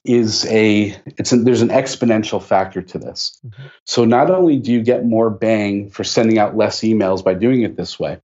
is 0.08 0.46
a 0.46 0.96
it's 1.06 1.32
a, 1.32 1.36
there's 1.36 1.62
an 1.62 1.68
exponential 1.68 2.42
factor 2.42 2.82
to 2.82 2.98
this. 2.98 3.38
Mm-hmm. 3.46 3.66
So 3.84 4.04
not 4.04 4.30
only 4.30 4.58
do 4.58 4.72
you 4.72 4.82
get 4.82 5.04
more 5.04 5.30
bang 5.30 5.90
for 5.90 6.04
sending 6.04 6.38
out 6.38 6.56
less 6.56 6.80
emails 6.80 7.24
by 7.24 7.34
doing 7.34 7.62
it 7.62 7.76
this 7.76 7.98
way, 7.98 8.20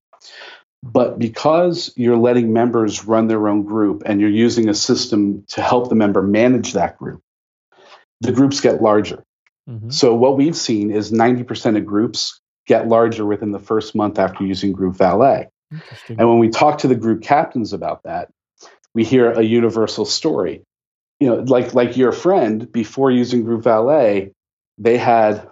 but 0.83 1.19
because 1.19 1.93
you're 1.97 2.17
letting 2.17 2.53
members 2.53 3.05
run 3.05 3.29
their 3.29 3.49
own 3.49 3.65
group 3.65 4.03
and 4.07 4.21
you're 4.21 4.31
using 4.31 4.69
a 4.69 4.75
system 4.75 5.45
to 5.49 5.63
help 5.63 5.89
the 5.89 5.95
member 5.95 6.23
manage 6.23 6.73
that 6.73 6.99
group, 6.99 7.23
the 8.21 8.33
groups 8.33 8.61
get 8.61 8.83
larger. 8.83 9.25
Mm-hmm. 9.69 9.91
So 9.91 10.15
what 10.15 10.37
we've 10.37 10.57
seen 10.57 10.91
is 10.91 11.13
90% 11.13 11.77
of 11.77 11.87
groups 11.87 12.41
get 12.67 12.89
larger 12.89 13.25
within 13.25 13.53
the 13.53 13.59
first 13.59 13.95
month 13.95 14.19
after 14.19 14.45
using 14.45 14.73
Group 14.73 14.97
Valet. 14.97 15.49
And 16.09 16.29
when 16.29 16.39
we 16.39 16.49
talk 16.49 16.79
to 16.79 16.89
the 16.89 16.95
group 16.95 17.23
captains 17.23 17.73
about 17.73 18.03
that, 18.03 18.31
we 18.95 19.05
hear 19.05 19.31
a 19.31 19.43
universal 19.43 20.05
story 20.05 20.65
you 21.23 21.29
know, 21.29 21.37
like 21.37 21.73
like 21.73 21.97
your 21.97 22.11
friend 22.11 22.71
before 22.73 23.09
using 23.13 23.45
Group 23.45 23.63
Valet, 23.63 24.33
they 24.77 24.99
had 24.99 25.49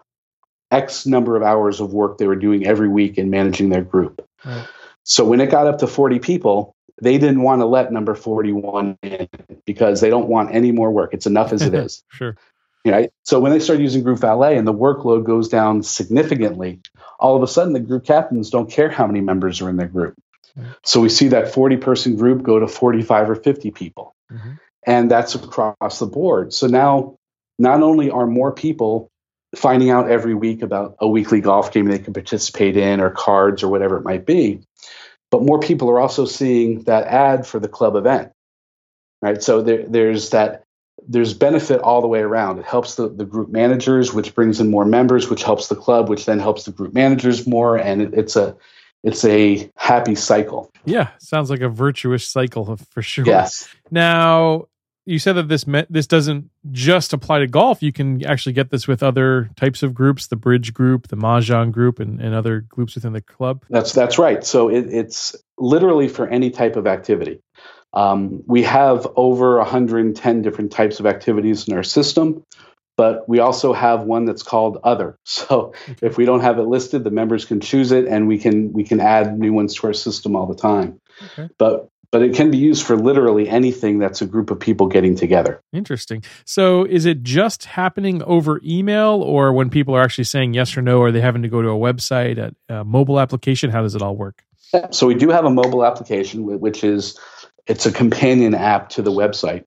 X 0.73 1.07
number 1.07 1.37
of 1.37 1.45
hours 1.45 1.79
of 1.79 1.93
work 1.93 2.19
they 2.19 2.27
were 2.27 2.35
doing 2.35 2.67
every 2.67 2.89
week 2.89 3.19
in 3.19 3.31
managing 3.31 3.69
their 3.69 3.85
group. 3.85 4.21
Right. 4.45 4.67
So 5.05 5.25
when 5.25 5.41
it 5.41 5.49
got 5.49 5.69
up 5.69 5.79
to 5.79 5.87
40 5.87 6.19
people, 6.19 6.75
they 7.01 7.19
didn't 7.19 7.43
want 7.43 7.61
to 7.61 7.67
let 7.67 7.93
number 7.93 8.17
41 8.17 8.99
in 9.05 9.29
because 9.65 10.01
they 10.01 10.11
don't 10.11 10.27
want 10.27 10.53
any 10.53 10.73
more 10.73 10.91
work. 10.91 11.15
It's 11.15 11.27
enough 11.27 11.53
as 11.53 11.63
it 11.63 11.73
is. 11.85 12.03
sure. 12.11 12.37
Right. 12.85 13.13
So 13.23 13.39
when 13.39 13.53
they 13.53 13.61
start 13.61 13.79
using 13.79 14.03
Group 14.03 14.19
Valet 14.19 14.57
and 14.57 14.67
the 14.67 14.75
workload 14.75 15.25
goes 15.25 15.49
down 15.49 15.85
significantly, 15.85 16.81
all 17.21 17.37
of 17.37 17.45
a 17.45 17.47
sudden 17.47 17.75
the 17.75 17.81
group 17.81 18.05
captains 18.05 18.51
don't 18.51 18.69
care 18.69 18.91
how 18.91 19.07
many 19.07 19.21
members 19.21 19.61
are 19.61 19.71
in 19.71 19.77
their 19.77 19.87
group. 19.87 20.17
So 20.83 21.01
we 21.01 21.11
see 21.11 21.29
that 21.29 21.55
40 21.55 21.77
person 21.77 22.17
group 22.17 22.43
go 22.43 22.59
to 22.59 22.67
45 22.67 23.31
or 23.31 23.35
50 23.37 23.71
people. 23.71 24.17
Mm-hmm 24.33 24.55
and 24.87 25.11
that's 25.11 25.35
across 25.35 25.99
the 25.99 26.07
board. 26.07 26.53
So 26.53 26.67
now, 26.67 27.17
not 27.59 27.83
only 27.83 28.11
are 28.11 28.27
more 28.27 28.53
people 28.53 29.11
finding 29.55 29.91
out 29.91 30.11
every 30.11 30.35
week 30.35 30.63
about 30.63 30.97
a 31.01 31.09
weekly 31.09 31.41
golf 31.41 31.73
game 31.73 31.87
they 31.87 31.99
can 31.99 32.15
participate 32.15 32.77
in, 32.77 33.01
or 33.01 33.11
cards, 33.11 33.63
or 33.63 33.69
whatever 33.69 33.97
it 33.97 34.05
might 34.05 34.25
be, 34.25 34.61
but 35.31 35.43
more 35.43 35.61
people 35.61 35.91
are 35.91 36.01
also 36.01 36.25
seeing 36.25 36.83
that 36.85 37.07
ad 37.07 37.47
for 37.47 37.59
the 37.59 37.69
club 37.69 37.97
event. 37.97 38.33
Right. 39.23 39.43
So 39.43 39.63
there, 39.63 39.85
there's 39.87 40.31
that. 40.31 40.65
There's 41.09 41.33
benefit 41.33 41.81
all 41.81 42.03
the 42.03 42.09
way 42.09 42.21
around. 42.21 42.59
It 42.59 42.67
helps 42.67 42.97
the, 42.97 43.09
the 43.09 43.25
group 43.25 43.49
managers, 43.49 44.13
which 44.13 44.35
brings 44.35 44.61
in 44.61 44.71
more 44.71 44.85
members, 44.85 45.31
which 45.31 45.43
helps 45.43 45.69
the 45.69 45.75
club, 45.75 46.11
which 46.11 46.27
then 46.27 46.39
helps 46.39 46.65
the 46.65 46.73
group 46.73 46.93
managers 46.93 47.47
more, 47.47 47.77
and 47.77 48.03
it, 48.03 48.13
it's 48.13 48.37
a 48.37 48.55
it's 49.03 49.25
a 49.25 49.71
happy 49.77 50.15
cycle. 50.15 50.71
Yeah, 50.85 51.11
sounds 51.19 51.51
like 51.51 51.61
a 51.61 51.69
virtuous 51.69 52.27
cycle 52.27 52.77
for 52.91 53.03
sure. 53.03 53.27
Yes. 53.27 53.69
Now, 53.91 54.67
you 55.07 55.19
said 55.19 55.33
that 55.35 55.49
this 55.49 55.67
me- 55.67 55.87
this 55.89 56.07
doesn't 56.07 56.51
just 56.71 57.13
apply 57.13 57.41
to 57.41 57.47
golf. 57.47 57.83
You 57.83 57.93
can 57.93 58.25
actually 58.25 58.53
get 58.53 58.71
this 58.71 58.87
with 58.87 59.03
other 59.03 59.51
types 59.57 59.83
of 59.83 59.95
groups, 59.95 60.27
the 60.27 60.37
bridge 60.37 60.75
group, 60.75 61.09
the 61.09 61.17
mahjong 61.17 61.73
group, 61.73 61.99
and, 61.99 62.21
and 62.21 62.35
other 62.35 62.61
groups 62.61 62.95
within 62.95 63.13
the 63.13 63.23
club. 63.23 63.65
That's 63.71 63.93
that's 63.93 64.19
right. 64.19 64.45
So 64.45 64.69
it, 64.69 64.87
it's 64.93 65.35
literally 65.59 66.09
for 66.09 66.29
any 66.29 66.51
type 66.51 66.77
of 66.77 66.87
activity. 66.87 67.41
Um, 67.93 68.45
we 68.47 68.63
have 68.63 69.07
over 69.17 69.57
110 69.59 70.43
different 70.43 70.71
types 70.71 71.01
of 71.01 71.07
activities 71.07 71.67
in 71.67 71.75
our 71.75 71.83
system, 71.83 72.45
but 73.01 73.27
we 73.27 73.39
also 73.39 73.73
have 73.73 74.03
one 74.03 74.27
that's 74.27 74.43
called 74.43 74.77
other. 74.85 75.19
So 75.25 75.73
if 76.03 76.19
we 76.19 76.27
don't 76.27 76.41
have 76.41 76.59
it 76.59 76.65
listed, 76.65 77.03
the 77.03 77.11
members 77.11 77.47
can 77.47 77.61
choose 77.61 77.93
it, 77.93 78.07
and 78.07 78.29
we 78.29 78.37
can 78.37 78.75
we 78.75 78.85
can 78.85 79.01
add 79.01 79.39
new 79.39 79.55
ones 79.55 79.75
to 79.77 79.87
our 79.87 79.95
system 79.95 80.37
all 80.37 80.47
the 80.47 80.55
time. 80.55 81.01
Okay. 81.25 81.49
But 81.57 81.89
but 82.13 82.21
it 82.21 82.35
can 82.35 82.51
be 82.51 82.59
used 82.59 82.85
for 82.85 82.97
literally 82.97 83.49
anything 83.49 84.01
that's 84.01 84.21
a 84.21 84.27
group 84.27 84.51
of 84.51 84.61
people 84.61 84.87
getting 84.89 85.15
together. 85.15 85.63
Interesting. 85.73 86.25
So, 86.45 86.85
is 86.85 87.07
it 87.07 87.23
just 87.23 87.65
happening 87.65 88.23
over 88.25 88.61
email, 88.63 89.23
or 89.23 89.55
when 89.55 89.71
people 89.71 89.97
are 89.97 90.03
actually 90.03 90.25
saying 90.25 90.53
yes 90.53 90.77
or 90.77 90.83
no, 90.83 91.01
are 91.01 91.11
they 91.11 91.23
having 91.23 91.41
to 91.41 91.49
go 91.49 91.63
to 91.63 91.69
a 91.69 91.79
website, 91.79 92.37
a, 92.37 92.75
a 92.75 92.85
mobile 92.85 93.19
application? 93.19 93.71
How 93.71 93.81
does 93.81 93.95
it 93.95 94.03
all 94.03 94.15
work? 94.15 94.45
So, 94.91 95.07
we 95.07 95.15
do 95.15 95.31
have 95.31 95.47
a 95.47 95.51
mobile 95.51 95.87
application, 95.87 96.45
which 96.61 96.85
is 96.85 97.19
it's 97.67 97.87
a 97.87 97.93
companion 97.93 98.55
app 98.55 98.91
to 98.91 99.03
the 99.03 99.13
website. 99.13 99.65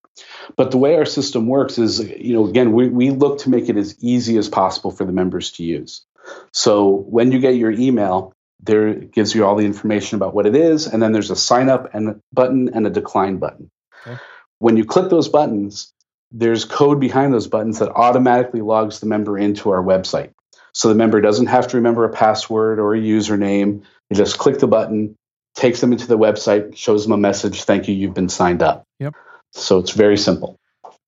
But 0.56 0.72
the 0.72 0.78
way 0.78 0.96
our 0.96 1.06
system 1.06 1.48
works 1.48 1.78
is, 1.78 2.00
you 2.00 2.34
know, 2.34 2.48
again, 2.48 2.74
we, 2.74 2.90
we 2.90 3.10
look 3.10 3.40
to 3.40 3.50
make 3.50 3.70
it 3.70 3.78
as 3.78 3.96
easy 4.00 4.38
as 4.38 4.50
possible 4.50 4.92
for 4.92 5.06
the 5.06 5.12
members 5.12 5.52
to 5.54 5.64
use. 5.64 6.06
So 6.52 6.90
when 6.90 7.32
you 7.32 7.40
get 7.40 7.56
your 7.56 7.72
email, 7.72 8.34
there 8.62 8.94
gives 8.94 9.36
you 9.36 9.46
all 9.46 9.56
the 9.56 9.66
information 9.66 10.16
about 10.16 10.34
what 10.34 10.46
it 10.46 10.56
is, 10.56 10.88
and 10.88 11.02
then 11.02 11.12
there's 11.12 11.32
a 11.32 11.36
sign 11.36 11.70
up 11.70 11.94
and 11.94 12.22
button 12.32 12.70
and 12.74 12.88
a 12.88 12.90
decline 12.90 13.38
button. 13.38 13.70
Okay. 14.06 14.18
When 14.60 14.78
you 14.78 14.86
click 14.86 15.10
those 15.10 15.28
buttons, 15.28 15.92
there's 16.32 16.66
code 16.66 17.00
behind 17.00 17.34
those 17.34 17.48
buttons 17.48 17.80
that 17.80 17.90
automatically 17.90 18.62
logs 18.62 19.00
the 19.00 19.06
member 19.06 19.38
into 19.38 19.70
our 19.72 19.84
website. 19.84 20.32
So 20.74 20.88
the 20.88 20.96
member 20.96 21.22
doesn't 21.22 21.48
have 21.48 21.68
to 21.70 21.78
remember 21.78 22.06
a 22.06 22.10
password 22.10 22.80
or 22.80 22.96
a 22.96 23.00
username. 23.00 23.84
They 24.10 24.16
just 24.16 24.38
click 24.38 24.60
the 24.60 24.68
button, 24.68 25.16
takes 25.56 25.82
them 25.82 25.92
into 25.92 26.08
the 26.08 26.18
website, 26.18 26.76
shows 26.76 27.04
them 27.04 27.12
a 27.12 27.18
message, 27.18 27.64
thank 27.64 27.88
you, 27.88 27.94
you've 27.94 28.16
been 28.16 28.30
signed 28.30 28.64
up. 28.64 28.86
Yep. 29.00 29.14
So 29.54 29.80
it's 29.80 29.92
very 29.92 30.18
simple. 30.18 30.60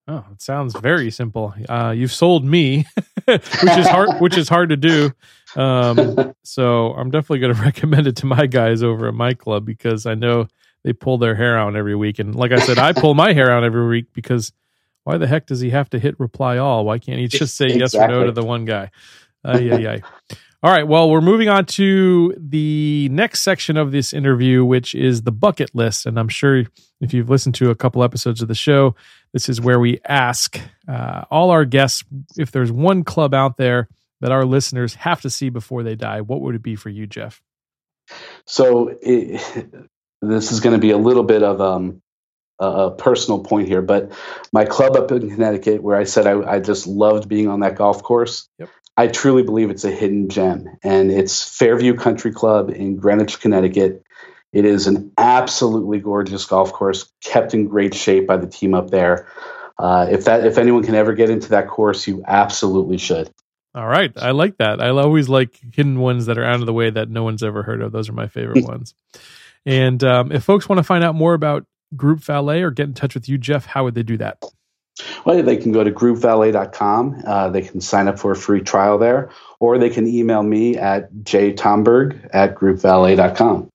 Oh, 0.08 0.24
it 0.32 0.42
sounds 0.42 0.76
very 0.78 1.10
simple. 1.10 1.54
Uh, 1.68 1.94
you've 1.96 2.14
sold 2.14 2.46
me, 2.46 2.86
which 3.26 3.42
is 3.52 3.88
hard, 3.88 4.22
which 4.22 4.38
is 4.38 4.48
hard 4.48 4.70
to 4.70 4.78
do. 4.78 5.12
Um, 5.56 6.36
so 6.44 6.94
I'm 6.94 7.10
definitely 7.10 7.40
going 7.40 7.56
to 7.56 7.62
recommend 7.62 8.06
it 8.08 8.18
to 8.18 8.28
my 8.28 8.46
guys 8.46 8.84
over 8.84 9.08
at 9.08 9.16
my 9.16 9.34
club 9.34 9.66
because 9.66 10.06
I 10.06 10.14
know 10.14 10.48
they 10.84 10.94
pull 10.94 11.18
their 11.18 11.34
hair 11.34 11.58
out 11.58 11.76
every 11.76 11.96
week. 11.96 12.20
And 12.20 12.36
like 12.36 12.52
I 12.52 12.60
said, 12.60 12.78
I 12.78 12.94
pull 12.94 13.16
my 13.16 13.34
hair 13.34 13.52
out 13.52 13.64
every 13.64 13.88
week 13.88 14.14
because 14.14 14.54
why 15.06 15.18
the 15.18 15.26
heck 15.26 15.48
does 15.48 15.60
he 15.60 15.72
have 15.72 15.90
to 15.92 16.00
hit 16.00 16.20
reply 16.20 16.58
all? 16.58 16.86
Why 16.86 17.00
can't 17.00 17.20
he 17.20 17.28
just 17.28 17.56
say 17.56 17.66
exactly. 17.66 17.80
yes 17.80 17.96
or 17.96 18.08
no 18.08 18.26
to 18.26 18.32
the 18.32 18.44
one 18.46 18.66
guy? 18.66 18.92
Uh, 19.44 19.60
yeah, 19.60 19.78
yeah. 19.78 19.98
All 20.66 20.72
right. 20.72 20.88
Well, 20.88 21.12
we're 21.12 21.22
moving 21.22 21.48
on 21.48 21.68
to 21.68 22.34
the 22.40 23.08
next 23.10 23.44
section 23.44 23.78
of 23.78 23.92
this 23.92 24.14
interview, 24.14 24.66
which 24.66 24.96
is 24.96 25.22
the 25.22 25.32
bucket 25.32 25.70
list. 25.76 26.08
And 26.08 26.18
I'm 26.18 26.28
sure 26.28 26.64
if 27.00 27.14
you've 27.14 27.30
listened 27.30 27.54
to 27.56 27.70
a 27.70 27.76
couple 27.76 28.04
episodes 28.04 28.42
of 28.42 28.48
the 28.48 28.56
show, 28.56 28.96
this 29.32 29.48
is 29.48 29.62
where 29.62 29.80
we 29.80 30.00
ask 30.06 30.60
uh, 30.88 31.26
all 31.30 31.52
our 31.52 31.66
guests 31.66 32.04
if 32.36 32.50
there's 32.50 32.72
one 32.72 33.04
club 33.04 33.32
out 33.32 33.58
there 33.58 33.90
that 34.22 34.32
our 34.32 34.44
listeners 34.44 34.96
have 34.96 35.22
to 35.22 35.30
see 35.30 35.50
before 35.50 35.84
they 35.84 35.94
die. 35.94 36.22
What 36.22 36.42
would 36.42 36.56
it 36.56 36.64
be 36.64 36.76
for 36.76 36.90
you, 36.90 37.06
Jeff? 37.06 37.44
So 38.48 38.98
it, 39.04 39.40
this 40.24 40.52
is 40.52 40.62
going 40.62 40.74
to 40.74 40.82
be 40.82 40.90
a 40.90 40.98
little 40.98 41.26
bit 41.26 41.44
of 41.44 41.62
um, 41.62 42.02
a 42.58 42.90
personal 42.90 43.44
point 43.44 43.68
here, 43.68 43.84
but 43.84 44.14
my 44.52 44.66
club 44.66 44.96
up 44.96 45.12
in 45.12 45.30
Connecticut, 45.30 45.84
where 45.84 45.96
I 45.96 46.06
said 46.06 46.26
I, 46.26 46.54
I 46.54 46.60
just 46.60 46.88
loved 46.88 47.30
being 47.30 47.50
on 47.50 47.60
that 47.60 47.76
golf 47.76 48.02
course, 48.02 48.50
yep. 48.58 48.70
I 48.98 49.08
truly 49.08 49.44
believe 49.44 49.70
it's 49.70 49.84
a 49.84 49.92
hidden 49.92 50.30
gem, 50.30 50.78
and 50.84 51.12
it's 51.12 51.44
Fairview 51.44 51.96
Country 51.96 52.32
Club 52.32 52.70
in 52.70 52.96
Greenwich, 52.96 53.42
Connecticut. 53.42 54.04
It 54.54 54.64
is 54.64 54.88
an 54.88 55.12
absolutely 55.18 56.00
gorgeous 56.00 56.46
golf 56.46 56.72
course, 56.72 57.12
kept 57.22 57.54
in 57.54 57.68
great 57.68 57.94
shape 57.94 58.26
by 58.26 58.38
the 58.38 58.48
team 58.48 58.74
up 58.74 58.90
there. 58.90 59.28
Uh, 59.78 60.08
if 60.10 60.26
that 60.26 60.46
if 60.46 60.58
anyone 60.58 60.84
can 60.84 60.96
ever 60.96 61.14
get 61.14 61.30
into 61.30 61.50
that 61.50 61.68
course, 61.68 62.08
you 62.08 62.24
absolutely 62.26 62.98
should. 62.98 63.30
All 63.74 63.86
right, 63.86 64.14
I 64.16 64.32
like 64.32 64.58
that. 64.60 64.82
I 64.82 64.90
always 64.90 65.28
like 65.28 65.60
hidden 65.74 66.00
ones 66.00 66.28
that 66.28 66.38
are 66.38 66.46
out 66.46 66.62
of 66.62 66.66
the 66.66 66.72
way 66.72 66.90
that 66.90 67.10
no 67.10 67.24
one's 67.24 67.44
ever 67.44 67.64
heard 67.64 67.82
of. 67.82 67.92
Those 67.92 68.08
are 68.08 68.14
my 68.14 68.28
favorite 68.28 68.64
ones. 68.68 68.94
And 69.66 70.02
um, 70.06 70.32
if 70.32 70.46
folks 70.46 70.70
want 70.70 70.80
to 70.80 70.84
find 70.84 71.04
out 71.04 71.16
more 71.16 71.34
about 71.34 71.66
Group 71.98 72.20
Valet 72.22 72.62
or 72.62 72.72
get 72.72 72.88
in 72.88 72.94
touch 72.94 73.14
with 73.14 73.28
you, 73.28 73.38
Jeff, 73.38 73.66
how 73.66 73.84
would 73.84 73.96
they 73.96 74.04
do 74.04 74.16
that? 74.18 74.42
Well, 75.26 75.42
they 75.44 75.58
can 75.58 75.72
go 75.72 75.84
to 75.84 75.92
groupvalet.com. 75.92 77.24
Uh, 77.26 77.50
they 77.50 77.62
can 77.62 77.82
sign 77.82 78.08
up 78.08 78.18
for 78.18 78.32
a 78.32 78.36
free 78.36 78.62
trial 78.62 78.98
there, 78.98 79.30
or 79.60 79.78
they 79.78 79.90
can 79.90 80.08
email 80.08 80.42
me 80.42 80.78
at 80.78 81.12
jtomberg 81.14 82.30
at 82.34 82.56
groupvalet.com. 82.56 83.70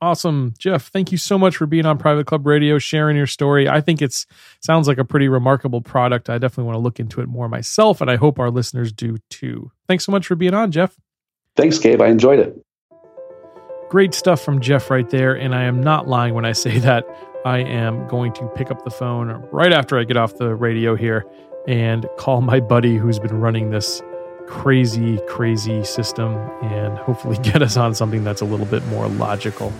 Awesome, 0.00 0.52
Jeff. 0.58 0.88
Thank 0.88 1.12
you 1.12 1.18
so 1.18 1.38
much 1.38 1.56
for 1.56 1.64
being 1.64 1.86
on 1.86 1.96
Private 1.96 2.26
Club 2.26 2.44
Radio, 2.44 2.80
sharing 2.80 3.16
your 3.16 3.28
story. 3.28 3.68
I 3.68 3.80
think 3.80 4.02
it's 4.02 4.26
sounds 4.60 4.88
like 4.88 4.98
a 4.98 5.04
pretty 5.04 5.28
remarkable 5.28 5.80
product. 5.80 6.28
I 6.28 6.38
definitely 6.38 6.64
want 6.64 6.74
to 6.74 6.80
look 6.80 6.98
into 6.98 7.20
it 7.20 7.28
more 7.28 7.48
myself, 7.48 8.00
and 8.00 8.10
I 8.10 8.16
hope 8.16 8.40
our 8.40 8.50
listeners 8.50 8.92
do 8.92 9.18
too. 9.30 9.70
Thanks 9.86 10.04
so 10.04 10.10
much 10.10 10.26
for 10.26 10.34
being 10.34 10.54
on, 10.54 10.72
Jeff. 10.72 10.96
Thanks, 11.54 11.78
Gabe. 11.78 12.02
I 12.02 12.08
enjoyed 12.08 12.40
it. 12.40 12.60
Great 13.92 14.14
stuff 14.14 14.40
from 14.40 14.58
Jeff 14.62 14.90
right 14.90 15.10
there, 15.10 15.34
and 15.34 15.54
I 15.54 15.64
am 15.64 15.82
not 15.82 16.08
lying 16.08 16.32
when 16.32 16.46
I 16.46 16.52
say 16.52 16.78
that. 16.88 17.04
I 17.44 17.58
am 17.58 18.08
going 18.08 18.32
to 18.32 18.48
pick 18.56 18.70
up 18.70 18.82
the 18.84 18.90
phone 18.90 19.46
right 19.52 19.70
after 19.70 19.98
I 19.98 20.04
get 20.04 20.16
off 20.16 20.38
the 20.38 20.54
radio 20.54 20.96
here 20.96 21.26
and 21.68 22.06
call 22.16 22.40
my 22.40 22.58
buddy 22.58 22.96
who's 22.96 23.18
been 23.18 23.38
running 23.38 23.68
this 23.68 24.00
crazy, 24.46 25.20
crazy 25.28 25.84
system 25.84 26.36
and 26.62 26.96
hopefully 26.96 27.36
get 27.42 27.60
us 27.60 27.76
on 27.76 27.94
something 27.94 28.24
that's 28.24 28.40
a 28.40 28.46
little 28.46 28.64
bit 28.64 28.82
more 28.86 29.08
logical. 29.08 29.70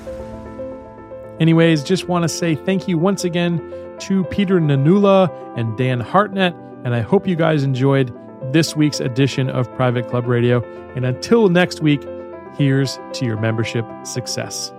Anyways, 1.41 1.83
just 1.83 2.07
want 2.07 2.25
to 2.25 2.29
say 2.29 2.55
thank 2.55 2.87
you 2.87 2.99
once 2.99 3.25
again 3.25 3.97
to 4.01 4.25
Peter 4.25 4.61
Nanula 4.61 5.59
and 5.59 5.75
Dan 5.79 6.01
Hartnett, 6.01 6.55
and 6.85 6.95
I 6.95 7.01
hope 7.01 7.27
you 7.27 7.35
guys 7.35 7.63
enjoyed 7.63 8.15
this 8.53 8.77
week's 8.77 9.01
edition 9.01 9.49
of 9.49 9.75
Private 9.75 10.07
Club 10.11 10.27
Radio. 10.27 10.63
And 10.97 11.07
until 11.07 11.49
next 11.49 11.81
week, 11.81 12.03
here's 12.57 12.99
to 13.15 13.25
your 13.25 13.37
membership 13.37 13.87
success. 14.05 14.73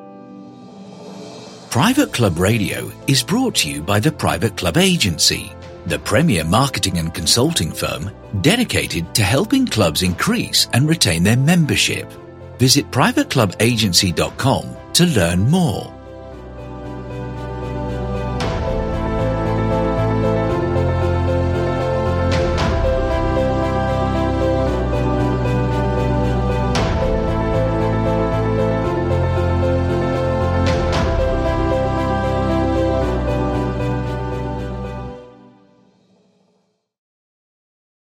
Private 1.69 2.13
Club 2.13 2.37
Radio 2.37 2.91
is 3.07 3.23
brought 3.23 3.55
to 3.55 3.69
you 3.69 3.81
by 3.81 3.99
the 3.99 4.11
Private 4.11 4.55
Club 4.57 4.77
Agency, 4.77 5.51
the 5.87 5.99
premier 5.99 6.43
marketing 6.43 6.97
and 6.99 7.13
consulting 7.13 7.71
firm 7.71 8.11
dedicated 8.41 9.13
to 9.15 9.23
helping 9.23 9.65
clubs 9.65 10.03
increase 10.03 10.67
and 10.73 10.87
retain 10.87 11.23
their 11.23 11.37
membership. 11.37 12.11
Visit 12.59 12.89
privateclubagency.com 12.91 14.75
to 14.93 15.05
learn 15.05 15.49
more. 15.49 15.92